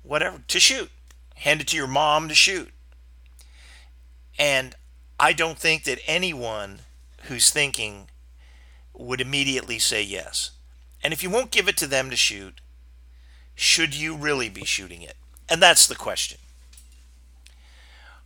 whatever, 0.03 0.42
to 0.49 0.61
shoot. 0.61 0.90
Hand 1.36 1.61
it 1.61 1.68
to 1.68 1.76
your 1.76 1.86
mom 1.86 2.28
to 2.28 2.34
shoot. 2.34 2.70
And 4.38 4.74
I 5.18 5.32
don't 5.32 5.59
think 5.59 5.84
that 5.84 6.01
anyone 6.07 6.80
who's 7.22 7.51
thinking 7.51 8.09
would 8.92 9.20
immediately 9.20 9.78
say 9.78 10.03
yes. 10.03 10.51
And 11.03 11.12
if 11.12 11.22
you 11.22 11.30
won't 11.30 11.51
give 11.51 11.68
it 11.68 11.76
to 11.78 11.86
them 11.86 12.11
to 12.11 12.16
shoot, 12.16 12.61
should 13.55 13.94
you 13.94 14.16
really 14.16 14.48
be 14.48 14.64
shooting 14.64 15.02
it? 15.02 15.16
And 15.48 15.62
that's 15.62 15.86
the 15.86 15.94
question. 15.94 16.38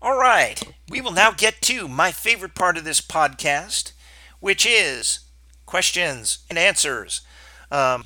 All 0.01 0.17
right, 0.17 0.63
we 0.89 1.01
will 1.01 1.11
now 1.13 1.33
get 1.33 1.61
to 1.63 1.89
my 1.89 2.13
favorite 2.13 2.55
part 2.55 2.77
of 2.77 2.85
this 2.85 3.01
podcast, 3.01 3.93
which 4.39 4.65
is 4.65 5.21
questions 5.67 6.39
and 6.49 6.57
answers. 6.57 7.23
Um, 7.71 8.05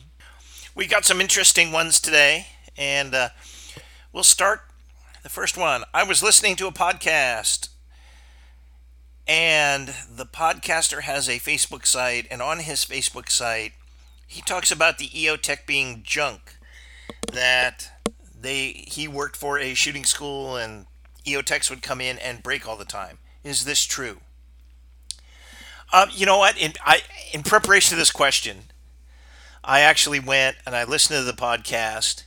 we 0.75 0.87
got 0.87 1.05
some 1.05 1.21
interesting 1.21 1.71
ones 1.71 2.01
today, 2.01 2.47
and 2.79 3.15
uh, 3.15 3.29
we'll 4.11 4.23
start 4.23 4.63
the 5.23 5.29
first 5.29 5.59
one. 5.59 5.85
I 5.93 6.03
was 6.03 6.23
listening 6.23 6.57
to 6.57 6.67
a 6.67 6.73
podcast, 6.73 7.69
and 9.29 9.95
the 10.11 10.27
podcaster 10.27 11.03
has 11.03 11.29
a 11.29 11.33
Facebook 11.33 11.85
site, 11.85 12.27
and 12.31 12.41
on 12.41 12.61
his 12.61 12.87
Facebook 12.87 13.31
site, 13.31 13.73
he 14.27 14.41
talks 14.41 14.73
about 14.73 14.97
the 14.97 15.09
EOTech 15.09 15.67
being 15.67 16.03
junk. 16.03 16.57
That 17.31 17.91
they 18.41 18.85
he 18.87 19.07
worked 19.09 19.37
for 19.37 19.59
a 19.59 19.75
shooting 19.75 20.05
school 20.05 20.57
and 20.57 20.87
EOTechs 21.25 21.71
would 21.71 21.83
come 21.83 22.01
in 22.01 22.19
and 22.19 22.43
break 22.43 22.67
all 22.67 22.77
the 22.77 22.85
time. 22.85 23.19
Is 23.45 23.65
this 23.65 23.85
true? 23.85 24.21
Um, 25.93 26.09
you 26.13 26.27
know 26.27 26.39
what? 26.39 26.59
In 26.59 26.73
I 26.85 27.03
in 27.33 27.43
preparation 27.43 27.91
to 27.91 27.97
this 27.97 28.11
question, 28.11 28.65
I 29.63 29.81
actually 29.81 30.21
went 30.21 30.57
and 30.67 30.75
I 30.75 30.85
listened 30.85 31.19
to 31.19 31.25
the 31.25 31.33
podcast, 31.33 32.25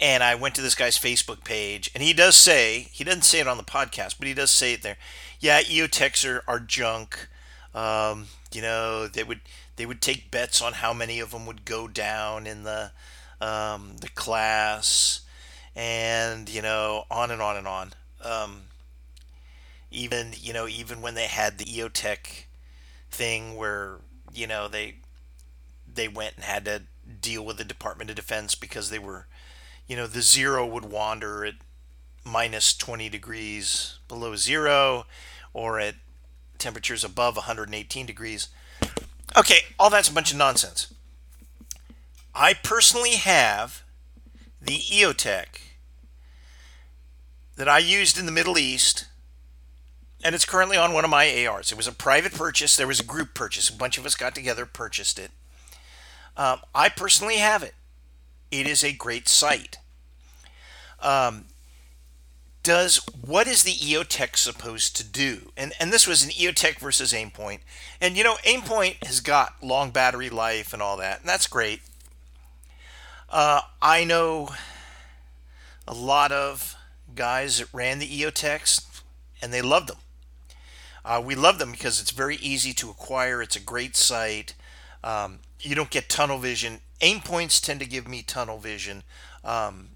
and 0.00 0.22
I 0.22 0.34
went 0.34 0.54
to 0.56 0.62
this 0.62 0.74
guy's 0.74 0.98
Facebook 0.98 1.44
page, 1.44 1.90
and 1.94 2.02
he 2.02 2.12
does 2.12 2.36
say 2.36 2.88
he 2.92 3.04
doesn't 3.04 3.22
say 3.22 3.40
it 3.40 3.48
on 3.48 3.56
the 3.56 3.62
podcast, 3.62 4.16
but 4.18 4.26
he 4.26 4.34
does 4.34 4.50
say 4.50 4.74
it 4.74 4.82
there. 4.82 4.96
Yeah, 5.40 5.62
EOTechs 5.62 6.28
are, 6.28 6.42
are 6.48 6.58
junk. 6.58 7.28
Um, 7.74 8.26
you 8.52 8.60
know, 8.60 9.06
they 9.06 9.22
would 9.24 9.40
they 9.76 9.86
would 9.86 10.00
take 10.00 10.30
bets 10.30 10.60
on 10.60 10.74
how 10.74 10.92
many 10.92 11.20
of 11.20 11.30
them 11.30 11.46
would 11.46 11.64
go 11.64 11.86
down 11.86 12.46
in 12.46 12.64
the 12.64 12.92
um, 13.40 13.96
the 14.00 14.08
class 14.08 15.20
and 15.76 16.48
you 16.48 16.62
know 16.62 17.04
on 17.10 17.30
and 17.30 17.42
on 17.42 17.56
and 17.56 17.68
on. 17.68 17.92
Um, 18.22 18.62
even 19.90 20.32
you 20.36 20.52
know 20.52 20.66
even 20.66 21.02
when 21.02 21.14
they 21.14 21.26
had 21.26 21.58
the 21.58 21.64
EOTech 21.64 22.44
thing 23.10 23.56
where 23.56 23.96
you 24.32 24.46
know 24.46 24.68
they 24.68 24.96
they 25.92 26.08
went 26.08 26.34
and 26.36 26.44
had 26.44 26.64
to 26.64 26.82
deal 27.20 27.44
with 27.44 27.58
the 27.58 27.64
Department 27.64 28.10
of 28.10 28.16
Defense 28.16 28.54
because 28.54 28.90
they 28.90 28.98
were 28.98 29.26
you 29.86 29.96
know 29.96 30.06
the 30.06 30.22
zero 30.22 30.66
would 30.66 30.84
wander 30.84 31.44
at 31.44 31.54
minus 32.24 32.74
20 32.74 33.08
degrees 33.08 33.98
below 34.08 34.34
zero 34.34 35.04
or 35.52 35.78
at 35.78 35.94
temperatures 36.58 37.04
above 37.04 37.36
118 37.36 38.06
degrees. 38.06 38.48
Okay, 39.36 39.58
all 39.78 39.90
that's 39.90 40.08
a 40.08 40.12
bunch 40.12 40.32
of 40.32 40.38
nonsense. 40.38 40.92
I 42.34 42.54
personally 42.54 43.16
have 43.16 43.84
the 44.60 44.78
EOTech 44.78 45.60
that 47.56 47.68
I 47.68 47.78
used 47.78 48.18
in 48.18 48.26
the 48.26 48.32
Middle 48.32 48.58
East, 48.58 49.06
and 50.24 50.34
it's 50.34 50.44
currently 50.44 50.76
on 50.76 50.92
one 50.92 51.04
of 51.04 51.10
my 51.10 51.46
ARs. 51.46 51.70
It 51.70 51.76
was 51.76 51.86
a 51.86 51.92
private 51.92 52.32
purchase. 52.34 52.76
There 52.76 52.88
was 52.88 52.98
a 52.98 53.04
group 53.04 53.34
purchase. 53.34 53.68
A 53.68 53.76
bunch 53.76 53.98
of 53.98 54.06
us 54.06 54.16
got 54.16 54.34
together, 54.34 54.66
purchased 54.66 55.18
it. 55.18 55.30
Um, 56.36 56.60
I 56.74 56.88
personally 56.88 57.36
have 57.36 57.62
it. 57.62 57.74
It 58.50 58.66
is 58.66 58.82
a 58.82 58.92
great 58.92 59.28
sight. 59.28 59.78
Um, 61.00 61.44
does 62.64 62.96
what 63.20 63.46
is 63.46 63.62
the 63.62 63.74
EOTech 63.74 64.36
supposed 64.36 64.96
to 64.96 65.04
do? 65.04 65.52
And 65.56 65.72
and 65.78 65.92
this 65.92 66.06
was 66.06 66.24
an 66.24 66.30
EOTech 66.30 66.80
versus 66.80 67.12
Aimpoint. 67.12 67.60
And 68.00 68.16
you 68.16 68.24
know, 68.24 68.36
Aimpoint 68.44 69.04
has 69.04 69.20
got 69.20 69.62
long 69.62 69.90
battery 69.90 70.30
life 70.30 70.72
and 70.72 70.82
all 70.82 70.96
that, 70.96 71.20
and 71.20 71.28
that's 71.28 71.46
great. 71.46 71.80
Uh, 73.34 73.62
I 73.82 74.04
know 74.04 74.50
a 75.88 75.92
lot 75.92 76.30
of 76.30 76.76
guys 77.16 77.58
that 77.58 77.66
ran 77.74 77.98
the 77.98 78.06
EOTechs, 78.06 78.86
and 79.42 79.52
they 79.52 79.60
loved 79.60 79.88
them. 79.88 79.96
Uh, 81.04 81.20
we 81.22 81.34
love 81.34 81.58
them 81.58 81.72
because 81.72 82.00
it's 82.00 82.12
very 82.12 82.36
easy 82.36 82.72
to 82.74 82.90
acquire. 82.90 83.42
It's 83.42 83.56
a 83.56 83.60
great 83.60 83.96
sight. 83.96 84.54
Um, 85.02 85.40
you 85.58 85.74
don't 85.74 85.90
get 85.90 86.08
tunnel 86.08 86.38
vision. 86.38 86.78
Aimpoints 87.00 87.60
tend 87.60 87.80
to 87.80 87.86
give 87.86 88.06
me 88.06 88.22
tunnel 88.22 88.58
vision. 88.58 89.02
Um, 89.42 89.88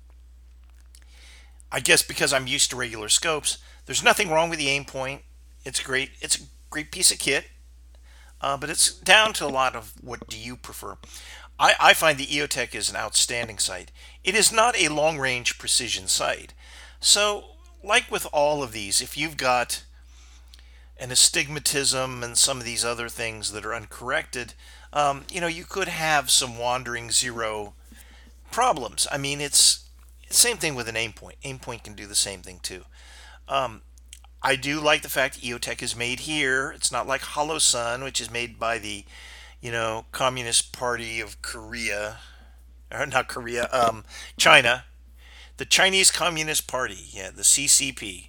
I 1.71 1.79
guess 1.79 2.03
because 2.03 2.33
I'm 2.33 2.49
used 2.49 2.71
to 2.71 2.77
regular 2.77 3.09
scopes. 3.09 3.59
There's 3.87 4.03
nothing 4.03 4.31
wrong 4.31 4.51
with 4.51 4.59
the 4.59 4.67
Aimpoint. 4.67 5.21
It's 5.65 5.79
great. 5.79 6.11
It's 6.21 6.41
a 6.41 6.43
great 6.71 6.91
piece 6.91 7.13
of 7.13 7.21
kit. 7.21 7.45
Uh, 8.41 8.57
but 8.57 8.71
it's 8.71 8.93
down 8.93 9.33
to 9.35 9.45
a 9.45 9.49
lot 9.49 9.75
of 9.75 9.93
what 10.01 10.29
do 10.29 10.39
you 10.39 10.57
prefer. 10.57 10.97
I, 11.59 11.75
I 11.81 11.95
find 11.95 12.19
the 12.19 12.27
EOTech 12.27 12.75
is 12.75 12.89
an 12.89 12.97
outstanding 12.97 13.59
sight. 13.59 13.91
It 14.23 14.35
is 14.35 14.53
not 14.53 14.79
a 14.79 14.89
long 14.89 15.19
range 15.19 15.59
precision 15.59 16.07
sight. 16.07 16.55
So, 17.01 17.45
like 17.83 18.11
with 18.11 18.27
all 18.33 18.63
of 18.63 18.73
these, 18.73 19.01
if 19.01 19.17
you've 19.17 19.37
got 19.37 19.85
an 20.99 21.11
astigmatism 21.11 22.23
and 22.23 22.37
some 22.37 22.59
of 22.59 22.65
these 22.65 22.85
other 22.85 23.09
things 23.09 23.53
that 23.53 23.65
are 23.65 23.75
uncorrected, 23.75 24.55
um, 24.93 25.25
you 25.31 25.41
know, 25.41 25.47
you 25.47 25.65
could 25.65 25.89
have 25.89 26.31
some 26.31 26.59
wandering 26.59 27.11
zero 27.11 27.75
problems. 28.51 29.07
I 29.13 29.19
mean, 29.19 29.41
it's 29.41 29.89
same 30.31 30.57
thing 30.57 30.75
with 30.75 30.89
an 30.89 30.95
Aimpoint. 30.95 31.37
Aim 31.45 31.59
point 31.59 31.85
can 31.85 31.95
do 31.95 32.07
the 32.07 32.15
same 32.15 32.43
thing 32.43 32.61
too. 32.63 32.85
Um, 33.49 33.83
I 34.43 34.57
do 34.57 34.81
like 34.81 35.03
the 35.03 35.09
fact 35.09 35.41
EOTech 35.41 35.83
is 35.83 35.97
made 35.97 36.21
here. 36.21 36.71
It's 36.71 36.93
not 36.93 37.07
like 37.07 37.23
Holosun, 37.23 38.05
which 38.05 38.21
is 38.21 38.31
made 38.31 38.59
by 38.59 38.79
the, 38.79 39.05
you 39.61 39.73
know, 39.73 40.07
Communist 40.13 40.73
Party 40.73 41.21
of 41.21 41.41
Korea, 41.43 42.19
or 42.93 43.07
not 43.07 43.29
Korea, 43.29 43.69
um, 43.73 44.05
China, 44.37 44.85
the 45.57 45.65
Chinese 45.65 46.11
Communist 46.11 46.67
Party, 46.67 47.09
yeah, 47.11 47.31
the 47.31 47.43
CCP. 47.43 48.29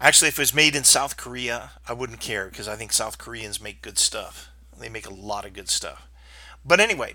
Actually, 0.00 0.28
if 0.28 0.38
it 0.38 0.42
was 0.42 0.54
made 0.54 0.74
in 0.74 0.84
South 0.84 1.16
Korea, 1.16 1.72
I 1.88 1.92
wouldn't 1.92 2.20
care 2.20 2.48
because 2.48 2.68
I 2.68 2.74
think 2.76 2.92
South 2.92 3.18
Koreans 3.18 3.60
make 3.60 3.82
good 3.82 3.98
stuff. 3.98 4.50
They 4.78 4.88
make 4.88 5.06
a 5.06 5.14
lot 5.14 5.46
of 5.46 5.52
good 5.52 5.68
stuff. 5.68 6.08
But 6.64 6.80
anyway, 6.80 7.14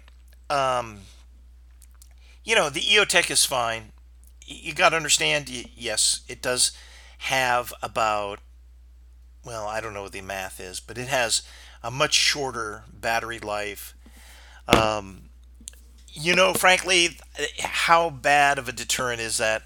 um, 0.50 1.00
you 2.44 2.56
know, 2.56 2.70
the 2.70 2.80
EOTech 2.80 3.30
is 3.30 3.46
fine. 3.46 3.92
You 4.46 4.74
got 4.74 4.90
to 4.90 4.96
understand, 4.96 5.50
yes, 5.76 6.22
it 6.30 6.42
does 6.42 6.72
have 7.20 7.74
about, 7.82 8.40
well, 9.46 9.68
I 9.68 9.82
don't 9.82 9.94
know 9.94 10.04
what 10.04 10.14
the 10.14 10.22
math 10.22 10.60
is, 10.60 10.80
but 10.80 10.98
it 10.98 11.10
has 11.10 11.42
a 11.84 11.92
much 11.92 12.14
shorter 12.14 12.84
battery 12.92 13.40
life. 13.40 13.96
Um, 14.68 15.30
you 16.12 16.36
know, 16.36 16.54
frankly, 16.54 17.18
how 17.60 18.10
bad 18.10 18.58
of 18.58 18.68
a 18.68 18.72
deterrent 18.72 19.22
is 19.22 19.38
that? 19.38 19.64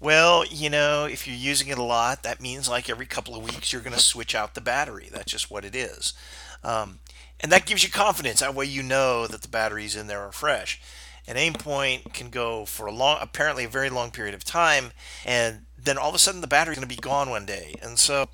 Well, 0.00 0.44
you 0.46 0.68
know, 0.68 1.04
if 1.04 1.28
you're 1.28 1.36
using 1.36 1.68
it 1.68 1.78
a 1.78 1.82
lot, 1.82 2.24
that 2.24 2.40
means 2.40 2.68
like 2.68 2.90
every 2.90 3.06
couple 3.06 3.36
of 3.36 3.44
weeks 3.44 3.72
you're 3.72 3.82
going 3.82 3.96
to 3.96 4.02
switch 4.02 4.34
out 4.34 4.54
the 4.54 4.60
battery. 4.60 5.08
That's 5.12 5.30
just 5.30 5.50
what 5.50 5.64
it 5.64 5.76
is. 5.76 6.12
Um, 6.64 6.98
and 7.38 7.52
that 7.52 7.66
gives 7.66 7.84
you 7.84 7.90
confidence. 7.90 8.40
That 8.40 8.54
way 8.54 8.64
you 8.64 8.82
know 8.82 9.28
that 9.28 9.42
the 9.42 9.48
batteries 9.48 9.94
in 9.94 10.08
there 10.08 10.20
are 10.20 10.32
fresh. 10.32 10.80
An 11.28 11.36
Aimpoint 11.36 12.12
can 12.12 12.30
go 12.30 12.64
for 12.64 12.86
a 12.86 12.92
long, 12.92 13.18
apparently 13.20 13.64
a 13.64 13.68
very 13.68 13.90
long 13.90 14.10
period 14.10 14.34
of 14.34 14.44
time, 14.44 14.90
and 15.24 15.66
then 15.78 15.96
all 15.96 16.08
of 16.08 16.16
a 16.16 16.18
sudden 16.18 16.40
the 16.40 16.48
battery's 16.48 16.78
going 16.78 16.88
to 16.88 16.94
be 16.94 17.00
gone 17.00 17.30
one 17.30 17.46
day. 17.46 17.74
And 17.80 17.96
so, 17.96 18.28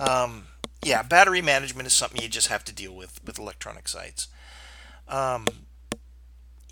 um, 0.00 0.44
yeah, 0.82 1.02
battery 1.02 1.42
management 1.42 1.86
is 1.86 1.92
something 1.92 2.20
you 2.22 2.28
just 2.28 2.48
have 2.48 2.64
to 2.64 2.72
deal 2.72 2.94
with 2.94 3.20
with 3.24 3.38
electronic 3.38 3.88
sights. 3.88 4.28
Um, 5.08 5.46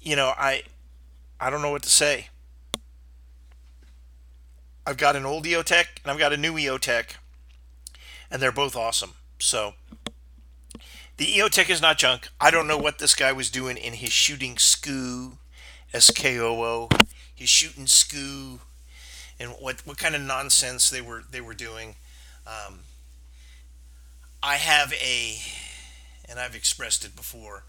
you 0.01 0.17
know, 0.17 0.33
I 0.37 0.63
I 1.41 1.51
don't 1.51 1.63
know 1.63 1.71
what 1.71 1.83
to 1.83 1.91
say. 1.91 2.29
I've 4.87 4.97
got 4.97 5.17
an 5.17 5.27
old 5.27 5.45
EOTech 5.45 6.03
and 6.03 6.11
I've 6.11 6.19
got 6.19 6.33
a 6.33 6.39
new 6.39 6.55
EOTech, 6.55 7.17
and 8.31 8.41
they're 8.41 8.51
both 8.51 8.75
awesome. 8.75 9.13
So 9.39 9.75
the 11.19 11.27
EOTech 11.27 11.69
is 11.69 11.83
not 11.83 11.99
junk. 11.99 12.29
I 12.41 12.51
don't 12.51 12.67
know 12.67 12.79
what 12.79 12.99
this 12.99 13.15
guy 13.15 13.33
was 13.33 13.51
doing 13.51 13.77
in 13.77 13.93
his 13.95 14.13
shooting 14.13 14.57
SKOO, 14.57 15.37
S 15.93 16.11
K 16.11 16.39
O 16.39 16.63
O. 16.63 16.89
He's 17.35 17.51
shooting 17.51 17.85
SKOO, 17.85 18.61
and 19.39 19.51
what 19.59 19.87
what 19.87 19.99
kind 19.99 20.15
of 20.15 20.23
nonsense 20.23 20.89
they 20.89 21.03
were 21.03 21.25
they 21.31 21.43
were 21.43 21.55
doing. 21.55 21.97
Um, 22.47 22.81
I 24.43 24.57
have 24.57 24.93
a, 24.93 25.39
and 26.29 26.39
I've 26.39 26.55
expressed 26.55 27.05
it 27.05 27.17
before. 27.17 27.65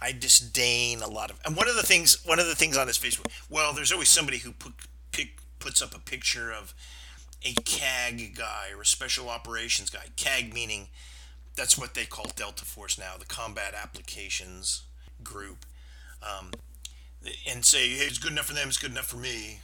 I 0.00 0.12
disdain 0.12 1.00
a 1.00 1.08
lot 1.08 1.30
of, 1.30 1.40
and 1.44 1.56
one 1.56 1.68
of 1.68 1.76
the 1.76 1.82
things, 1.82 2.24
one 2.24 2.38
of 2.38 2.46
the 2.46 2.54
things 2.54 2.76
on 2.76 2.86
this 2.86 2.98
Facebook. 2.98 3.30
Well, 3.48 3.72
there's 3.72 3.92
always 3.92 4.10
somebody 4.10 4.38
who 4.38 4.52
put, 4.52 4.74
pick, 5.10 5.38
puts 5.58 5.80
up 5.80 5.94
a 5.94 5.98
picture 5.98 6.52
of 6.52 6.74
a 7.42 7.54
CAG 7.64 8.36
guy 8.36 8.66
or 8.74 8.82
a 8.82 8.86
special 8.86 9.30
operations 9.30 9.88
guy. 9.88 10.06
CAG 10.16 10.52
meaning 10.52 10.88
that's 11.54 11.78
what 11.78 11.94
they 11.94 12.04
call 12.04 12.26
Delta 12.36 12.64
Force 12.66 12.98
now, 12.98 13.14
the 13.18 13.24
Combat 13.24 13.74
Applications 13.74 14.82
Group, 15.24 15.64
um, 16.22 16.52
and 17.50 17.64
say 17.64 17.88
hey, 17.88 18.04
it's 18.04 18.18
good 18.18 18.32
enough 18.32 18.46
for 18.46 18.54
them, 18.54 18.68
it's 18.68 18.78
good 18.78 18.90
enough 18.90 19.06
for 19.06 19.16
me. 19.16 19.60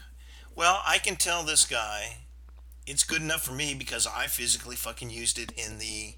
Well, 0.55 0.81
I 0.87 0.99
can 0.99 1.17
tell 1.17 1.43
this 1.43 1.67
guy 1.67 2.17
it's 2.87 3.05
good 3.05 3.23
enough 3.23 3.43
for 3.43 3.53
me 3.53 3.75
because 3.75 4.07
I 4.07 4.27
physically 4.27 4.77
fucking 4.77 5.11
used 5.11 5.39
it 5.39 5.53
in 5.53 5.79
the 5.79 6.15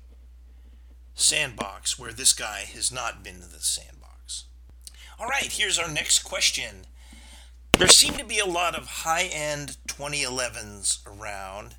sandbox 1.15 1.99
where 1.99 2.13
this 2.13 2.33
guy 2.33 2.61
has 2.61 2.93
not 2.93 3.23
been 3.23 3.41
to 3.41 3.49
the 3.49 3.61
sandbox. 3.61 4.45
All 5.19 5.27
right, 5.27 5.53
here's 5.53 5.79
our 5.79 5.91
next 5.91 6.25
question. 6.25 6.87
There 7.79 7.89
seem 7.89 8.15
to 8.15 8.25
be 8.25 8.39
a 8.39 8.47
lot 8.47 8.75
of 8.77 8.87
high 8.87 9.25
end 9.33 9.77
2011s 9.89 10.99
around. 11.07 11.77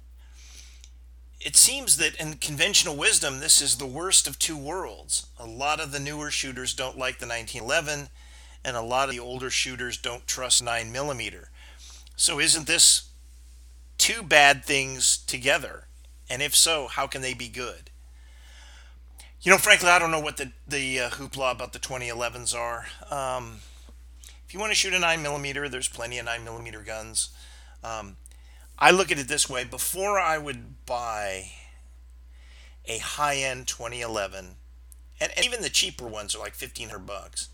It 1.40 1.56
seems 1.56 1.98
that 1.98 2.16
in 2.16 2.36
conventional 2.36 2.96
wisdom, 2.96 3.40
this 3.40 3.62
is 3.62 3.78
the 3.78 3.86
worst 3.86 4.28
of 4.28 4.40
two 4.40 4.58
worlds. 4.58 5.28
A 5.38 5.46
lot 5.46 5.80
of 5.80 5.92
the 5.92 6.00
newer 6.00 6.32
shooters 6.32 6.74
don't 6.74 6.98
like 6.98 7.20
the 7.20 7.28
1911, 7.28 8.10
and 8.64 8.76
a 8.76 8.82
lot 8.82 9.10
of 9.10 9.16
the 9.16 9.22
older 9.22 9.50
shooters 9.50 9.98
don't 9.98 10.28
trust 10.28 10.64
9mm. 10.64 11.46
So, 12.16 12.40
isn't 12.40 12.68
this 12.68 13.10
two 13.98 14.24
bad 14.24 14.66
things 14.66 15.18
together? 15.18 15.88
And 16.30 16.42
if 16.42 16.56
so, 16.56 16.88
how 16.88 17.08
can 17.08 17.22
they 17.22 17.34
be 17.34 17.48
good? 17.48 17.92
You 19.46 19.52
know, 19.52 19.60
frankly, 19.60 19.90
I 19.90 20.00
don't 20.00 20.10
know 20.10 20.20
what 20.20 20.38
the 20.38 20.52
the 20.68 21.02
uh, 21.02 21.10
hoopla 21.12 21.52
about 21.52 21.72
the 21.72 21.78
2011s 21.78 22.56
are. 22.56 22.88
Um, 23.12 23.60
if 24.48 24.56
you 24.56 24.60
want 24.60 24.72
to 24.72 24.76
shoot 24.76 24.92
a 24.92 24.98
nine 24.98 25.22
millimeter, 25.22 25.70
there's 25.70 25.88
plenty 25.88 26.18
of 26.18 26.26
nine 26.26 26.44
millimeter 26.44 26.80
guns. 26.82 27.30
Um, 27.84 28.18
I 28.80 28.90
look 28.90 29.12
at 29.12 29.20
it 29.20 29.28
this 29.28 29.48
way: 29.48 29.64
before 29.64 30.20
I 30.20 30.40
would 30.40 30.84
buy 30.88 31.52
a 32.86 32.98
high 32.98 33.36
end 33.36 33.68
2011, 33.68 34.56
and, 35.22 35.32
and 35.38 35.46
even 35.46 35.62
the 35.62 35.70
cheaper 35.70 36.08
ones 36.08 36.34
are 36.34 36.40
like 36.40 36.60
1500 36.60 37.06
bucks. 37.06 37.50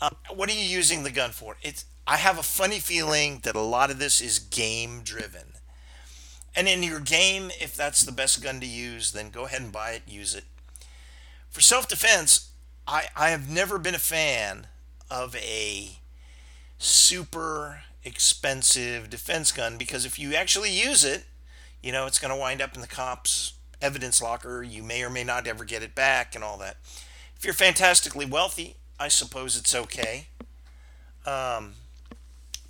Um, 0.00 0.16
what 0.34 0.48
are 0.48 0.54
you 0.54 0.64
using 0.64 1.02
the 1.02 1.10
gun 1.10 1.32
for? 1.32 1.58
It's 1.60 1.84
I 2.06 2.16
have 2.16 2.38
a 2.38 2.42
funny 2.42 2.78
feeling 2.78 3.40
that 3.42 3.54
a 3.54 3.60
lot 3.60 3.90
of 3.90 3.98
this 3.98 4.22
is 4.22 4.38
game 4.38 5.02
driven. 5.02 5.52
And 6.56 6.68
in 6.68 6.82
your 6.82 7.00
game, 7.00 7.50
if 7.60 7.76
that's 7.76 8.02
the 8.02 8.12
best 8.12 8.42
gun 8.42 8.60
to 8.60 8.66
use, 8.66 9.12
then 9.12 9.28
go 9.28 9.44
ahead 9.44 9.60
and 9.60 9.72
buy 9.72 9.90
it, 9.90 10.02
use 10.06 10.34
it. 10.34 10.44
For 11.52 11.60
self 11.60 11.86
defense, 11.86 12.50
I, 12.88 13.04
I 13.14 13.28
have 13.28 13.48
never 13.48 13.78
been 13.78 13.94
a 13.94 13.98
fan 13.98 14.66
of 15.10 15.36
a 15.36 15.98
super 16.78 17.82
expensive 18.02 19.10
defense 19.10 19.52
gun 19.52 19.76
because 19.76 20.06
if 20.06 20.18
you 20.18 20.34
actually 20.34 20.70
use 20.72 21.04
it, 21.04 21.24
you 21.82 21.92
know, 21.92 22.06
it's 22.06 22.18
going 22.18 22.32
to 22.32 22.40
wind 22.40 22.62
up 22.62 22.74
in 22.74 22.80
the 22.80 22.86
cops' 22.86 23.52
evidence 23.82 24.22
locker. 24.22 24.62
You 24.62 24.82
may 24.82 25.02
or 25.02 25.10
may 25.10 25.24
not 25.24 25.46
ever 25.46 25.64
get 25.64 25.82
it 25.82 25.94
back 25.94 26.34
and 26.34 26.42
all 26.42 26.56
that. 26.58 26.78
If 27.36 27.44
you're 27.44 27.52
fantastically 27.52 28.24
wealthy, 28.24 28.76
I 28.98 29.08
suppose 29.08 29.54
it's 29.54 29.74
okay. 29.74 30.28
Um, 31.26 31.74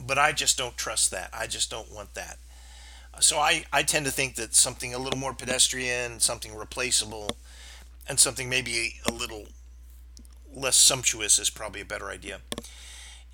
but 0.00 0.18
I 0.18 0.32
just 0.32 0.58
don't 0.58 0.76
trust 0.76 1.12
that. 1.12 1.30
I 1.32 1.46
just 1.46 1.70
don't 1.70 1.92
want 1.92 2.14
that. 2.14 2.38
So 3.20 3.38
I, 3.38 3.64
I 3.72 3.84
tend 3.84 4.06
to 4.06 4.10
think 4.12 4.34
that 4.36 4.56
something 4.56 4.92
a 4.92 4.98
little 4.98 5.20
more 5.20 5.34
pedestrian, 5.34 6.18
something 6.18 6.54
replaceable, 6.54 7.36
and 8.12 8.20
something 8.20 8.50
maybe 8.50 9.00
a 9.08 9.10
little 9.10 9.46
less 10.54 10.76
sumptuous 10.76 11.38
is 11.38 11.48
probably 11.48 11.80
a 11.80 11.84
better 11.86 12.10
idea. 12.10 12.42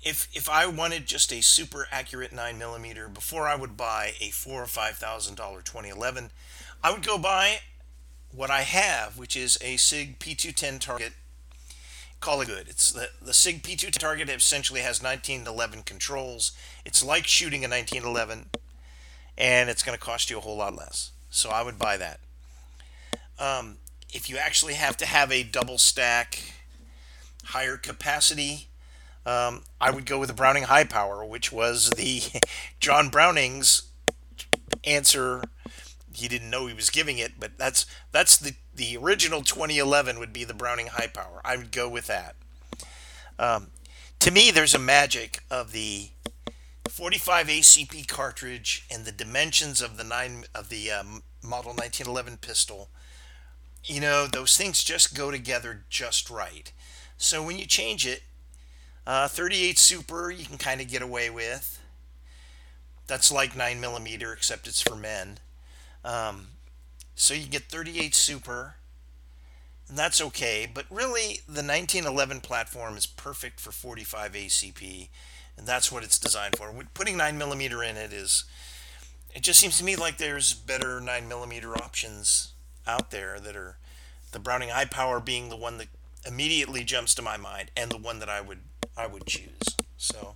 If 0.01 0.29
if 0.33 0.49
I 0.49 0.67
wanted 0.67 1.05
just 1.05 1.33
a 1.33 1.41
super 1.41 1.89
accurate 1.91 2.31
nine 2.31 2.57
millimeter 2.57 3.09
before 3.09 3.45
I 3.45 3.57
would 3.57 3.75
buy 3.75 4.13
a 4.21 4.29
four 4.29 4.63
or 4.63 4.67
five 4.67 4.95
thousand 4.95 5.35
dollar 5.35 5.59
2011, 5.59 6.31
I 6.81 6.93
would 6.93 7.05
go 7.05 7.17
buy 7.17 7.57
what 8.33 8.49
I 8.49 8.61
have, 8.61 9.17
which 9.17 9.35
is 9.35 9.57
a 9.59 9.75
Sig 9.75 10.17
P210 10.17 10.79
target. 10.79 11.11
Call 12.21 12.39
it 12.39 12.47
good. 12.47 12.69
It's 12.69 12.89
the 12.89 13.09
the 13.21 13.33
Sig 13.33 13.61
P210 13.61 13.97
target 13.97 14.29
essentially 14.29 14.79
has 14.79 15.03
1911 15.03 15.83
controls. 15.83 16.53
It's 16.85 17.03
like 17.03 17.27
shooting 17.27 17.65
a 17.65 17.67
1911, 17.67 18.45
and 19.37 19.69
it's 19.69 19.83
going 19.83 19.97
to 19.97 20.01
cost 20.01 20.29
you 20.29 20.37
a 20.37 20.41
whole 20.41 20.55
lot 20.55 20.73
less. 20.73 21.11
So 21.29 21.49
I 21.49 21.63
would 21.63 21.77
buy 21.77 21.97
that. 21.97 22.21
Um, 23.37 23.79
if 24.13 24.29
you 24.29 24.37
actually 24.37 24.73
have 24.73 24.97
to 24.97 25.05
have 25.05 25.31
a 25.31 25.43
double 25.43 25.77
stack 25.77 26.39
higher 27.45 27.77
capacity, 27.77 28.67
um, 29.25 29.63
I 29.79 29.91
would 29.91 30.05
go 30.05 30.19
with 30.19 30.29
the 30.29 30.35
Browning 30.35 30.63
High 30.63 30.83
Power, 30.83 31.23
which 31.25 31.51
was 31.51 31.91
the 31.91 32.21
John 32.79 33.09
Browning's 33.09 33.83
answer. 34.83 35.43
He 36.13 36.27
didn't 36.27 36.49
know 36.49 36.67
he 36.67 36.73
was 36.73 36.89
giving 36.89 37.17
it, 37.17 37.33
but 37.39 37.57
that's 37.57 37.85
that's 38.11 38.37
the 38.37 38.53
the 38.73 38.97
original 38.97 39.41
2011 39.41 40.19
would 40.19 40.33
be 40.33 40.43
the 40.43 40.53
Browning 40.53 40.87
High 40.87 41.07
Power. 41.07 41.41
I 41.43 41.57
would 41.57 41.71
go 41.71 41.87
with 41.89 42.07
that. 42.07 42.35
Um, 43.37 43.67
to 44.19 44.31
me, 44.31 44.51
there's 44.51 44.73
a 44.73 44.79
magic 44.79 45.43
of 45.49 45.71
the 45.71 46.09
45 46.89 47.47
ACP 47.47 48.07
cartridge 48.07 48.85
and 48.91 49.05
the 49.05 49.11
dimensions 49.11 49.81
of 49.81 49.97
the 49.97 50.03
nine 50.03 50.45
of 50.53 50.69
the 50.69 50.91
um, 50.91 51.23
model 51.43 51.71
1911 51.71 52.37
pistol 52.37 52.89
you 53.85 54.01
know, 54.01 54.27
those 54.27 54.57
things 54.57 54.83
just 54.83 55.15
go 55.15 55.31
together 55.31 55.83
just 55.89 56.29
right. 56.29 56.71
So 57.17 57.43
when 57.43 57.57
you 57.57 57.65
change 57.65 58.05
it, 58.05 58.23
uh, 59.05 59.27
38 59.27 59.77
Super 59.77 60.31
you 60.31 60.45
can 60.45 60.57
kind 60.57 60.81
of 60.81 60.87
get 60.87 61.01
away 61.01 61.29
with. 61.29 61.81
That's 63.07 63.31
like 63.31 63.55
9 63.55 63.81
millimeter, 63.81 64.31
except 64.33 64.67
it's 64.67 64.81
for 64.81 64.95
men. 64.95 65.39
Um, 66.05 66.49
so 67.15 67.33
you 67.33 67.47
get 67.47 67.63
38 67.63 68.13
Super, 68.13 68.75
and 69.87 69.97
that's 69.97 70.21
okay. 70.21 70.69
But 70.71 70.85
really, 70.91 71.41
the 71.47 71.63
1911 71.63 72.41
platform 72.41 72.95
is 72.95 73.07
perfect 73.07 73.59
for 73.59 73.71
45 73.71 74.33
ACP, 74.33 75.09
and 75.57 75.65
that's 75.65 75.91
what 75.91 76.03
it's 76.03 76.19
designed 76.19 76.55
for. 76.55 76.71
Putting 76.93 77.17
9 77.17 77.37
millimeter 77.37 77.81
in 77.81 77.97
it 77.97 78.13
is, 78.13 78.43
it 79.33 79.41
just 79.41 79.59
seems 79.59 79.77
to 79.79 79.83
me 79.83 79.95
like 79.95 80.17
there's 80.17 80.53
better 80.53 81.01
9 81.01 81.27
millimeter 81.27 81.75
options 81.75 82.53
out 82.87 83.11
there 83.11 83.39
that 83.39 83.55
are 83.55 83.77
the 84.31 84.39
Browning 84.39 84.69
High 84.69 84.85
Power 84.85 85.19
being 85.19 85.49
the 85.49 85.55
one 85.55 85.77
that 85.77 85.87
immediately 86.25 86.83
jumps 86.83 87.15
to 87.15 87.21
my 87.21 87.37
mind 87.37 87.71
and 87.75 87.91
the 87.91 87.97
one 87.97 88.19
that 88.19 88.29
I 88.29 88.41
would 88.41 88.59
I 88.97 89.07
would 89.07 89.25
choose. 89.25 89.59
So 89.97 90.35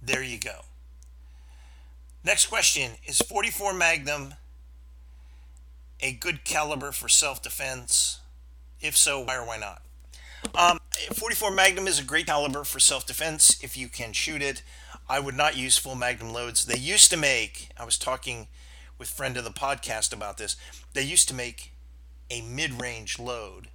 there 0.00 0.22
you 0.22 0.38
go. 0.38 0.60
Next 2.24 2.46
question 2.46 2.92
is 3.06 3.18
44 3.18 3.74
Magnum 3.74 4.34
a 6.00 6.12
good 6.12 6.44
caliber 6.44 6.92
for 6.92 7.08
self-defense? 7.08 8.20
If 8.80 8.96
so, 8.96 9.20
why 9.20 9.36
or 9.36 9.46
why 9.46 9.58
not? 9.58 9.82
Um, 10.54 10.78
44 11.14 11.50
Magnum 11.50 11.88
is 11.88 11.98
a 11.98 12.04
great 12.04 12.26
caliber 12.26 12.64
for 12.64 12.78
self-defense 12.78 13.62
if 13.62 13.76
you 13.76 13.88
can 13.88 14.12
shoot 14.12 14.42
it. 14.42 14.62
I 15.08 15.20
would 15.20 15.36
not 15.36 15.56
use 15.56 15.78
full 15.78 15.94
Magnum 15.94 16.32
loads. 16.32 16.66
They 16.66 16.78
used 16.78 17.10
to 17.10 17.16
make. 17.16 17.70
I 17.78 17.84
was 17.84 17.98
talking 17.98 18.48
with 18.98 19.08
friend 19.08 19.36
of 19.36 19.44
the 19.44 19.50
podcast 19.50 20.12
about 20.12 20.38
this. 20.38 20.56
They 20.92 21.02
used 21.02 21.28
to 21.28 21.34
make 21.34 21.72
a 22.30 22.42
mid-range 22.42 23.18
load 23.18 23.68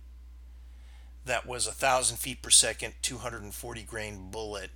that 1.26 1.48
was 1.48 1.66
a 1.66 1.72
thousand 1.72 2.18
feet 2.18 2.42
per 2.42 2.50
second, 2.50 2.94
240 3.02 3.84
grain 3.84 4.30
bullet, 4.30 4.70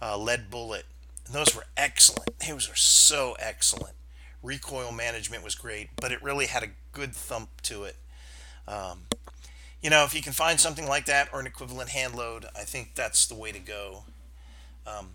uh, 0.00 0.16
lead 0.16 0.50
bullet. 0.50 0.84
And 1.26 1.34
those 1.34 1.54
were 1.54 1.66
excellent. 1.76 2.38
Those 2.48 2.68
were 2.68 2.76
so 2.76 3.36
excellent. 3.38 3.94
Recoil 4.42 4.92
management 4.92 5.44
was 5.44 5.54
great, 5.54 5.90
but 5.96 6.12
it 6.12 6.22
really 6.22 6.46
had 6.46 6.62
a 6.62 6.70
good 6.92 7.14
thump 7.14 7.60
to 7.62 7.84
it. 7.84 7.96
Um, 8.66 9.02
you 9.80 9.90
know, 9.90 10.04
if 10.04 10.14
you 10.14 10.22
can 10.22 10.32
find 10.32 10.60
something 10.60 10.86
like 10.86 11.06
that 11.06 11.28
or 11.32 11.40
an 11.40 11.46
equivalent 11.46 11.90
hand 11.90 12.14
load, 12.14 12.46
I 12.56 12.62
think 12.62 12.94
that's 12.94 13.26
the 13.26 13.34
way 13.34 13.50
to 13.52 13.58
go. 13.58 14.04
Um, 14.86 15.14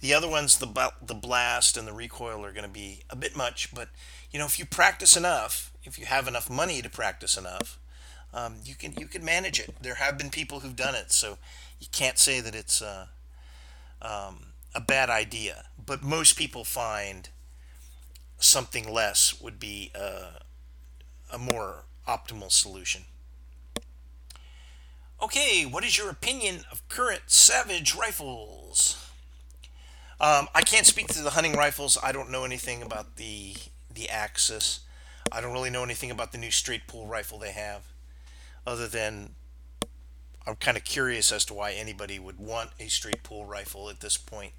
the 0.00 0.14
other 0.14 0.28
ones, 0.28 0.58
the 0.58 0.92
the 1.02 1.14
blast 1.14 1.76
and 1.76 1.86
the 1.86 1.92
recoil, 1.92 2.44
are 2.44 2.52
going 2.52 2.66
to 2.66 2.70
be 2.70 3.02
a 3.10 3.16
bit 3.16 3.36
much. 3.36 3.74
But 3.74 3.88
you 4.30 4.38
know, 4.38 4.46
if 4.46 4.58
you 4.58 4.64
practice 4.64 5.16
enough, 5.16 5.72
if 5.84 5.98
you 5.98 6.06
have 6.06 6.28
enough 6.28 6.48
money 6.48 6.82
to 6.82 6.88
practice 6.90 7.36
enough, 7.36 7.78
um, 8.32 8.56
you 8.64 8.74
can 8.74 8.94
you 8.98 9.06
can 9.06 9.24
manage 9.24 9.60
it. 9.60 9.74
There 9.82 9.96
have 9.96 10.16
been 10.18 10.30
people 10.30 10.60
who've 10.60 10.76
done 10.76 10.94
it, 10.94 11.12
so 11.12 11.38
you 11.80 11.88
can't 11.92 12.18
say 12.18 12.40
that 12.40 12.54
it's 12.54 12.80
uh, 12.80 13.06
um, 14.00 14.46
a 14.74 14.80
bad 14.80 15.10
idea. 15.10 15.64
But 15.84 16.02
most 16.02 16.36
people 16.36 16.64
find 16.64 17.28
something 18.38 18.90
less 18.90 19.40
would 19.40 19.58
be 19.58 19.90
uh, 19.94 20.38
a 21.32 21.38
more 21.38 21.84
optimal 22.08 22.50
solution. 22.50 23.02
Okay, 25.22 25.66
what 25.66 25.84
is 25.84 25.98
your 25.98 26.08
opinion 26.08 26.64
of 26.72 26.86
current 26.88 27.22
Savage 27.26 27.94
rifles? 27.94 29.09
Um, 30.20 30.48
I 30.54 30.60
can't 30.62 30.86
speak 30.86 31.08
to 31.08 31.22
the 31.22 31.30
hunting 31.30 31.54
rifles. 31.54 31.96
I 32.02 32.12
don't 32.12 32.30
know 32.30 32.44
anything 32.44 32.82
about 32.82 33.16
the 33.16 33.54
the 33.92 34.08
Axis. 34.08 34.80
I 35.32 35.40
don't 35.40 35.52
really 35.52 35.70
know 35.70 35.82
anything 35.82 36.10
about 36.10 36.32
the 36.32 36.38
new 36.38 36.50
straight 36.50 36.86
pull 36.86 37.06
rifle 37.06 37.38
they 37.38 37.52
have, 37.52 37.82
other 38.66 38.86
than 38.86 39.34
I'm 40.46 40.56
kind 40.56 40.76
of 40.76 40.84
curious 40.84 41.32
as 41.32 41.44
to 41.46 41.54
why 41.54 41.72
anybody 41.72 42.18
would 42.18 42.38
want 42.38 42.70
a 42.78 42.88
straight 42.88 43.22
pull 43.22 43.46
rifle 43.46 43.88
at 43.88 44.00
this 44.00 44.16
point 44.16 44.52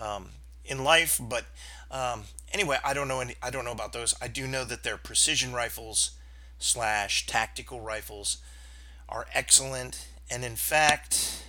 um, 0.00 0.30
in 0.64 0.82
life. 0.82 1.20
But 1.22 1.44
um, 1.90 2.24
anyway, 2.52 2.78
I 2.84 2.92
don't 2.92 3.08
know 3.08 3.20
any. 3.20 3.36
I 3.42 3.50
don't 3.50 3.64
know 3.64 3.72
about 3.72 3.92
those. 3.92 4.14
I 4.20 4.26
do 4.26 4.48
know 4.48 4.64
that 4.64 4.82
their 4.82 4.96
precision 4.96 5.52
rifles 5.52 6.12
slash 6.58 7.26
tactical 7.26 7.80
rifles 7.80 8.38
are 9.08 9.26
excellent, 9.34 10.08
and 10.30 10.44
in 10.44 10.56
fact, 10.56 11.39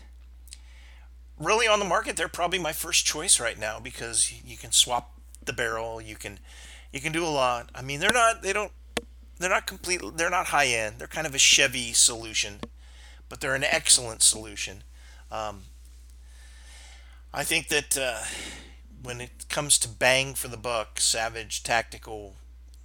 really 1.42 1.68
on 1.68 1.80
the 1.80 1.86
market, 1.86 2.16
they're 2.16 2.28
probably 2.28 2.60
my 2.60 2.74
first 2.74 3.06
choice 3.06 3.40
right 3.40 3.58
now 3.58 3.80
because 3.80 4.32
you 4.46 4.58
can 4.58 4.72
swap 4.72 5.20
the 5.44 5.54
barrel. 5.54 6.02
You 6.02 6.16
can 6.16 6.40
you 6.92 7.02
can 7.02 7.12
do 7.12 7.26
a 7.26 7.28
lot. 7.28 7.70
I 7.74 7.82
mean, 7.82 8.00
they're 8.00 8.14
not 8.14 8.42
they 8.42 8.54
don't 8.54 8.72
they're 9.40 9.50
not 9.50 9.66
complete. 9.66 10.02
They're 10.16 10.30
not 10.30 10.48
high 10.48 10.68
end. 10.68 11.00
They're 11.00 11.08
kind 11.08 11.28
of 11.28 11.36
a 11.36 11.40
Chevy 11.40 11.94
solution, 11.94 12.60
but 13.28 13.42
they're 13.42 13.56
an 13.56 13.64
excellent 13.64 14.22
solution. 14.22 14.84
Um, 15.32 15.64
I 17.34 17.44
think 17.44 17.70
that 17.70 17.98
uh, 17.98 18.24
when 19.02 19.22
it 19.22 19.48
comes 19.50 19.80
to 19.80 19.88
bang 19.88 20.36
for 20.36 20.48
the 20.48 20.58
buck, 20.58 21.00
Savage 21.00 21.64
tactical 21.64 22.36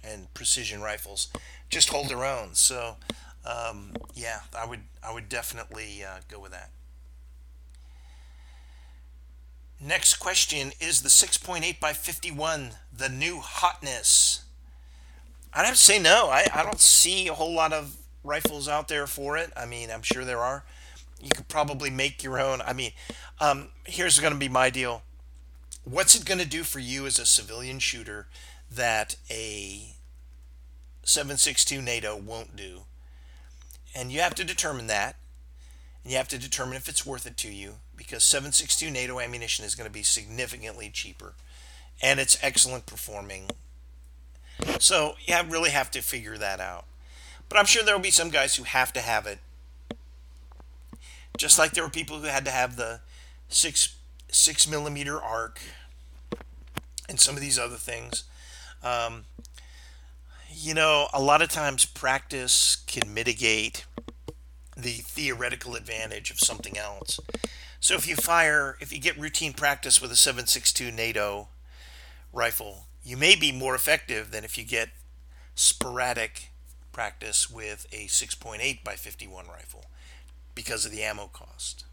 and 0.03 0.33
precision 0.33 0.81
rifles 0.81 1.27
just 1.69 1.89
hold 1.89 2.09
their 2.09 2.23
own. 2.23 2.55
So, 2.55 2.95
um, 3.45 3.91
yeah, 4.15 4.41
I 4.57 4.65
would 4.65 4.81
I 5.03 5.13
would 5.13 5.29
definitely 5.29 6.03
uh, 6.03 6.19
go 6.29 6.39
with 6.39 6.51
that. 6.51 6.71
Next 9.79 10.15
question 10.15 10.71
is 10.79 11.01
the 11.01 11.09
6.8 11.09 11.79
by 11.79 11.93
51 11.93 12.71
the 12.95 13.09
new 13.09 13.39
hotness? 13.39 14.43
I'd 15.53 15.65
have 15.65 15.75
to 15.75 15.79
say 15.79 15.99
no. 15.99 16.29
I, 16.29 16.47
I 16.53 16.63
don't 16.63 16.79
see 16.79 17.27
a 17.27 17.33
whole 17.33 17.53
lot 17.53 17.73
of 17.73 17.95
rifles 18.23 18.67
out 18.67 18.87
there 18.87 19.05
for 19.05 19.37
it. 19.37 19.51
I 19.55 19.65
mean, 19.65 19.91
I'm 19.91 20.01
sure 20.01 20.25
there 20.25 20.39
are. 20.39 20.63
You 21.21 21.29
could 21.29 21.47
probably 21.47 21.89
make 21.89 22.23
your 22.23 22.39
own. 22.39 22.61
I 22.61 22.73
mean, 22.73 22.91
um, 23.39 23.69
here's 23.85 24.19
going 24.19 24.33
to 24.33 24.39
be 24.39 24.49
my 24.49 24.69
deal. 24.69 25.03
What's 25.83 26.15
it 26.15 26.25
going 26.25 26.39
to 26.39 26.47
do 26.47 26.63
for 26.63 26.79
you 26.79 27.05
as 27.05 27.17
a 27.17 27.25
civilian 27.25 27.79
shooter 27.79 28.27
that 28.69 29.15
a 29.29 29.93
7.62 31.05 31.83
NATO 31.83 32.15
won't 32.17 32.55
do? 32.55 32.81
And 33.95 34.11
you 34.11 34.19
have 34.21 34.35
to 34.35 34.43
determine 34.43 34.87
that. 34.87 35.15
And 36.07 36.11
you 36.13 36.19
have 36.19 36.29
to 36.29 36.37
determine 36.37 36.77
if 36.77 36.87
it's 36.87 37.05
worth 37.05 37.25
it 37.25 37.35
to 37.35 37.51
you 37.51 37.79
because 37.97 38.23
7.62 38.23 38.89
NATO 38.93 39.19
ammunition 39.19 39.65
is 39.65 39.75
going 39.75 39.89
to 39.89 39.93
be 39.93 40.03
significantly 40.03 40.89
cheaper 40.89 41.33
and 42.01 42.17
it's 42.17 42.37
excellent 42.41 42.85
performing. 42.85 43.49
So 44.79 45.15
you 45.25 45.35
really 45.49 45.71
have 45.71 45.91
to 45.91 46.01
figure 46.01 46.37
that 46.37 46.61
out. 46.61 46.85
But 47.49 47.59
I'm 47.59 47.65
sure 47.65 47.83
there 47.83 47.93
will 47.93 48.01
be 48.01 48.09
some 48.09 48.29
guys 48.29 48.55
who 48.55 48.63
have 48.63 48.93
to 48.93 49.01
have 49.01 49.27
it. 49.27 49.39
Just 51.35 51.59
like 51.59 51.71
there 51.71 51.83
were 51.83 51.89
people 51.89 52.19
who 52.19 52.27
had 52.27 52.45
to 52.45 52.51
have 52.51 52.77
the 52.77 53.01
six 53.49 53.97
six 54.29 54.65
millimeter 54.65 55.21
arc 55.21 55.59
and 57.09 57.19
some 57.19 57.35
of 57.35 57.41
these 57.41 57.59
other 57.59 57.75
things. 57.75 58.23
Um, 58.81 59.25
you 60.49 60.73
know, 60.73 61.09
a 61.13 61.21
lot 61.21 61.41
of 61.41 61.49
times 61.49 61.83
practice 61.83 62.77
can 62.87 63.13
mitigate 63.13 63.85
the 64.77 64.93
theoretical 64.93 65.75
advantage 65.75 66.29
of 66.29 66.39
something 66.39 66.77
else. 66.77 67.19
So 67.79 67.95
if 67.95 68.07
you 68.07 68.15
fire, 68.15 68.77
if 68.79 68.93
you 68.93 68.99
get 68.99 69.17
routine 69.17 69.53
practice 69.53 70.01
with 70.01 70.11
a 70.11 70.15
7.62 70.15 70.93
NATO 70.93 71.49
rifle, 72.31 72.85
you 73.03 73.17
may 73.17 73.35
be 73.35 73.51
more 73.51 73.75
effective 73.75 74.31
than 74.31 74.43
if 74.43 74.57
you 74.57 74.63
get 74.63 74.89
sporadic 75.55 76.49
practice 76.91 77.49
with 77.49 77.87
a 77.91 78.05
6.8 78.07 78.83
by 78.83 78.93
51 78.93 79.47
rifle 79.47 79.85
because 80.53 80.85
of 80.85 80.91
the 80.91 81.03
ammo 81.03 81.27
cost. 81.27 81.85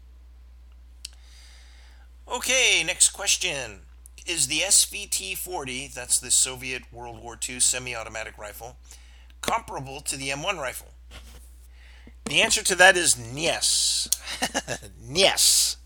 Okay, 2.27 2.83
next 2.85 3.09
question. 3.09 3.81
Is 4.25 4.47
the 4.47 4.61
SVT 4.61 5.37
40, 5.37 5.91
that's 5.93 6.19
the 6.19 6.31
Soviet 6.31 6.91
World 6.91 7.21
War 7.21 7.37
II 7.47 7.59
semi 7.59 7.95
automatic 7.95 8.39
rifle, 8.39 8.77
comparable 9.41 10.01
to 10.01 10.17
the 10.17 10.29
M1 10.29 10.57
rifle? 10.57 10.94
The 12.25 12.41
answer 12.41 12.63
to 12.63 12.75
that 12.75 12.97
is 12.97 13.17
yes. 13.35 14.09
yes. 15.07 15.77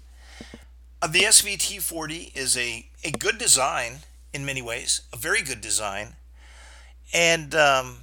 Uh, 1.02 1.08
the 1.08 1.22
SVT 1.22 1.82
40 1.82 2.32
is 2.34 2.58
a, 2.58 2.88
a 3.04 3.12
good 3.12 3.38
design 3.38 4.00
in 4.34 4.46
many 4.46 4.62
ways, 4.62 5.02
a 5.12 5.18
very 5.18 5.42
good 5.42 5.60
design. 5.60 6.16
And 7.14 7.54
um, 7.56 7.98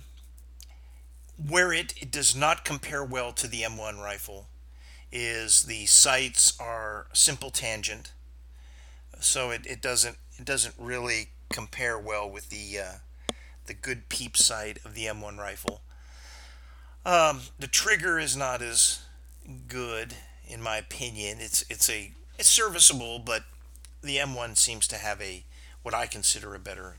where 1.49 1.73
it, 1.73 1.95
it 2.01 2.11
does 2.11 2.35
not 2.37 2.65
compare 2.65 3.05
well 3.05 3.33
to 3.33 3.47
the 3.47 3.63
M1 3.63 4.03
rifle 4.03 4.49
is 5.11 5.63
the 5.63 5.87
sights 5.87 6.59
are 6.61 7.07
simple 7.13 7.51
tangent. 7.51 8.13
So 9.21 9.51
it, 9.51 9.67
it 9.67 9.81
doesn't 9.81 10.19
it 10.39 10.45
doesn't 10.45 10.75
really 10.79 11.31
compare 11.51 11.99
well 11.99 12.29
with 12.29 12.51
the 12.51 12.79
uh, 12.79 13.35
the 13.65 13.75
good 13.75 14.09
peep 14.11 14.37
sight 14.37 14.79
of 14.85 14.95
the 14.95 15.07
M1 15.07 15.39
rifle. 15.39 15.81
Um, 17.07 17.43
the 17.57 17.69
trigger 17.69 18.19
is 18.19 18.37
not 18.37 18.61
as 18.61 19.01
good 19.69 20.15
in 20.49 20.61
my 20.61 20.77
opinion. 20.77 21.39
It's 21.41 21.65
it's 21.71 21.89
a 21.89 22.11
it's 22.37 22.49
serviceable, 22.49 23.21
but 23.21 23.45
the 24.03 24.17
M1 24.17 24.57
seems 24.57 24.89
to 24.89 24.97
have 24.97 25.23
a 25.23 25.45
what 25.85 25.95
I 25.95 26.07
consider 26.07 26.53
a 26.53 26.59
better 26.59 26.97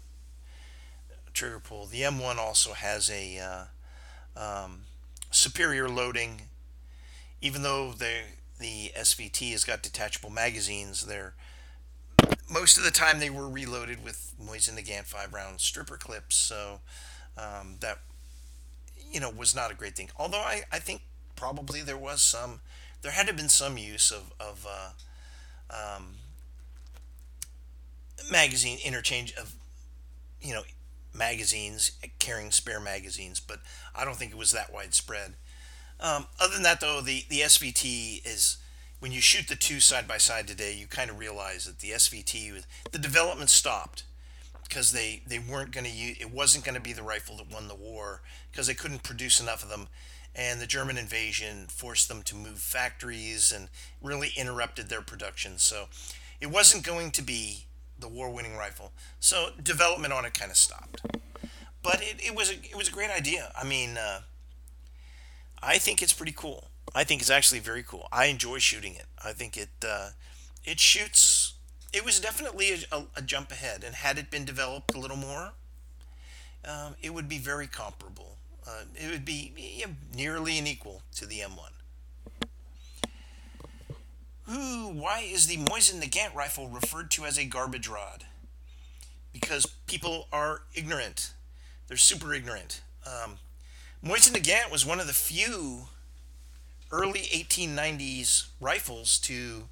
trigger 1.33 1.59
pull. 1.59 1.87
The 1.87 2.03
M1 2.03 2.37
also 2.37 2.71
has 2.71 3.09
a 3.09 3.37
uh, 3.37 4.41
um, 4.41 4.83
superior 5.29 5.89
loading, 5.89 6.43
even 7.41 7.63
though 7.63 7.91
the 7.91 8.19
the 8.59 8.93
SVT 8.97 9.51
has 9.51 9.65
got 9.65 9.83
detachable 9.83 10.29
magazines. 10.29 11.05
They're 11.05 11.33
most 12.49 12.77
of 12.77 12.85
the 12.85 12.91
time 12.91 13.19
they 13.19 13.29
were 13.29 13.49
reloaded 13.49 14.05
with 14.05 14.33
Mosin-Nagant 14.41 15.03
five 15.03 15.33
round 15.33 15.59
stripper 15.59 15.97
clips, 15.97 16.37
so 16.37 16.79
um, 17.37 17.75
that 17.81 17.99
you 19.11 19.19
know 19.19 19.29
was 19.29 19.55
not 19.55 19.71
a 19.71 19.75
great 19.75 19.95
thing. 19.95 20.09
Although 20.17 20.39
I, 20.39 20.63
I 20.71 20.79
think 20.79 21.01
probably 21.35 21.81
there 21.81 21.97
was 21.97 22.21
some, 22.21 22.61
there 23.01 23.11
had 23.11 23.23
to 23.23 23.27
have 23.27 23.37
been 23.37 23.49
some 23.49 23.77
use 23.77 24.11
of 24.11 24.33
of 24.39 24.67
uh, 24.69 25.95
um, 25.97 26.15
magazine 28.31 28.79
interchange 28.83 29.33
of 29.35 29.55
you 30.41 30.53
know 30.53 30.63
magazines 31.13 31.91
carrying 32.19 32.51
spare 32.51 32.79
magazines, 32.79 33.39
but 33.39 33.59
I 33.95 34.05
don't 34.05 34.15
think 34.15 34.31
it 34.31 34.37
was 34.37 34.51
that 34.51 34.73
widespread. 34.73 35.33
Um, 35.99 36.27
other 36.39 36.53
than 36.53 36.63
that, 36.63 36.79
though, 36.79 37.01
the 37.01 37.25
the 37.29 37.41
SVT 37.41 38.25
is 38.25 38.57
when 38.99 39.11
you 39.11 39.21
shoot 39.21 39.47
the 39.47 39.55
two 39.55 39.79
side 39.79 40.07
by 40.07 40.17
side 40.17 40.47
today, 40.47 40.73
you 40.73 40.87
kind 40.87 41.09
of 41.09 41.19
realize 41.19 41.65
that 41.65 41.79
the 41.79 41.91
SVT 41.91 42.63
the 42.91 42.99
development 42.99 43.49
stopped 43.49 44.03
because 44.68 44.91
they 44.91 45.22
they 45.28 45.39
weren't 45.39 45.72
going 45.72 45.86
to 45.86 45.91
use 45.91 46.18
it 46.20 46.32
wasn't 46.32 46.63
going 46.63 46.76
to 46.76 46.82
be 46.82 46.93
the 46.93 47.03
rifle 47.03 47.38
that 47.38 47.51
won 47.51 47.68
the 47.68 47.76
war 47.76 48.22
because 48.51 48.68
they 48.68 48.74
couldn't 48.74 49.03
produce 49.03 49.39
enough 49.39 49.63
of 49.63 49.70
them 49.70 49.88
and 50.36 50.61
the 50.61 50.68
German 50.68 50.97
invasion 50.97 51.65
forced 51.68 52.07
them 52.07 52.22
to 52.24 52.36
move 52.36 52.59
factories 52.59 53.51
and 53.51 53.70
really 54.01 54.32
interrupted 54.36 54.89
their 54.89 55.01
production 55.01 55.57
so 55.57 55.86
it 56.39 56.47
wasn't 56.47 56.84
going 56.84 57.11
to 57.11 57.22
be 57.22 57.65
the 57.99 58.07
war-winning 58.07 58.55
rifle. 58.55 58.91
So 59.20 59.49
development 59.61 60.13
on 60.13 60.26
it 60.26 60.34
kind 60.34 60.51
of 60.51 60.57
stopped. 60.57 61.01
But 61.84 62.01
it, 62.01 62.26
it 62.26 62.36
was 62.36 62.51
a 62.51 62.55
it 62.55 62.76
was 62.76 62.89
a 62.89 62.91
great 62.91 63.09
idea. 63.09 63.51
I 63.59 63.63
mean, 63.63 63.97
uh, 63.97 64.22
I 65.61 65.78
think 65.78 66.01
it's 66.01 66.13
pretty 66.13 66.34
cool. 66.36 66.70
I 66.93 67.03
think 67.03 67.22
it's 67.22 67.30
actually 67.30 67.59
very 67.59 67.84
cool. 67.84 68.07
I 68.11 68.26
enjoy 68.26 68.59
shooting 68.59 68.95
it. 68.95 69.05
I 69.24 69.32
think 69.32 69.57
it 69.57 69.70
uh, 69.88 70.09
it 70.63 70.80
shoots. 70.80 71.53
It 71.97 72.05
was 72.05 72.19
definitely 72.19 72.85
a, 72.91 73.05
a, 73.15 73.23
jump 73.23 73.51
ahead, 73.51 73.83
and 73.83 73.95
had 73.95 74.19
it 74.19 74.29
been 74.29 74.45
developed 74.45 74.93
a 74.93 74.99
little 74.99 75.17
more, 75.17 75.53
um, 76.63 76.93
it 77.01 77.11
would 77.11 77.27
be 77.27 77.39
very 77.39 77.65
comparable. 77.65 78.37
Uh, 78.67 78.83
it 78.93 79.09
would 79.09 79.25
be 79.25 79.83
nearly 80.15 80.59
an 80.59 80.67
equal 80.67 81.01
to 81.15 81.25
the 81.25 81.39
M1. 81.39 81.71
Ooh, 84.53 84.89
why 84.93 85.21
is 85.21 85.47
the 85.47 85.57
Mosin-Nagant 85.57 86.35
rifle 86.35 86.67
referred 86.67 87.09
to 87.11 87.25
as 87.25 87.39
a 87.39 87.45
garbage 87.45 87.87
rod? 87.87 88.25
Because 89.33 89.65
people 89.87 90.27
are 90.31 90.61
ignorant. 90.75 91.33
They're 91.87 91.97
super 91.97 92.31
ignorant. 92.31 92.81
Um, 93.07 93.39
Mosin-Nagant 94.05 94.71
was 94.71 94.85
one 94.85 94.99
of 94.99 95.07
the 95.07 95.13
few 95.13 95.87
early 96.91 97.21
1890s 97.21 98.49
rifles 98.61 99.17
to 99.21 99.63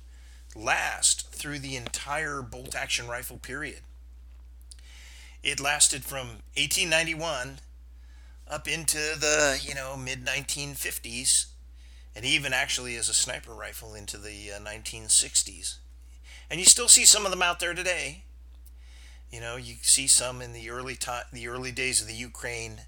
last 0.56 1.30
through 1.32 1.60
the 1.60 1.76
entire 1.76 2.42
bolt 2.42 2.76
action 2.76 3.08
rifle 3.08 3.38
period. 3.38 3.80
It 5.44 5.60
lasted 5.60 6.04
from 6.04 6.28
1891 6.56 7.60
up 8.48 8.68
into 8.68 8.98
the, 8.98 9.60
you 9.62 9.76
know, 9.76 9.96
mid 9.98 10.26
1950s 10.26 11.48
and 12.16 12.24
even 12.26 12.54
actually 12.54 12.96
as 12.96 13.10
a 13.10 13.14
sniper 13.14 13.54
rifle 13.54 13.94
into 13.94 14.18
the 14.18 14.52
uh, 14.56 14.60
1960s. 14.60 15.78
and 16.50 16.60
you 16.60 16.66
still 16.66 16.88
see 16.88 17.06
some 17.06 17.26
of 17.26 17.32
them 17.32 17.42
out 17.42 17.60
there 17.60 17.74
today. 17.74 18.24
You 19.32 19.42
know, 19.42 19.58
you 19.58 19.76
see 19.82 20.08
some 20.08 20.42
in 20.42 20.54
the 20.54 20.70
early 20.70 20.96
time, 20.96 21.26
the 21.34 21.48
early 21.48 21.72
days 21.72 22.02
of 22.02 22.08
the 22.08 22.14
Ukraine 22.14 22.82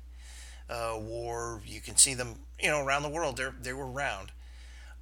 uh, 0.70 0.95
war. 0.97 1.61
You 1.65 1.82
can 1.82 1.97
see 1.97 2.13
them, 2.13 2.39
you 2.59 2.70
know, 2.70 2.84
around 2.86 3.03
the 3.03 3.09
world. 3.09 3.38
They 3.38 3.47
they 3.61 3.74
were 3.74 3.91
around. 3.91 4.32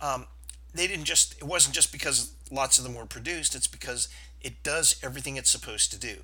Um, 0.01 0.26
they 0.76 0.88
didn't 0.88 1.05
just. 1.05 1.38
It 1.38 1.43
wasn't 1.45 1.76
just 1.76 1.91
because 1.91 2.34
lots 2.51 2.78
of 2.78 2.84
them 2.84 2.95
were 2.95 3.05
produced. 3.05 3.55
It's 3.55 3.67
because 3.67 4.07
it 4.41 4.63
does 4.63 4.99
everything 5.01 5.38
it's 5.38 5.49
supposed 5.49 5.91
to 5.91 5.99
do. 5.99 6.17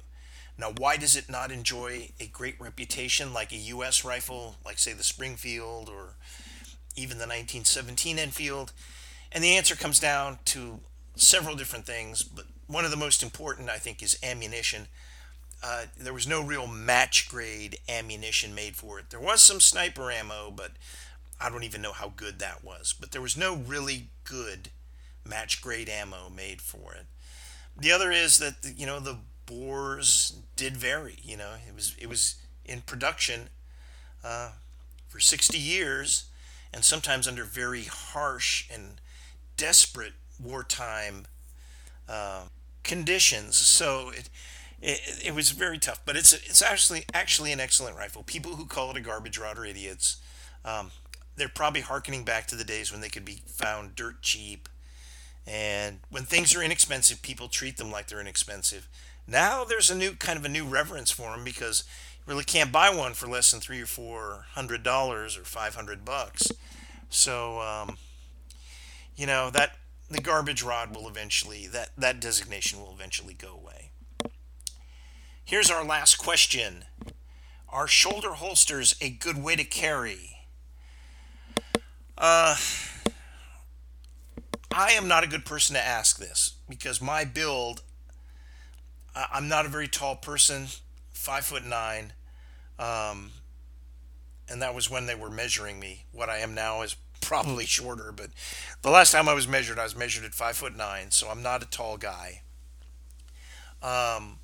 Now, 0.58 0.72
why 0.78 0.98
does 0.98 1.16
it 1.16 1.30
not 1.30 1.52
enjoy 1.52 2.10
a 2.20 2.28
great 2.28 2.60
reputation 2.60 3.34
like 3.34 3.52
a 3.52 3.58
U.S. 3.58 4.06
rifle, 4.06 4.58
like 4.64 4.78
say 4.78 4.94
the 4.94 5.04
Springfield 5.04 5.90
or 5.90 6.16
even 6.96 7.18
the 7.18 7.24
1917 7.24 8.20
Enfield? 8.20 8.74
And 9.32 9.44
the 9.44 9.56
answer 9.56 9.76
comes 9.76 10.00
down 10.00 10.40
to 10.46 10.82
several 11.16 11.56
different 11.56 11.86
things, 11.86 12.22
but 12.22 12.46
one 12.68 12.86
of 12.86 12.92
the 12.92 12.98
most 12.98 13.24
important, 13.24 13.70
I 13.70 13.78
think, 13.78 14.04
is 14.04 14.18
ammunition. 14.24 14.88
Uh, 15.64 15.86
there 15.98 16.14
was 16.14 16.28
no 16.28 16.44
real 16.44 16.68
match 16.68 17.30
grade 17.30 17.78
ammunition 17.88 18.56
made 18.56 18.76
for 18.76 19.00
it. 19.00 19.10
There 19.10 19.20
was 19.20 19.42
some 19.42 19.60
sniper 19.60 20.12
ammo, 20.12 20.52
but 20.52 20.72
I 21.42 21.50
don't 21.50 21.64
even 21.64 21.82
know 21.82 21.94
how 21.94 22.14
good 22.16 22.40
that 22.40 22.64
was. 22.64 22.94
But 22.98 23.12
there 23.12 23.22
was 23.22 23.36
no 23.36 23.56
really 23.56 24.10
good 24.24 24.70
match 25.26 25.62
grade 25.62 25.90
ammo 25.90 26.30
made 26.30 26.62
for 26.62 26.94
it. 26.94 27.06
The 27.78 27.92
other 27.92 28.12
is 28.12 28.38
that 28.40 28.56
you 28.78 28.86
know 28.86 29.00
the 29.00 29.18
bores 29.46 30.42
did 30.56 30.78
vary. 30.78 31.18
You 31.24 31.38
know, 31.38 31.54
it 31.68 31.76
was 31.76 31.96
it 32.00 32.08
was 32.08 32.36
in 32.66 32.82
production 32.82 33.50
uh, 34.24 34.52
for 35.08 35.20
60 35.20 35.58
years, 35.58 36.26
and 36.74 36.84
sometimes 36.84 37.28
under 37.28 37.44
very 37.44 37.84
harsh 37.84 38.70
and 38.72 39.02
desperate 39.58 40.14
wartime 40.42 41.26
uh, 42.08 42.44
conditions. 42.84 43.58
So 43.58 44.10
it, 44.10 44.30
it 44.82 45.28
it 45.28 45.36
was 45.36 45.52
very 45.52 45.78
tough, 45.78 46.02
but 46.06 46.16
it's 46.16 46.34
it's 46.34 46.62
actually 46.62 47.06
actually 47.14 47.52
an 47.52 47.60
excellent 47.60 47.98
rifle. 47.98 48.24
People 48.24 48.56
who 48.56 48.66
call 48.66 48.92
it 48.92 48.98
a 48.98 49.02
garbage 49.02 49.38
rod 49.38 49.58
are 49.58 49.66
idiots. 49.66 50.18
Um, 50.64 50.92
they're 51.42 51.50
probably 51.50 51.82
harkening 51.82 52.24
back 52.24 52.46
to 52.46 52.56
the 52.56 52.64
days 52.64 52.92
when 52.92 53.02
they 53.02 53.10
could 53.10 53.26
be 53.26 53.42
found 53.48 53.96
dirt 53.96 54.22
cheap, 54.22 54.70
and 55.48 55.98
when 56.12 56.22
things 56.22 56.56
are 56.56 56.62
inexpensive, 56.62 57.24
people 57.24 57.48
treat 57.48 57.78
them 57.78 57.90
like 57.90 58.08
they're 58.08 58.22
inexpensive. 58.22 58.88
Now 59.26 59.64
there's 59.64 59.90
a 59.90 59.96
new 59.96 60.12
kind 60.12 60.38
of 60.38 60.46
a 60.46 60.50
new 60.50 60.66
reverence 60.66 61.10
for 61.10 61.32
them 61.32 61.44
because 61.44 61.84
you 62.20 62.32
really 62.32 62.44
can't 62.44 62.72
buy 62.72 62.94
one 62.94 63.14
for 63.14 63.26
less 63.26 63.50
than 63.50 63.60
three 63.60 63.82
or 63.82 63.88
four 63.88 64.46
hundred 64.52 64.84
dollars 64.84 65.36
or 65.36 65.44
five 65.44 65.74
hundred 65.74 66.06
bucks. 66.06 66.52
So 67.10 67.60
um, 67.60 67.98
you 69.16 69.26
know 69.26 69.50
that 69.50 69.80
the 70.12 70.22
garbage 70.22 70.62
rod 70.62 70.96
will 70.96 71.08
eventually 71.10 71.66
that 71.66 71.90
that 71.98 72.20
designation 72.20 72.80
will 72.80 72.94
eventually 72.94 73.34
go 73.34 73.52
away. 73.56 73.90
Here's 75.44 75.72
our 75.72 75.84
last 75.84 76.18
question. 76.18 76.86
Are 77.68 77.88
shoulder 77.88 78.34
holsters 78.34 78.96
a 79.02 79.10
good 79.10 79.42
way 79.42 79.56
to 79.56 79.64
carry? 79.64 80.38
Uh, 82.18 82.56
I 84.74 84.92
am 84.92 85.08
not 85.08 85.24
a 85.24 85.28
good 85.28 85.46
person 85.46 85.76
to 85.76 85.86
ask 85.86 86.18
this 86.18 86.54
because 86.70 87.02
my 87.02 87.26
build, 87.26 87.82
I'm 89.16 89.48
not 89.48 89.66
a 89.66 89.70
very 89.70 89.88
tall 89.88 90.16
person, 90.16 90.68
five 91.14 91.46
foot 91.46 91.66
nine, 91.66 92.14
um, 92.80 93.32
and 94.50 94.62
that 94.62 94.74
was 94.74 94.90
when 94.90 95.06
they 95.06 95.16
were 95.16 95.30
measuring 95.30 95.80
me. 95.80 96.06
What 96.12 96.30
I 96.30 96.40
am 96.40 96.54
now 96.54 96.82
is 96.82 96.96
probably 97.22 97.66
shorter, 97.66 98.12
but 98.12 98.30
the 98.82 98.90
last 98.90 99.12
time 99.12 99.28
I 99.30 99.34
was 99.34 99.48
measured, 99.48 99.80
I 99.80 99.84
was 99.84 99.96
measured 99.96 100.26
at 100.26 100.34
five 100.34 100.58
foot 100.58 100.76
nine, 100.76 101.12
so 101.12 101.30
I'm 101.30 101.42
not 101.42 101.64
a 101.64 101.66
tall 101.66 101.98
guy. 101.98 102.42
Um, 103.82 104.38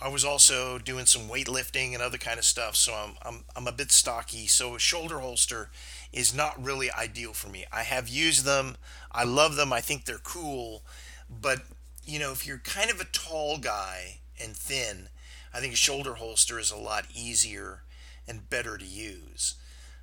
I 0.00 0.08
was 0.08 0.24
also 0.24 0.78
doing 0.78 1.06
some 1.06 1.28
weightlifting 1.28 1.94
and 1.94 2.02
other 2.02 2.18
kind 2.18 2.38
of 2.38 2.44
stuff, 2.44 2.76
so 2.76 2.92
I'm 2.92 3.14
I'm 3.22 3.44
I'm 3.54 3.66
a 3.66 3.72
bit 3.72 3.90
stocky. 3.90 4.46
So 4.46 4.74
a 4.74 4.78
shoulder 4.78 5.20
holster 5.20 5.70
is 6.12 6.34
not 6.34 6.62
really 6.62 6.90
ideal 6.90 7.32
for 7.32 7.48
me. 7.48 7.64
I 7.72 7.82
have 7.82 8.08
used 8.08 8.44
them. 8.44 8.76
I 9.10 9.24
love 9.24 9.56
them. 9.56 9.72
I 9.72 9.80
think 9.80 10.04
they're 10.04 10.18
cool, 10.18 10.82
but 11.30 11.60
you 12.04 12.18
know, 12.18 12.32
if 12.32 12.46
you're 12.46 12.58
kind 12.58 12.90
of 12.90 13.00
a 13.00 13.04
tall 13.04 13.58
guy 13.58 14.20
and 14.42 14.56
thin, 14.56 15.08
I 15.52 15.60
think 15.60 15.72
a 15.72 15.76
shoulder 15.76 16.14
holster 16.14 16.58
is 16.58 16.70
a 16.70 16.76
lot 16.76 17.06
easier 17.14 17.82
and 18.28 18.48
better 18.48 18.76
to 18.76 18.84
use. 18.84 19.54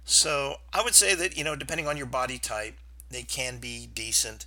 So 0.06 0.56
I 0.74 0.84
would 0.84 0.96
say 0.96 1.16
that, 1.16 1.38
you 1.38 1.44
know, 1.44 1.56
depending 1.56 1.88
on 1.88 1.98
your 1.98 2.06
body 2.06 2.38
type, 2.38 2.76
they 3.10 3.24
can 3.24 3.60
be 3.60 3.88
decent. 3.88 4.46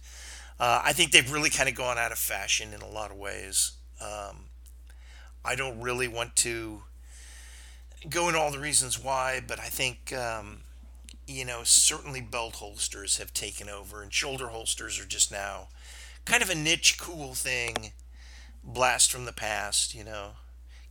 Uh, 0.58 0.82
I 0.84 0.92
think 0.92 1.12
they've 1.12 1.32
really 1.32 1.50
kind 1.50 1.68
of 1.68 1.74
gone 1.74 1.98
out 1.98 2.12
of 2.12 2.18
fashion 2.18 2.74
in 2.74 2.82
a 2.82 2.88
lot 2.88 3.10
of 3.10 3.16
ways. 3.16 3.72
Um, 4.00 4.45
I 5.46 5.54
don't 5.54 5.80
really 5.80 6.08
want 6.08 6.34
to 6.36 6.82
go 8.10 8.26
into 8.28 8.40
all 8.40 8.50
the 8.50 8.58
reasons 8.58 9.02
why, 9.02 9.40
but 9.46 9.60
I 9.60 9.68
think, 9.68 10.12
um, 10.12 10.58
you 11.26 11.44
know, 11.44 11.60
certainly 11.62 12.20
belt 12.20 12.56
holsters 12.56 13.18
have 13.18 13.32
taken 13.32 13.68
over, 13.68 14.02
and 14.02 14.12
shoulder 14.12 14.48
holsters 14.48 14.98
are 14.98 15.06
just 15.06 15.30
now 15.30 15.68
kind 16.24 16.42
of 16.42 16.50
a 16.50 16.54
niche, 16.54 16.98
cool 16.98 17.34
thing. 17.34 17.92
Blast 18.62 19.12
from 19.12 19.24
the 19.24 19.32
past, 19.32 19.94
you 19.94 20.04
know. 20.04 20.32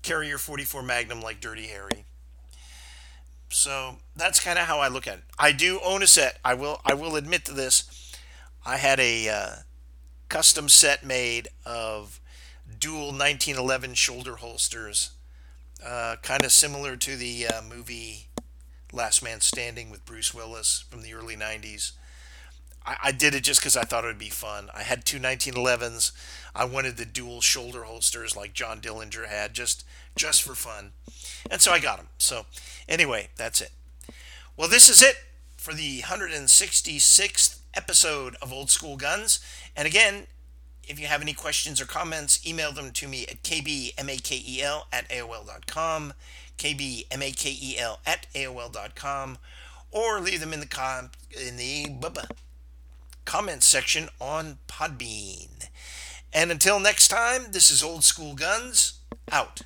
Carry 0.02 0.30
your 0.30 0.38
44 0.38 0.82
Magnum 0.82 1.22
like 1.22 1.42
Dirty 1.42 1.68
Harry. 1.68 2.06
So 3.50 3.98
that's 4.16 4.40
kind 4.40 4.58
of 4.58 4.66
how 4.66 4.80
I 4.80 4.88
look 4.88 5.08
at 5.08 5.20
it. 5.20 5.24
I 5.38 5.52
do 5.52 5.80
own 5.84 6.02
a 6.02 6.08
set. 6.08 6.40
I 6.44 6.54
will 6.54 6.80
I 6.86 6.94
will 6.94 7.16
admit 7.16 7.46
to 7.46 7.54
this. 7.54 7.84
I 8.66 8.78
had 8.78 9.00
a 9.00 9.30
uh, 9.30 9.50
custom 10.30 10.70
set 10.70 11.06
made 11.06 11.50
of 11.66 12.20
dual 12.86 13.08
1911 13.08 13.96
shoulder 13.96 14.36
holsters, 14.36 15.10
uh, 15.84 16.18
kind 16.22 16.46
of 16.46 16.52
similar 16.52 16.96
to 16.96 17.16
the 17.16 17.48
uh, 17.48 17.60
movie 17.68 18.28
Last 18.94 19.24
Man 19.24 19.42
Standing 19.42 19.90
with 19.90 20.06
Bruce 20.06 20.36
Willis 20.36 20.86
from 20.88 21.02
the 21.02 21.16
early 21.16 21.36
90s. 21.36 21.94
I, 22.86 22.96
I 23.06 23.12
did 23.12 23.34
it 23.34 23.44
just 23.44 23.60
because 23.60 23.76
I 23.76 23.86
thought 23.86 24.04
it 24.04 24.08
would 24.08 24.20
be 24.20 24.30
fun. 24.30 24.70
I 24.72 24.84
had 24.84 25.04
two 25.04 25.18
1911s. 25.18 26.12
I 26.54 26.66
wanted 26.66 26.98
the 26.98 27.06
dual 27.06 27.42
shoulder 27.42 27.86
holsters 27.86 28.38
like 28.38 28.54
John 28.54 28.82
Dillinger 28.82 29.26
had, 29.26 29.56
just 29.56 29.84
just 30.16 30.44
for 30.44 30.54
fun, 30.54 30.92
and 31.50 31.62
so 31.62 31.72
I 31.72 31.80
got 31.80 31.98
them. 31.98 32.10
So 32.20 32.46
anyway, 32.88 33.30
that's 33.36 33.62
it. 33.62 33.72
Well, 34.56 34.70
this 34.70 34.90
is 34.90 35.02
it 35.02 35.16
for 35.58 35.74
the 35.74 36.02
166th 36.02 37.58
episode 37.74 38.36
of 38.44 38.54
Old 38.54 38.70
School 38.70 38.96
Guns. 38.96 39.40
And 39.76 39.88
again, 39.88 40.28
if 40.88 41.00
you 41.00 41.08
have 41.08 41.22
any 41.22 41.34
questions 41.34 41.82
or 41.82 41.86
comments, 41.86 42.46
email 42.46 42.72
them 42.72 42.92
to 42.92 43.08
me 43.08 43.26
at 43.28 43.44
kbmakel 43.44 44.84
at 44.92 45.10
aol.com, 45.10 46.14
kbmakel 46.58 47.98
at 48.06 48.28
aol.com, 48.34 49.38
or 49.92 50.20
leave 50.20 50.40
them 50.40 50.54
in 50.54 50.60
the 50.60 50.66
com- 50.66 51.12
in 51.40 51.58
the 51.58 51.88
comments 53.26 53.68
section 53.68 54.10
on 54.22 54.60
Podbean. 54.68 55.68
And 56.34 56.52
until 56.52 56.80
next 56.80 57.08
time, 57.08 57.52
this 57.52 57.72
is 57.72 57.84
Old 57.84 58.04
School 58.04 58.36
Guns, 58.36 59.00
out. 59.32 59.62